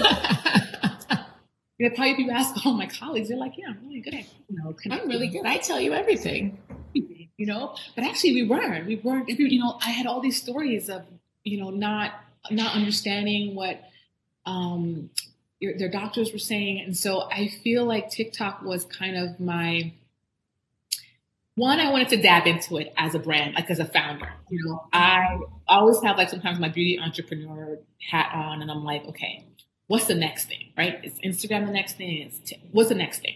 know, 1.78 1.90
probably 1.94 2.16
people 2.16 2.32
ask 2.32 2.66
all 2.66 2.74
my 2.74 2.86
colleagues, 2.86 3.28
they're 3.28 3.38
like, 3.38 3.56
yeah, 3.56 3.66
I'm 3.68 3.78
really 3.86 4.00
good 4.00 4.14
at, 4.14 4.24
you 4.48 4.58
know, 4.58 4.74
I'm 4.90 5.08
really 5.08 5.28
good. 5.28 5.46
I 5.46 5.58
tell 5.58 5.80
you 5.80 5.92
everything 5.92 6.58
you 7.36 7.46
know. 7.46 7.74
But 7.94 8.04
actually, 8.04 8.34
we 8.34 8.42
weren't. 8.44 8.86
We 8.86 8.96
weren't. 8.96 9.28
You 9.38 9.60
know, 9.60 9.78
I 9.84 9.90
had 9.90 10.06
all 10.06 10.20
these 10.20 10.40
stories 10.40 10.88
of 10.88 11.04
you 11.44 11.58
know 11.60 11.70
not 11.70 12.12
not 12.50 12.74
understanding 12.74 13.54
what 13.54 13.80
um, 14.44 15.10
your, 15.60 15.76
their 15.78 15.90
doctors 15.90 16.32
were 16.32 16.38
saying, 16.38 16.80
and 16.80 16.96
so 16.96 17.22
I 17.30 17.48
feel 17.48 17.84
like 17.84 18.10
TikTok 18.10 18.62
was 18.62 18.84
kind 18.84 19.16
of 19.16 19.40
my 19.40 19.92
one. 21.54 21.80
I 21.80 21.90
wanted 21.90 22.08
to 22.10 22.16
dab 22.22 22.46
into 22.46 22.76
it 22.78 22.92
as 22.96 23.14
a 23.14 23.18
brand, 23.18 23.54
like 23.54 23.70
as 23.70 23.78
a 23.78 23.84
founder. 23.84 24.28
You 24.50 24.64
know, 24.64 24.86
I 24.92 25.38
always 25.68 26.02
have 26.02 26.16
like 26.16 26.28
sometimes 26.28 26.58
my 26.58 26.68
beauty 26.68 26.98
entrepreneur 26.98 27.78
hat 28.10 28.30
on, 28.34 28.62
and 28.62 28.70
I'm 28.70 28.84
like, 28.84 29.04
okay, 29.06 29.44
what's 29.86 30.06
the 30.06 30.14
next 30.14 30.46
thing, 30.48 30.72
right? 30.76 31.00
Is 31.04 31.14
Instagram 31.24 31.66
the 31.66 31.72
next 31.72 31.96
thing? 31.96 32.22
Is 32.28 32.38
t- 32.40 32.60
what's 32.72 32.88
the 32.88 32.94
next 32.94 33.20
thing? 33.20 33.34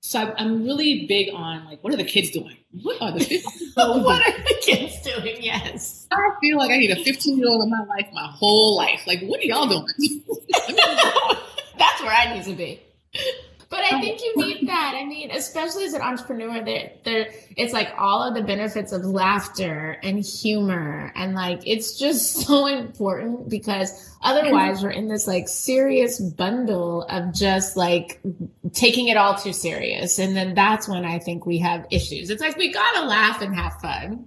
So 0.00 0.32
I'm 0.36 0.64
really 0.64 1.06
big 1.06 1.34
on 1.34 1.64
like, 1.64 1.82
what 1.82 1.92
are 1.92 1.96
the 1.96 2.04
kids 2.04 2.30
doing? 2.30 2.56
What 2.82 3.00
are 3.02 3.12
the 3.12 3.20
15 3.20 3.42
What 3.76 4.26
are 4.26 4.38
the 4.42 4.56
kids 4.62 5.00
doing? 5.02 5.36
Yes. 5.40 6.06
I 6.12 6.30
feel 6.40 6.56
like 6.56 6.70
I 6.70 6.76
need 6.76 6.90
a 6.90 7.02
15 7.02 7.38
year 7.38 7.48
old 7.48 7.62
in 7.64 7.70
my 7.70 7.84
life, 7.84 8.06
my 8.12 8.26
whole 8.26 8.76
life. 8.76 9.06
Like, 9.06 9.22
what 9.22 9.40
are 9.40 9.44
y'all 9.44 9.66
doing? 9.66 9.86
That's 11.78 12.00
where 12.02 12.12
I 12.12 12.34
need 12.34 12.44
to 12.44 12.54
be. 12.54 12.80
But 13.70 13.80
I 13.80 14.00
think 14.00 14.22
you 14.22 14.34
need 14.36 14.66
that. 14.68 14.94
I 14.96 15.04
mean, 15.04 15.30
especially 15.30 15.84
as 15.84 15.92
an 15.92 16.00
entrepreneur, 16.00 16.64
there, 16.64 16.90
there, 17.04 17.28
it's 17.54 17.74
like 17.74 17.92
all 17.98 18.26
of 18.26 18.34
the 18.34 18.42
benefits 18.42 18.92
of 18.92 19.04
laughter 19.04 19.98
and 20.02 20.24
humor, 20.24 21.12
and 21.14 21.34
like 21.34 21.60
it's 21.66 21.98
just 21.98 22.34
so 22.46 22.66
important 22.66 23.50
because 23.50 24.16
otherwise 24.22 24.82
we're 24.82 24.90
in 24.90 25.08
this 25.08 25.26
like 25.26 25.48
serious 25.48 26.18
bundle 26.18 27.02
of 27.10 27.34
just 27.34 27.76
like 27.76 28.20
taking 28.72 29.08
it 29.08 29.18
all 29.18 29.34
too 29.34 29.52
serious, 29.52 30.18
and 30.18 30.34
then 30.34 30.54
that's 30.54 30.88
when 30.88 31.04
I 31.04 31.18
think 31.18 31.44
we 31.44 31.58
have 31.58 31.86
issues. 31.90 32.30
It's 32.30 32.40
like 32.40 32.56
we 32.56 32.72
gotta 32.72 33.06
laugh 33.06 33.42
and 33.42 33.54
have 33.54 33.74
fun 33.82 34.26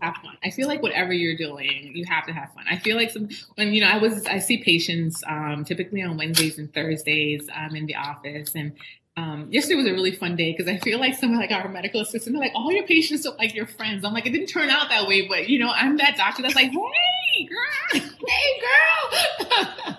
have 0.00 0.16
fun. 0.16 0.36
I 0.42 0.50
feel 0.50 0.68
like 0.68 0.82
whatever 0.82 1.12
you're 1.12 1.36
doing, 1.36 1.92
you 1.94 2.04
have 2.06 2.26
to 2.26 2.32
have 2.32 2.52
fun. 2.54 2.64
I 2.70 2.78
feel 2.78 2.96
like 2.96 3.10
some 3.10 3.28
when 3.56 3.72
you 3.72 3.80
know 3.80 3.88
I 3.88 3.98
was 3.98 4.26
I 4.26 4.38
see 4.38 4.62
patients 4.62 5.22
um, 5.26 5.64
typically 5.64 6.02
on 6.02 6.16
Wednesdays 6.16 6.58
and 6.58 6.72
Thursdays 6.72 7.48
um, 7.54 7.76
in 7.76 7.86
the 7.86 7.96
office, 7.96 8.54
and 8.54 8.72
um, 9.16 9.48
yesterday 9.50 9.74
was 9.76 9.86
a 9.86 9.92
really 9.92 10.12
fun 10.12 10.36
day 10.36 10.52
because 10.52 10.68
I 10.68 10.78
feel 10.78 10.98
like 10.98 11.14
some 11.14 11.32
of 11.32 11.38
like 11.38 11.50
our 11.50 11.68
medical 11.68 12.00
assistants 12.00 12.36
are 12.36 12.40
like 12.40 12.52
all 12.54 12.72
your 12.72 12.86
patients 12.86 13.26
are 13.26 13.34
like 13.36 13.54
your 13.54 13.66
friends. 13.66 14.04
I'm 14.04 14.12
like 14.12 14.26
it 14.26 14.30
didn't 14.30 14.48
turn 14.48 14.70
out 14.70 14.88
that 14.88 15.06
way, 15.06 15.28
but 15.28 15.48
you 15.48 15.58
know 15.58 15.70
I'm 15.70 15.96
that 15.98 16.16
doctor 16.16 16.42
that's 16.42 16.54
like 16.54 16.70
hey 16.72 17.48
girl, 17.48 18.02
hey 18.28 18.60
girl. 18.60 19.98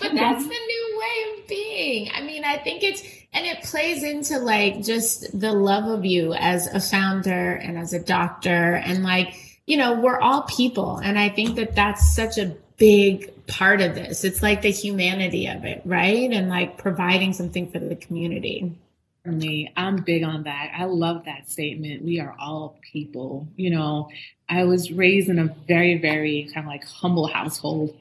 but 0.00 0.14
that's 0.14 0.44
the 0.44 0.50
new 0.50 0.98
way 1.00 1.40
of 1.40 1.48
being. 1.48 2.10
I 2.14 2.22
mean, 2.22 2.44
I 2.44 2.58
think 2.58 2.82
it's 2.82 3.02
and 3.32 3.46
it 3.46 3.62
plays 3.62 4.02
into 4.02 4.38
like 4.38 4.82
just 4.82 5.38
the 5.38 5.52
love 5.52 5.86
of 5.86 6.04
you 6.04 6.34
as 6.34 6.66
a 6.66 6.80
founder 6.80 7.52
and 7.52 7.78
as 7.78 7.92
a 7.92 8.00
doctor. 8.00 8.74
And 8.74 9.02
like 9.02 9.34
you 9.66 9.76
know 9.76 9.98
we're 10.00 10.20
all 10.20 10.42
people. 10.42 10.98
And 10.98 11.18
i 11.18 11.28
think 11.28 11.56
that 11.56 11.74
that's 11.74 12.14
such 12.14 12.38
a 12.38 12.56
big 12.76 13.46
part 13.46 13.80
of 13.80 13.94
this. 13.94 14.24
It's 14.24 14.42
like 14.42 14.62
the 14.62 14.70
humanity 14.70 15.46
of 15.46 15.64
it 15.64 15.82
right? 15.84 16.30
And 16.30 16.48
like 16.48 16.78
providing 16.78 17.32
something 17.32 17.70
for 17.70 17.78
the 17.78 17.96
community. 17.96 18.78
For 19.24 19.32
me 19.32 19.72
i'm 19.76 19.96
big 20.02 20.24
on 20.24 20.42
that. 20.42 20.72
I 20.76 20.84
love 20.84 21.24
that 21.24 21.48
statement. 21.48 22.04
We 22.04 22.20
are 22.20 22.34
all 22.38 22.78
people. 22.92 23.48
You 23.56 23.70
know 23.70 24.10
i 24.48 24.64
was 24.64 24.92
raised 24.92 25.30
in 25.30 25.38
a 25.38 25.54
very 25.66 25.96
very 25.96 26.50
kind 26.52 26.66
of 26.66 26.70
like 26.70 26.84
humble 26.84 27.28
household. 27.28 27.96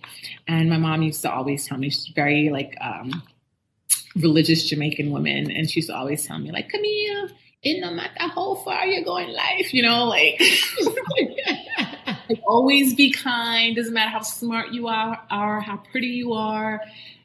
And 0.46 0.70
my 0.70 0.78
mom 0.78 1.04
used 1.04 1.22
to 1.22 1.32
always 1.32 1.66
tell 1.66 1.78
me 1.78 1.90
she's 1.90 2.12
very 2.14 2.50
like 2.50 2.76
um 2.82 3.24
religious 4.16 4.68
Jamaican 4.68 5.12
woman, 5.12 5.52
and 5.52 5.70
she 5.70 5.80
used 5.80 5.90
to 5.90 5.96
always 5.96 6.26
tell 6.26 6.38
me 6.40 6.52
like, 6.52 6.70
Camille, 6.70 7.30
it 7.64 7.80
no 7.80 7.92
matter 7.92 8.14
how 8.18 8.56
far 8.56 8.86
you're 8.86 9.04
going 9.04 9.30
in 9.30 9.36
life, 9.36 9.74
you 9.74 9.84
know, 9.84 10.06
like, 10.06 10.42
like 12.30 12.42
always 12.48 12.96
be 12.96 13.12
kind. 13.12 13.76
Doesn't 13.76 13.94
matter 13.94 14.10
how 14.10 14.22
smart 14.22 14.72
you 14.72 14.88
are, 14.88 15.22
or 15.32 15.62
how 15.62 15.78
pretty 15.78 16.08
you 16.08 16.34
are. 16.34 16.82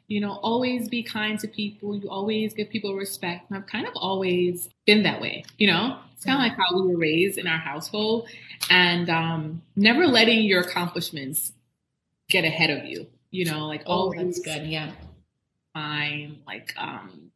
You 0.07 0.21
know, 0.21 0.33
always 0.41 0.87
be 0.87 1.03
kind 1.03 1.37
to 1.39 1.47
people. 1.47 1.95
You 1.95 2.09
always 2.09 2.53
give 2.53 2.69
people 2.69 2.95
respect. 2.95 3.49
And 3.49 3.57
I've 3.57 3.67
kind 3.67 3.85
of 3.87 3.93
always 3.95 4.69
been 4.85 5.03
that 5.03 5.19
way. 5.19 5.43
You 5.57 5.67
know, 5.67 5.97
it's 6.15 6.23
kind 6.23 6.37
of 6.37 6.41
like 6.41 6.57
how 6.57 6.81
we 6.81 6.93
were 6.93 6.99
raised 6.99 7.37
in 7.37 7.47
our 7.47 7.57
household, 7.57 8.29
and 8.69 9.09
um, 9.09 9.61
never 9.75 10.07
letting 10.07 10.45
your 10.45 10.61
accomplishments 10.61 11.51
get 12.29 12.45
ahead 12.45 12.69
of 12.69 12.85
you. 12.85 13.07
You 13.31 13.45
know, 13.45 13.65
like 13.65 13.83
oh, 13.87 13.93
always, 13.93 14.19
that's 14.19 14.39
good. 14.39 14.67
Yeah 14.67 14.91
find 15.77 16.39
like 16.47 16.73
um, 16.77 17.31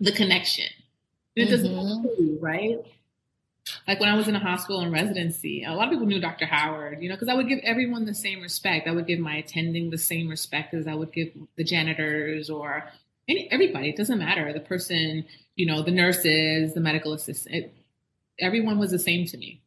the 0.00 0.12
connection. 0.12 0.66
And 1.36 1.48
it 1.48 1.50
doesn't 1.50 1.72
mm-hmm. 1.72 2.44
right? 2.44 2.78
Like 3.86 4.00
when 4.00 4.08
I 4.08 4.16
was 4.16 4.26
in 4.26 4.34
a 4.34 4.40
hospital 4.40 4.80
in 4.80 4.90
residency, 4.90 5.64
a 5.64 5.72
lot 5.72 5.86
of 5.86 5.90
people 5.90 6.06
knew 6.06 6.20
Dr. 6.20 6.46
Howard, 6.46 7.02
you 7.02 7.08
know, 7.08 7.14
because 7.14 7.28
I 7.28 7.34
would 7.34 7.48
give 7.48 7.60
everyone 7.62 8.04
the 8.04 8.14
same 8.14 8.40
respect. 8.40 8.88
I 8.88 8.92
would 8.92 9.06
give 9.06 9.20
my 9.20 9.36
attending 9.36 9.90
the 9.90 9.98
same 9.98 10.28
respect 10.28 10.74
as 10.74 10.88
I 10.88 10.94
would 10.94 11.12
give 11.12 11.28
the 11.56 11.62
janitors 11.62 12.50
or 12.50 12.90
any, 13.28 13.48
everybody. 13.52 13.90
It 13.90 13.96
doesn't 13.96 14.18
matter. 14.18 14.52
The 14.52 14.60
person, 14.60 15.24
you 15.54 15.66
know, 15.66 15.82
the 15.82 15.92
nurses, 15.92 16.74
the 16.74 16.80
medical 16.80 17.12
assistant, 17.12 17.70
everyone 18.40 18.78
was 18.78 18.90
the 18.90 18.98
same 18.98 19.26
to 19.26 19.36
me 19.36 19.60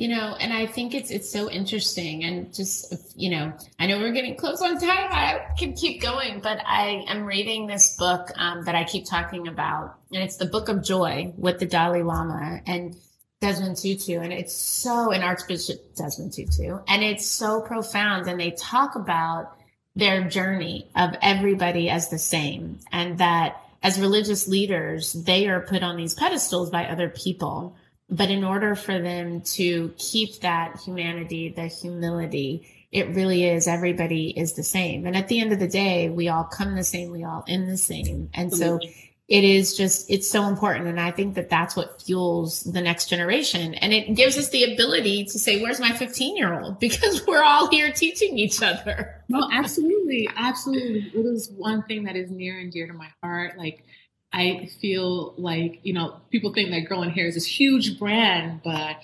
you 0.00 0.08
know 0.08 0.34
and 0.40 0.50
i 0.50 0.66
think 0.66 0.94
it's 0.94 1.10
it's 1.10 1.30
so 1.30 1.50
interesting 1.50 2.24
and 2.24 2.54
just 2.54 3.14
you 3.16 3.30
know 3.30 3.52
i 3.78 3.86
know 3.86 3.98
we're 3.98 4.12
getting 4.12 4.34
close 4.34 4.62
on 4.62 4.80
time. 4.80 5.08
I 5.12 5.40
can 5.58 5.74
keep 5.74 6.00
going 6.00 6.40
but 6.40 6.58
i 6.66 7.04
am 7.06 7.24
reading 7.24 7.66
this 7.66 7.96
book 7.98 8.30
um, 8.36 8.64
that 8.64 8.74
i 8.74 8.84
keep 8.84 9.04
talking 9.04 9.46
about 9.46 9.96
and 10.10 10.22
it's 10.22 10.38
the 10.38 10.46
book 10.46 10.70
of 10.70 10.82
joy 10.82 11.34
with 11.36 11.58
the 11.58 11.66
dalai 11.66 12.02
lama 12.02 12.60
and 12.66 12.96
desmond 13.42 13.76
tutu 13.76 14.18
and 14.18 14.32
it's 14.32 14.54
so 14.54 15.12
an 15.12 15.22
archbishop 15.22 15.94
desmond 15.94 16.32
tutu 16.32 16.78
and 16.88 17.04
it's 17.04 17.26
so 17.26 17.60
profound 17.60 18.26
and 18.26 18.40
they 18.40 18.52
talk 18.52 18.96
about 18.96 19.54
their 19.96 20.26
journey 20.26 20.90
of 20.96 21.10
everybody 21.20 21.90
as 21.90 22.08
the 22.08 22.18
same 22.18 22.80
and 22.90 23.18
that 23.18 23.62
as 23.82 24.00
religious 24.00 24.48
leaders 24.48 25.12
they 25.12 25.46
are 25.46 25.60
put 25.60 25.82
on 25.82 25.96
these 25.96 26.14
pedestals 26.14 26.70
by 26.70 26.86
other 26.86 27.10
people 27.10 27.76
but 28.10 28.30
in 28.30 28.44
order 28.44 28.74
for 28.74 28.98
them 28.98 29.40
to 29.42 29.94
keep 29.98 30.40
that 30.40 30.80
humanity, 30.80 31.50
the 31.50 31.66
humility, 31.66 32.66
it 32.90 33.08
really 33.14 33.44
is 33.44 33.68
everybody 33.68 34.30
is 34.36 34.54
the 34.54 34.64
same. 34.64 35.06
And 35.06 35.16
at 35.16 35.28
the 35.28 35.40
end 35.40 35.52
of 35.52 35.60
the 35.60 35.68
day, 35.68 36.08
we 36.08 36.28
all 36.28 36.44
come 36.44 36.74
the 36.74 36.82
same, 36.82 37.10
we 37.10 37.22
all 37.22 37.44
in 37.46 37.68
the 37.68 37.76
same. 37.76 38.30
And 38.34 38.52
so 38.52 38.80
it 39.28 39.44
is 39.44 39.76
just, 39.76 40.10
it's 40.10 40.28
so 40.28 40.46
important. 40.46 40.88
And 40.88 40.98
I 40.98 41.12
think 41.12 41.36
that 41.36 41.48
that's 41.48 41.76
what 41.76 42.02
fuels 42.02 42.64
the 42.64 42.80
next 42.80 43.08
generation. 43.08 43.74
And 43.74 43.92
it 43.92 44.16
gives 44.16 44.36
us 44.36 44.48
the 44.48 44.74
ability 44.74 45.26
to 45.26 45.38
say, 45.38 45.62
where's 45.62 45.78
my 45.78 45.92
15 45.92 46.36
year 46.36 46.60
old? 46.60 46.80
Because 46.90 47.24
we're 47.28 47.44
all 47.44 47.70
here 47.70 47.92
teaching 47.92 48.36
each 48.36 48.60
other. 48.60 49.22
No, 49.28 49.48
absolutely. 49.52 50.28
Absolutely. 50.34 51.12
It 51.14 51.26
is 51.26 51.48
one 51.56 51.84
thing 51.84 52.02
that 52.04 52.16
is 52.16 52.28
near 52.28 52.58
and 52.58 52.72
dear 52.72 52.88
to 52.88 52.92
my 52.92 53.08
heart. 53.22 53.56
Like, 53.56 53.84
I 54.32 54.70
feel 54.80 55.34
like, 55.36 55.80
you 55.82 55.92
know, 55.92 56.16
people 56.30 56.52
think 56.52 56.70
that 56.70 56.88
Girl 56.88 57.02
and 57.02 57.12
Hair 57.12 57.26
is 57.26 57.34
this 57.34 57.46
huge 57.46 57.98
brand, 57.98 58.60
but 58.62 58.96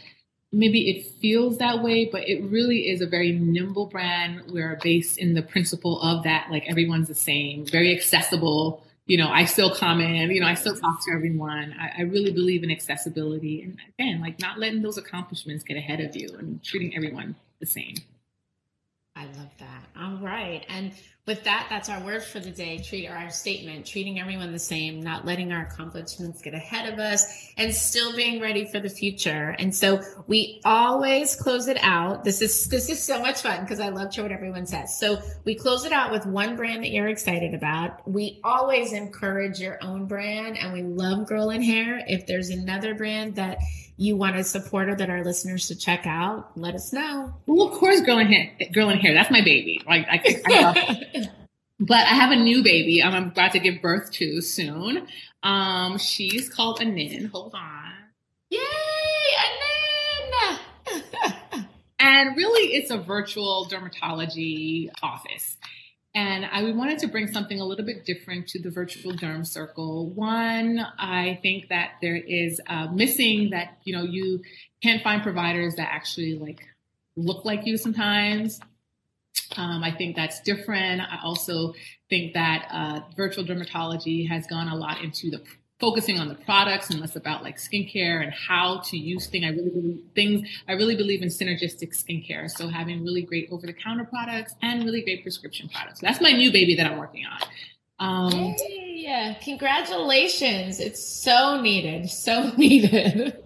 maybe 0.52 0.88
it 0.90 1.06
feels 1.20 1.58
that 1.58 1.82
way, 1.82 2.04
but 2.04 2.28
it 2.28 2.42
really 2.44 2.88
is 2.88 3.00
a 3.00 3.06
very 3.06 3.32
nimble 3.32 3.86
brand. 3.86 4.42
We're 4.52 4.78
based 4.82 5.18
in 5.18 5.34
the 5.34 5.42
principle 5.42 6.00
of 6.00 6.22
that, 6.24 6.48
like 6.50 6.68
everyone's 6.68 7.08
the 7.08 7.14
same, 7.14 7.66
very 7.66 7.94
accessible. 7.94 8.84
You 9.06 9.18
know, 9.18 9.28
I 9.28 9.44
still 9.44 9.74
comment, 9.74 10.32
you 10.32 10.40
know, 10.40 10.46
I 10.46 10.54
still 10.54 10.76
talk 10.76 11.04
to 11.04 11.12
everyone. 11.12 11.74
I, 11.78 12.00
I 12.00 12.02
really 12.02 12.32
believe 12.32 12.64
in 12.64 12.70
accessibility. 12.70 13.62
And 13.62 13.78
again, 13.98 14.20
like 14.20 14.40
not 14.40 14.58
letting 14.58 14.82
those 14.82 14.98
accomplishments 14.98 15.64
get 15.64 15.76
ahead 15.76 16.00
of 16.00 16.16
you 16.16 16.28
and 16.38 16.62
treating 16.62 16.96
everyone 16.96 17.36
the 17.60 17.66
same. 17.66 17.96
I 19.16 19.24
love 19.24 19.50
that. 19.58 19.84
All 19.98 20.18
right. 20.18 20.64
And 20.68 20.92
with 21.26 21.42
that, 21.44 21.68
that's 21.70 21.88
our 21.88 22.04
word 22.04 22.22
for 22.22 22.38
the 22.38 22.50
day. 22.50 22.78
Treat 22.78 23.08
our 23.08 23.30
statement, 23.30 23.86
treating 23.86 24.20
everyone 24.20 24.52
the 24.52 24.58
same, 24.58 25.00
not 25.00 25.24
letting 25.24 25.52
our 25.52 25.62
accomplishments 25.62 26.42
get 26.42 26.52
ahead 26.52 26.92
of 26.92 26.98
us 26.98 27.52
and 27.56 27.74
still 27.74 28.14
being 28.14 28.42
ready 28.42 28.66
for 28.70 28.78
the 28.78 28.90
future. 28.90 29.56
And 29.58 29.74
so 29.74 30.02
we 30.26 30.60
always 30.66 31.34
close 31.34 31.66
it 31.66 31.78
out. 31.80 32.24
This 32.24 32.42
is, 32.42 32.68
this 32.68 32.90
is 32.90 33.02
so 33.02 33.20
much 33.20 33.40
fun 33.40 33.62
because 33.62 33.80
I 33.80 33.88
love 33.88 34.10
to 34.12 34.22
what 34.22 34.32
everyone 34.32 34.66
says. 34.66 35.00
So 35.00 35.22
we 35.44 35.54
close 35.54 35.86
it 35.86 35.92
out 35.92 36.12
with 36.12 36.26
one 36.26 36.54
brand 36.54 36.84
that 36.84 36.90
you're 36.90 37.08
excited 37.08 37.54
about. 37.54 38.06
We 38.06 38.38
always 38.44 38.92
encourage 38.92 39.58
your 39.58 39.82
own 39.82 40.04
brand 40.04 40.58
and 40.58 40.74
we 40.74 40.82
love 40.82 41.26
Girl 41.26 41.48
and 41.48 41.64
Hair. 41.64 42.04
If 42.06 42.26
there's 42.26 42.50
another 42.50 42.94
brand 42.94 43.36
that 43.36 43.58
you 43.96 44.16
want 44.16 44.36
a 44.36 44.44
supporter 44.44 44.94
that 44.94 45.08
our 45.08 45.24
listeners 45.24 45.66
should 45.66 45.80
check 45.80 46.06
out, 46.06 46.56
let 46.56 46.74
us 46.74 46.92
know. 46.92 47.34
Well, 47.46 47.68
of 47.68 47.74
course, 47.74 48.00
girl 48.02 48.18
and 48.18 48.28
hair, 48.28 48.52
girl 48.72 48.88
and 48.90 49.00
hair. 49.00 49.14
That's 49.14 49.30
my 49.30 49.40
baby. 49.42 49.82
Like, 49.86 50.06
I, 50.08 50.42
I 50.46 51.28
but 51.80 51.98
I 51.98 52.14
have 52.14 52.30
a 52.30 52.36
new 52.36 52.62
baby. 52.62 53.02
I'm 53.02 53.28
about 53.28 53.52
to 53.52 53.58
give 53.58 53.80
birth 53.80 54.12
to 54.12 54.40
soon. 54.42 55.06
Um, 55.42 55.98
she's 55.98 56.48
called 56.48 56.80
Anin. 56.80 57.30
Hold 57.30 57.54
on. 57.54 57.92
Yay, 58.50 58.60
Anin! 60.92 61.06
and 61.98 62.36
really, 62.36 62.74
it's 62.74 62.90
a 62.90 62.98
virtual 62.98 63.66
dermatology 63.70 64.90
office. 65.02 65.56
And 66.16 66.46
I 66.46 66.62
wanted 66.72 66.98
to 67.00 67.08
bring 67.08 67.30
something 67.30 67.60
a 67.60 67.64
little 67.66 67.84
bit 67.84 68.06
different 68.06 68.48
to 68.48 68.58
the 68.58 68.70
virtual 68.70 69.12
derm 69.12 69.46
circle. 69.46 70.08
One, 70.08 70.78
I 70.98 71.38
think 71.42 71.68
that 71.68 71.96
there 72.00 72.16
is 72.16 72.58
uh, 72.66 72.86
missing 72.90 73.50
that, 73.50 73.76
you 73.84 73.94
know, 73.94 74.02
you 74.02 74.40
can't 74.82 75.02
find 75.02 75.22
providers 75.22 75.74
that 75.76 75.90
actually 75.92 76.38
like 76.38 76.66
look 77.16 77.44
like 77.44 77.66
you 77.66 77.76
sometimes. 77.76 78.58
Um, 79.58 79.84
I 79.84 79.90
think 79.90 80.16
that's 80.16 80.40
different. 80.40 81.02
I 81.02 81.18
also 81.22 81.74
think 82.08 82.32
that 82.32 82.66
uh, 82.72 83.00
virtual 83.14 83.44
dermatology 83.44 84.26
has 84.26 84.46
gone 84.46 84.68
a 84.68 84.74
lot 84.74 85.02
into 85.02 85.30
the 85.30 85.42
focusing 85.78 86.18
on 86.18 86.28
the 86.28 86.34
products 86.34 86.90
and 86.90 87.00
less 87.00 87.16
about 87.16 87.42
like 87.42 87.58
skincare 87.58 88.22
and 88.22 88.32
how 88.32 88.80
to 88.80 88.96
use 88.96 89.26
things. 89.26 89.44
I 89.44 89.50
really 89.50 89.70
believe 89.70 90.02
things. 90.14 90.48
I 90.68 90.72
really 90.72 90.96
believe 90.96 91.22
in 91.22 91.28
synergistic 91.28 91.94
skincare. 91.94 92.50
So 92.50 92.68
having 92.68 93.04
really 93.04 93.22
great 93.22 93.48
over 93.50 93.66
the 93.66 93.72
counter 93.72 94.04
products 94.04 94.54
and 94.62 94.84
really 94.84 95.02
great 95.02 95.22
prescription 95.22 95.68
products. 95.68 96.00
That's 96.00 96.20
my 96.20 96.32
new 96.32 96.50
baby 96.50 96.74
that 96.76 96.86
I'm 96.86 96.98
working 96.98 97.24
on. 97.26 97.40
Um, 97.98 98.32
hey, 98.32 99.36
congratulations! 99.42 100.80
It's 100.80 101.06
so 101.06 101.60
needed. 101.60 102.10
So 102.10 102.50
needed. 102.56 103.36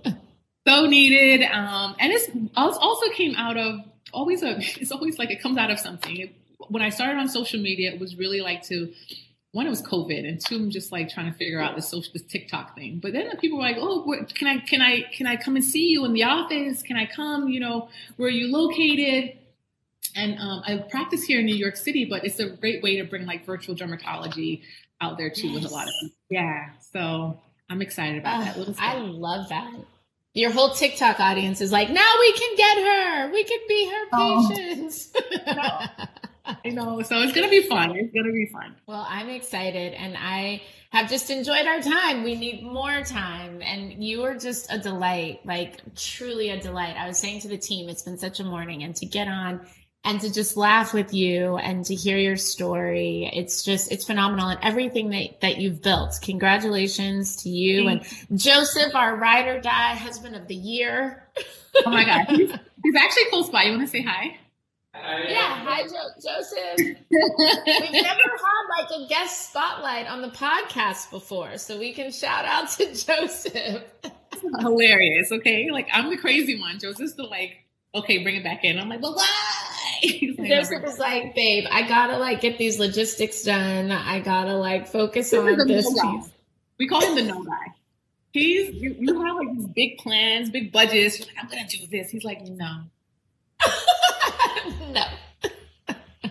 so 0.66 0.86
needed. 0.86 1.42
Um, 1.50 1.94
and 2.00 2.12
it's 2.12 2.28
also 2.56 3.10
came 3.12 3.34
out 3.36 3.56
of 3.56 3.80
always 4.12 4.42
a. 4.42 4.56
It's 4.80 4.90
always 4.90 5.18
like 5.18 5.30
it 5.30 5.42
comes 5.42 5.56
out 5.56 5.70
of 5.70 5.78
something. 5.78 6.16
It, 6.16 6.34
when 6.68 6.82
I 6.82 6.90
started 6.90 7.18
on 7.18 7.28
social 7.28 7.60
media, 7.60 7.92
it 7.92 8.00
was 8.00 8.16
really 8.16 8.40
like 8.40 8.62
to 8.64 8.92
one 9.52 9.66
it 9.66 9.70
was 9.70 9.82
COVID, 9.82 10.28
and 10.28 10.40
two 10.40 10.56
I'm 10.56 10.70
just 10.70 10.92
like 10.92 11.08
trying 11.08 11.30
to 11.30 11.36
figure 11.36 11.60
out 11.60 11.74
the 11.74 11.82
social 11.82 12.12
this 12.12 12.22
TikTok 12.22 12.76
thing. 12.76 13.00
But 13.02 13.12
then 13.12 13.28
the 13.28 13.36
people 13.36 13.58
were 13.58 13.64
like, 13.64 13.78
"Oh, 13.78 14.02
what, 14.02 14.32
can 14.34 14.46
I 14.46 14.58
can 14.58 14.80
I 14.80 15.02
can 15.12 15.26
I 15.26 15.36
come 15.36 15.56
and 15.56 15.64
see 15.64 15.88
you 15.88 16.04
in 16.04 16.12
the 16.12 16.24
office? 16.24 16.82
Can 16.82 16.96
I 16.96 17.06
come? 17.06 17.48
You 17.48 17.60
know, 17.60 17.88
where 18.16 18.28
are 18.28 18.32
you 18.32 18.52
located?" 18.52 19.36
And 20.16 20.38
um, 20.38 20.62
I 20.66 20.76
practice 20.76 21.22
here 21.22 21.40
in 21.40 21.46
New 21.46 21.54
York 21.54 21.76
City, 21.76 22.04
but 22.04 22.24
it's 22.24 22.38
a 22.38 22.48
great 22.48 22.82
way 22.82 22.96
to 22.96 23.04
bring 23.04 23.26
like 23.26 23.44
virtual 23.44 23.74
dermatology 23.74 24.62
out 25.00 25.18
there 25.18 25.30
too 25.30 25.48
yes. 25.48 25.62
with 25.62 25.70
a 25.70 25.74
lot 25.74 25.88
of 25.88 25.94
people. 26.00 26.16
Yeah, 26.30 26.70
so 26.92 27.40
I'm 27.68 27.82
excited 27.82 28.18
about 28.18 28.44
that. 28.44 28.74
I 28.78 28.98
love 28.98 29.48
that. 29.48 29.72
Your 30.32 30.52
whole 30.52 30.74
TikTok 30.74 31.18
audience 31.18 31.60
is 31.60 31.72
like, 31.72 31.90
now 31.90 32.12
we 32.20 32.32
can 32.32 32.56
get 32.56 32.76
her. 32.78 33.32
We 33.32 33.44
can 33.44 33.58
be 33.66 33.90
her 33.90 34.06
oh. 34.12 34.48
patients. 34.48 35.12
no. 35.46 35.80
I 36.64 36.68
know. 36.70 37.02
So 37.02 37.20
it's 37.20 37.32
going 37.32 37.48
to 37.48 37.50
be 37.50 37.66
fun. 37.68 37.90
It's 37.96 38.12
going 38.12 38.26
to 38.26 38.32
be 38.32 38.50
fun. 38.52 38.74
Well, 38.86 39.06
I'm 39.08 39.28
excited 39.28 39.94
and 39.94 40.16
I 40.18 40.62
have 40.90 41.08
just 41.08 41.30
enjoyed 41.30 41.66
our 41.66 41.80
time. 41.80 42.24
We 42.24 42.34
need 42.34 42.62
more 42.62 43.02
time. 43.02 43.62
And 43.62 44.02
you 44.02 44.24
are 44.24 44.36
just 44.36 44.72
a 44.72 44.78
delight, 44.78 45.40
like 45.44 45.94
truly 45.94 46.50
a 46.50 46.60
delight. 46.60 46.96
I 46.96 47.06
was 47.06 47.18
saying 47.18 47.40
to 47.40 47.48
the 47.48 47.58
team, 47.58 47.88
it's 47.88 48.02
been 48.02 48.18
such 48.18 48.40
a 48.40 48.44
morning 48.44 48.82
and 48.82 48.94
to 48.96 49.06
get 49.06 49.28
on 49.28 49.66
and 50.02 50.20
to 50.22 50.32
just 50.32 50.56
laugh 50.56 50.94
with 50.94 51.12
you 51.12 51.56
and 51.58 51.84
to 51.84 51.94
hear 51.94 52.16
your 52.16 52.36
story. 52.36 53.30
It's 53.32 53.62
just, 53.62 53.92
it's 53.92 54.04
phenomenal. 54.04 54.48
And 54.48 54.58
everything 54.62 55.10
that, 55.10 55.42
that 55.42 55.58
you've 55.58 55.82
built. 55.82 56.18
Congratulations 56.22 57.36
to 57.42 57.50
you 57.50 57.86
and 57.86 58.04
Joseph, 58.34 58.94
our 58.94 59.14
ride 59.14 59.46
or 59.46 59.60
die 59.60 59.94
husband 59.94 60.34
of 60.34 60.48
the 60.48 60.54
year. 60.54 61.28
Oh 61.86 61.90
my 61.90 62.04
God. 62.04 62.26
He's, 62.30 62.50
he's 62.82 62.94
actually 62.96 63.26
close 63.30 63.48
by. 63.50 63.64
You 63.64 63.72
want 63.72 63.82
to 63.82 63.88
say 63.88 64.02
hi? 64.02 64.39
Yeah, 64.94 65.64
hi 65.64 65.82
jo- 65.82 66.14
Joseph. 66.16 66.76
We've 66.78 67.92
never 67.92 68.02
had 68.02 68.78
like 68.78 68.90
a 68.90 69.06
guest 69.08 69.50
spotlight 69.50 70.06
on 70.06 70.22
the 70.22 70.28
podcast 70.28 71.10
before, 71.10 71.58
so 71.58 71.78
we 71.78 71.92
can 71.92 72.10
shout 72.10 72.44
out 72.44 72.70
to 72.72 72.86
Joseph. 73.06 73.84
Hilarious. 74.60 75.30
Okay, 75.32 75.70
like 75.70 75.88
I'm 75.92 76.10
the 76.10 76.16
crazy 76.16 76.58
one. 76.58 76.78
Joseph's 76.78 77.14
the 77.14 77.24
like, 77.24 77.58
okay, 77.94 78.22
bring 78.22 78.36
it 78.36 78.44
back 78.44 78.64
in. 78.64 78.78
I'm 78.78 78.88
like, 78.88 79.02
well, 79.02 79.14
why? 79.14 79.26
Joseph 80.48 80.84
is 80.84 80.98
like, 80.98 81.34
babe, 81.34 81.64
I 81.70 81.86
gotta 81.86 82.18
like 82.18 82.40
get 82.40 82.58
these 82.58 82.78
logistics 82.78 83.42
done. 83.42 83.92
I 83.92 84.20
gotta 84.20 84.56
like 84.56 84.88
focus 84.88 85.32
on 85.32 85.66
this. 85.68 85.88
No 85.94 86.24
we 86.78 86.88
call 86.88 87.02
him 87.02 87.14
the 87.14 87.22
no 87.22 87.44
guy. 87.44 87.74
He's 88.32 88.74
you, 88.74 88.96
you 88.98 89.22
have 89.22 89.36
like 89.36 89.54
these 89.54 89.66
big 89.66 89.98
plans, 89.98 90.50
big 90.50 90.72
budgets. 90.72 91.18
You're 91.18 91.28
like, 91.28 91.36
I'm 91.40 91.48
gonna 91.48 91.68
do 91.68 91.86
this. 91.90 92.10
He's 92.10 92.24
like, 92.24 92.42
no. 92.46 92.84
no. 94.92 95.04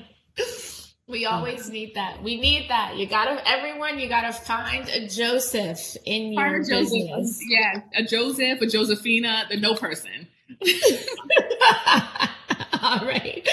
we 1.07 1.26
always 1.26 1.70
need 1.70 1.95
that. 1.95 2.22
We 2.24 2.39
need 2.39 2.70
that. 2.70 2.97
You 2.97 3.07
gotta, 3.07 3.41
everyone, 3.47 3.99
you 3.99 4.07
gotta 4.07 4.34
find 4.34 4.88
a 4.89 5.07
Joseph 5.07 5.97
in 6.05 6.34
your 6.34 6.60
business. 6.60 6.91
Joseph. 6.91 7.41
Yeah, 7.49 7.82
a 7.95 8.03
Joseph, 8.03 8.62
a 8.62 8.68
Josephina, 8.68 9.45
the 9.49 9.57
no 9.57 9.76
person. 9.76 10.28
All 12.82 13.05
right. 13.05 13.47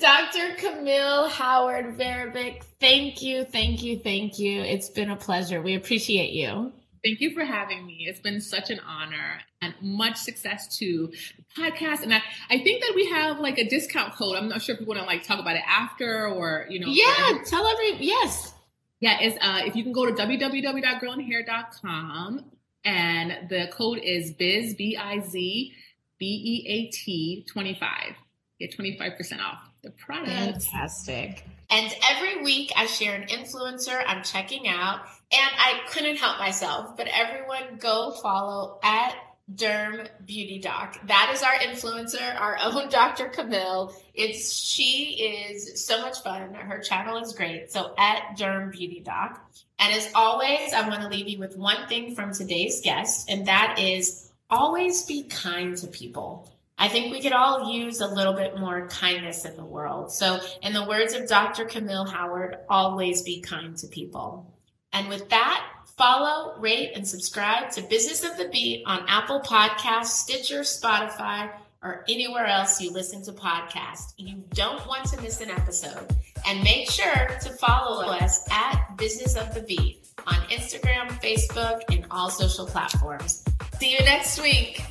Dr. 0.00 0.54
Camille 0.56 1.28
Howard 1.28 1.96
Verovic, 1.98 2.62
thank 2.80 3.22
you, 3.22 3.44
thank 3.44 3.82
you, 3.82 3.98
thank 3.98 4.38
you. 4.38 4.62
It's 4.62 4.88
been 4.88 5.10
a 5.10 5.16
pleasure. 5.16 5.60
We 5.60 5.74
appreciate 5.74 6.32
you. 6.32 6.72
Thank 7.02 7.20
you 7.20 7.32
for 7.32 7.44
having 7.44 7.84
me. 7.86 8.06
It's 8.08 8.20
been 8.20 8.40
such 8.40 8.70
an 8.70 8.78
honor 8.80 9.40
and 9.62 9.74
much 9.80 10.16
success 10.16 10.76
to 10.78 11.12
the 11.36 11.44
podcast. 11.56 12.02
And 12.02 12.12
I, 12.14 12.22
I 12.50 12.58
think 12.58 12.82
that 12.82 12.92
we 12.94 13.08
have 13.10 13.40
like 13.40 13.58
a 13.58 13.68
discount 13.68 14.14
code. 14.14 14.36
I'm 14.36 14.48
not 14.48 14.62
sure 14.62 14.74
if 14.74 14.80
we 14.80 14.86
want 14.86 15.00
to 15.00 15.06
like 15.06 15.22
talk 15.22 15.38
about 15.40 15.56
it 15.56 15.62
after 15.66 16.28
or, 16.28 16.66
you 16.68 16.80
know. 16.80 16.88
Yeah, 16.88 17.38
tell 17.46 17.66
every, 17.66 17.96
yes. 18.04 18.52
Yeah, 19.00 19.18
it's, 19.20 19.36
uh, 19.40 19.62
if 19.64 19.74
you 19.76 19.82
can 19.82 19.92
go 19.92 20.06
to 20.06 20.12
www.girlandhair.com 20.12 22.44
and 22.84 23.48
the 23.48 23.68
code 23.72 23.98
is 24.02 24.32
biz, 24.32 24.74
B-I-Z, 24.74 25.72
B-E-A-T 26.18 27.46
25. 27.50 28.14
Get 28.58 28.76
25% 28.76 29.40
off 29.40 29.62
the 29.82 29.90
product. 29.90 30.62
Fantastic. 30.62 31.44
And 31.70 31.94
every 32.10 32.42
week 32.42 32.72
I 32.76 32.86
share 32.86 33.14
an 33.14 33.28
influencer 33.28 34.02
I'm 34.06 34.22
checking 34.22 34.68
out, 34.68 35.00
and 35.32 35.50
I 35.58 35.80
couldn't 35.88 36.16
help 36.16 36.38
myself, 36.38 36.96
but 36.96 37.08
everyone 37.12 37.78
go 37.78 38.12
follow 38.22 38.78
at 38.82 39.14
Derm 39.54 40.08
Beauty 40.24 40.58
Doc. 40.58 40.98
That 41.06 41.32
is 41.34 41.42
our 41.42 41.54
influencer, 41.54 42.40
our 42.40 42.58
own 42.62 42.88
Dr. 42.88 43.28
Camille. 43.28 43.94
It's 44.14 44.52
she 44.52 45.14
is 45.14 45.84
so 45.84 46.00
much 46.00 46.22
fun. 46.22 46.54
Her 46.54 46.78
channel 46.78 47.18
is 47.18 47.32
great. 47.32 47.72
So 47.72 47.94
at 47.98 48.36
Derm 48.36 48.72
Beauty 48.72 49.00
Doc. 49.00 49.44
And 49.78 49.94
as 49.94 50.10
always, 50.14 50.72
I 50.72 50.86
want 50.88 51.02
to 51.02 51.08
leave 51.08 51.28
you 51.28 51.38
with 51.38 51.56
one 51.56 51.88
thing 51.88 52.14
from 52.14 52.34
today's 52.34 52.80
guest, 52.82 53.30
and 53.30 53.46
that 53.46 53.78
is 53.78 54.30
always 54.50 55.04
be 55.04 55.24
kind 55.24 55.76
to 55.78 55.86
people. 55.86 56.50
I 56.76 56.88
think 56.88 57.12
we 57.12 57.20
could 57.20 57.32
all 57.32 57.72
use 57.72 58.00
a 58.00 58.06
little 58.06 58.32
bit 58.32 58.58
more 58.58 58.88
kindness 58.88 59.44
in 59.44 59.56
the 59.56 59.64
world. 59.64 60.12
So, 60.12 60.40
in 60.62 60.72
the 60.72 60.86
words 60.86 61.14
of 61.14 61.28
Dr. 61.28 61.64
Camille 61.64 62.06
Howard, 62.06 62.56
always 62.68 63.22
be 63.22 63.40
kind 63.40 63.76
to 63.78 63.86
people. 63.86 64.50
And 64.92 65.08
with 65.08 65.28
that, 65.30 65.66
follow, 65.96 66.58
rate, 66.58 66.92
and 66.94 67.06
subscribe 67.06 67.70
to 67.72 67.82
Business 67.82 68.24
of 68.24 68.36
the 68.36 68.48
Beat 68.48 68.84
on 68.86 69.04
Apple 69.08 69.40
Podcasts, 69.40 70.06
Stitcher, 70.06 70.60
Spotify, 70.60 71.50
or 71.82 72.04
anywhere 72.08 72.46
else 72.46 72.80
you 72.80 72.92
listen 72.92 73.22
to 73.24 73.32
podcasts. 73.32 74.12
You 74.16 74.42
don't 74.54 74.86
want 74.86 75.06
to 75.06 75.20
miss 75.20 75.40
an 75.40 75.50
episode. 75.50 76.14
And 76.46 76.62
make 76.62 76.90
sure 76.90 77.26
to 77.42 77.50
follow 77.50 78.04
us 78.04 78.44
at 78.50 78.96
Business 78.96 79.36
of 79.36 79.54
the 79.54 79.62
Beat 79.62 80.08
on 80.26 80.36
Instagram, 80.48 81.08
Facebook, 81.22 81.82
and 81.90 82.06
all 82.10 82.30
social 82.30 82.66
platforms. 82.66 83.44
See 83.78 83.92
you 83.92 84.00
next 84.00 84.40
week. 84.42 84.82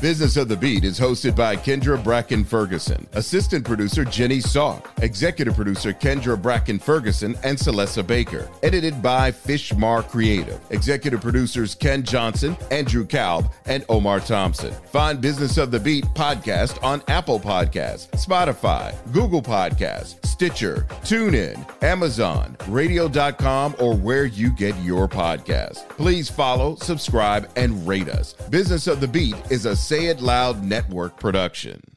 Business 0.00 0.36
of 0.36 0.48
the 0.48 0.56
Beat 0.56 0.84
is 0.84 0.98
hosted 0.98 1.34
by 1.34 1.56
Kendra 1.56 2.02
Bracken 2.02 2.44
Ferguson, 2.44 3.06
assistant 3.12 3.64
producer 3.64 4.04
Jenny 4.04 4.38
Salk, 4.38 4.86
executive 5.02 5.54
producer 5.54 5.92
Kendra 5.92 6.40
Bracken 6.40 6.78
Ferguson 6.78 7.36
and 7.42 7.56
Celessa 7.56 8.06
Baker, 8.06 8.48
edited 8.62 9.00
by 9.00 9.30
Fishmar 9.30 10.06
Creative, 10.06 10.60
executive 10.70 11.20
producers 11.20 11.74
Ken 11.74 12.02
Johnson, 12.02 12.56
Andrew 12.70 13.06
Kalb, 13.06 13.50
and 13.66 13.84
Omar 13.88 14.20
Thompson. 14.20 14.74
Find 14.90 15.20
Business 15.20 15.56
of 15.56 15.70
the 15.70 15.80
Beat 15.80 16.04
podcast 16.14 16.82
on 16.82 17.02
Apple 17.08 17.40
Podcasts, 17.40 18.08
Spotify, 18.10 18.94
Google 19.12 19.42
Podcasts, 19.42 20.24
Stitcher, 20.26 20.86
TuneIn, 21.02 21.82
Amazon, 21.82 22.56
radio.com, 22.68 23.74
or 23.78 23.96
where 23.96 24.24
you 24.24 24.50
get 24.50 24.76
your 24.78 25.08
podcast. 25.08 25.88
Please 25.90 26.28
follow, 26.28 26.74
subscribe, 26.76 27.48
and 27.56 27.86
rate 27.86 28.08
us. 28.08 28.32
Business 28.50 28.86
of 28.86 29.00
the 29.00 29.08
Beat 29.08 29.36
is 29.50 29.66
a 29.66 29.76
Say 29.84 30.06
It 30.06 30.22
Loud 30.22 30.64
Network 30.64 31.20
production. 31.20 31.93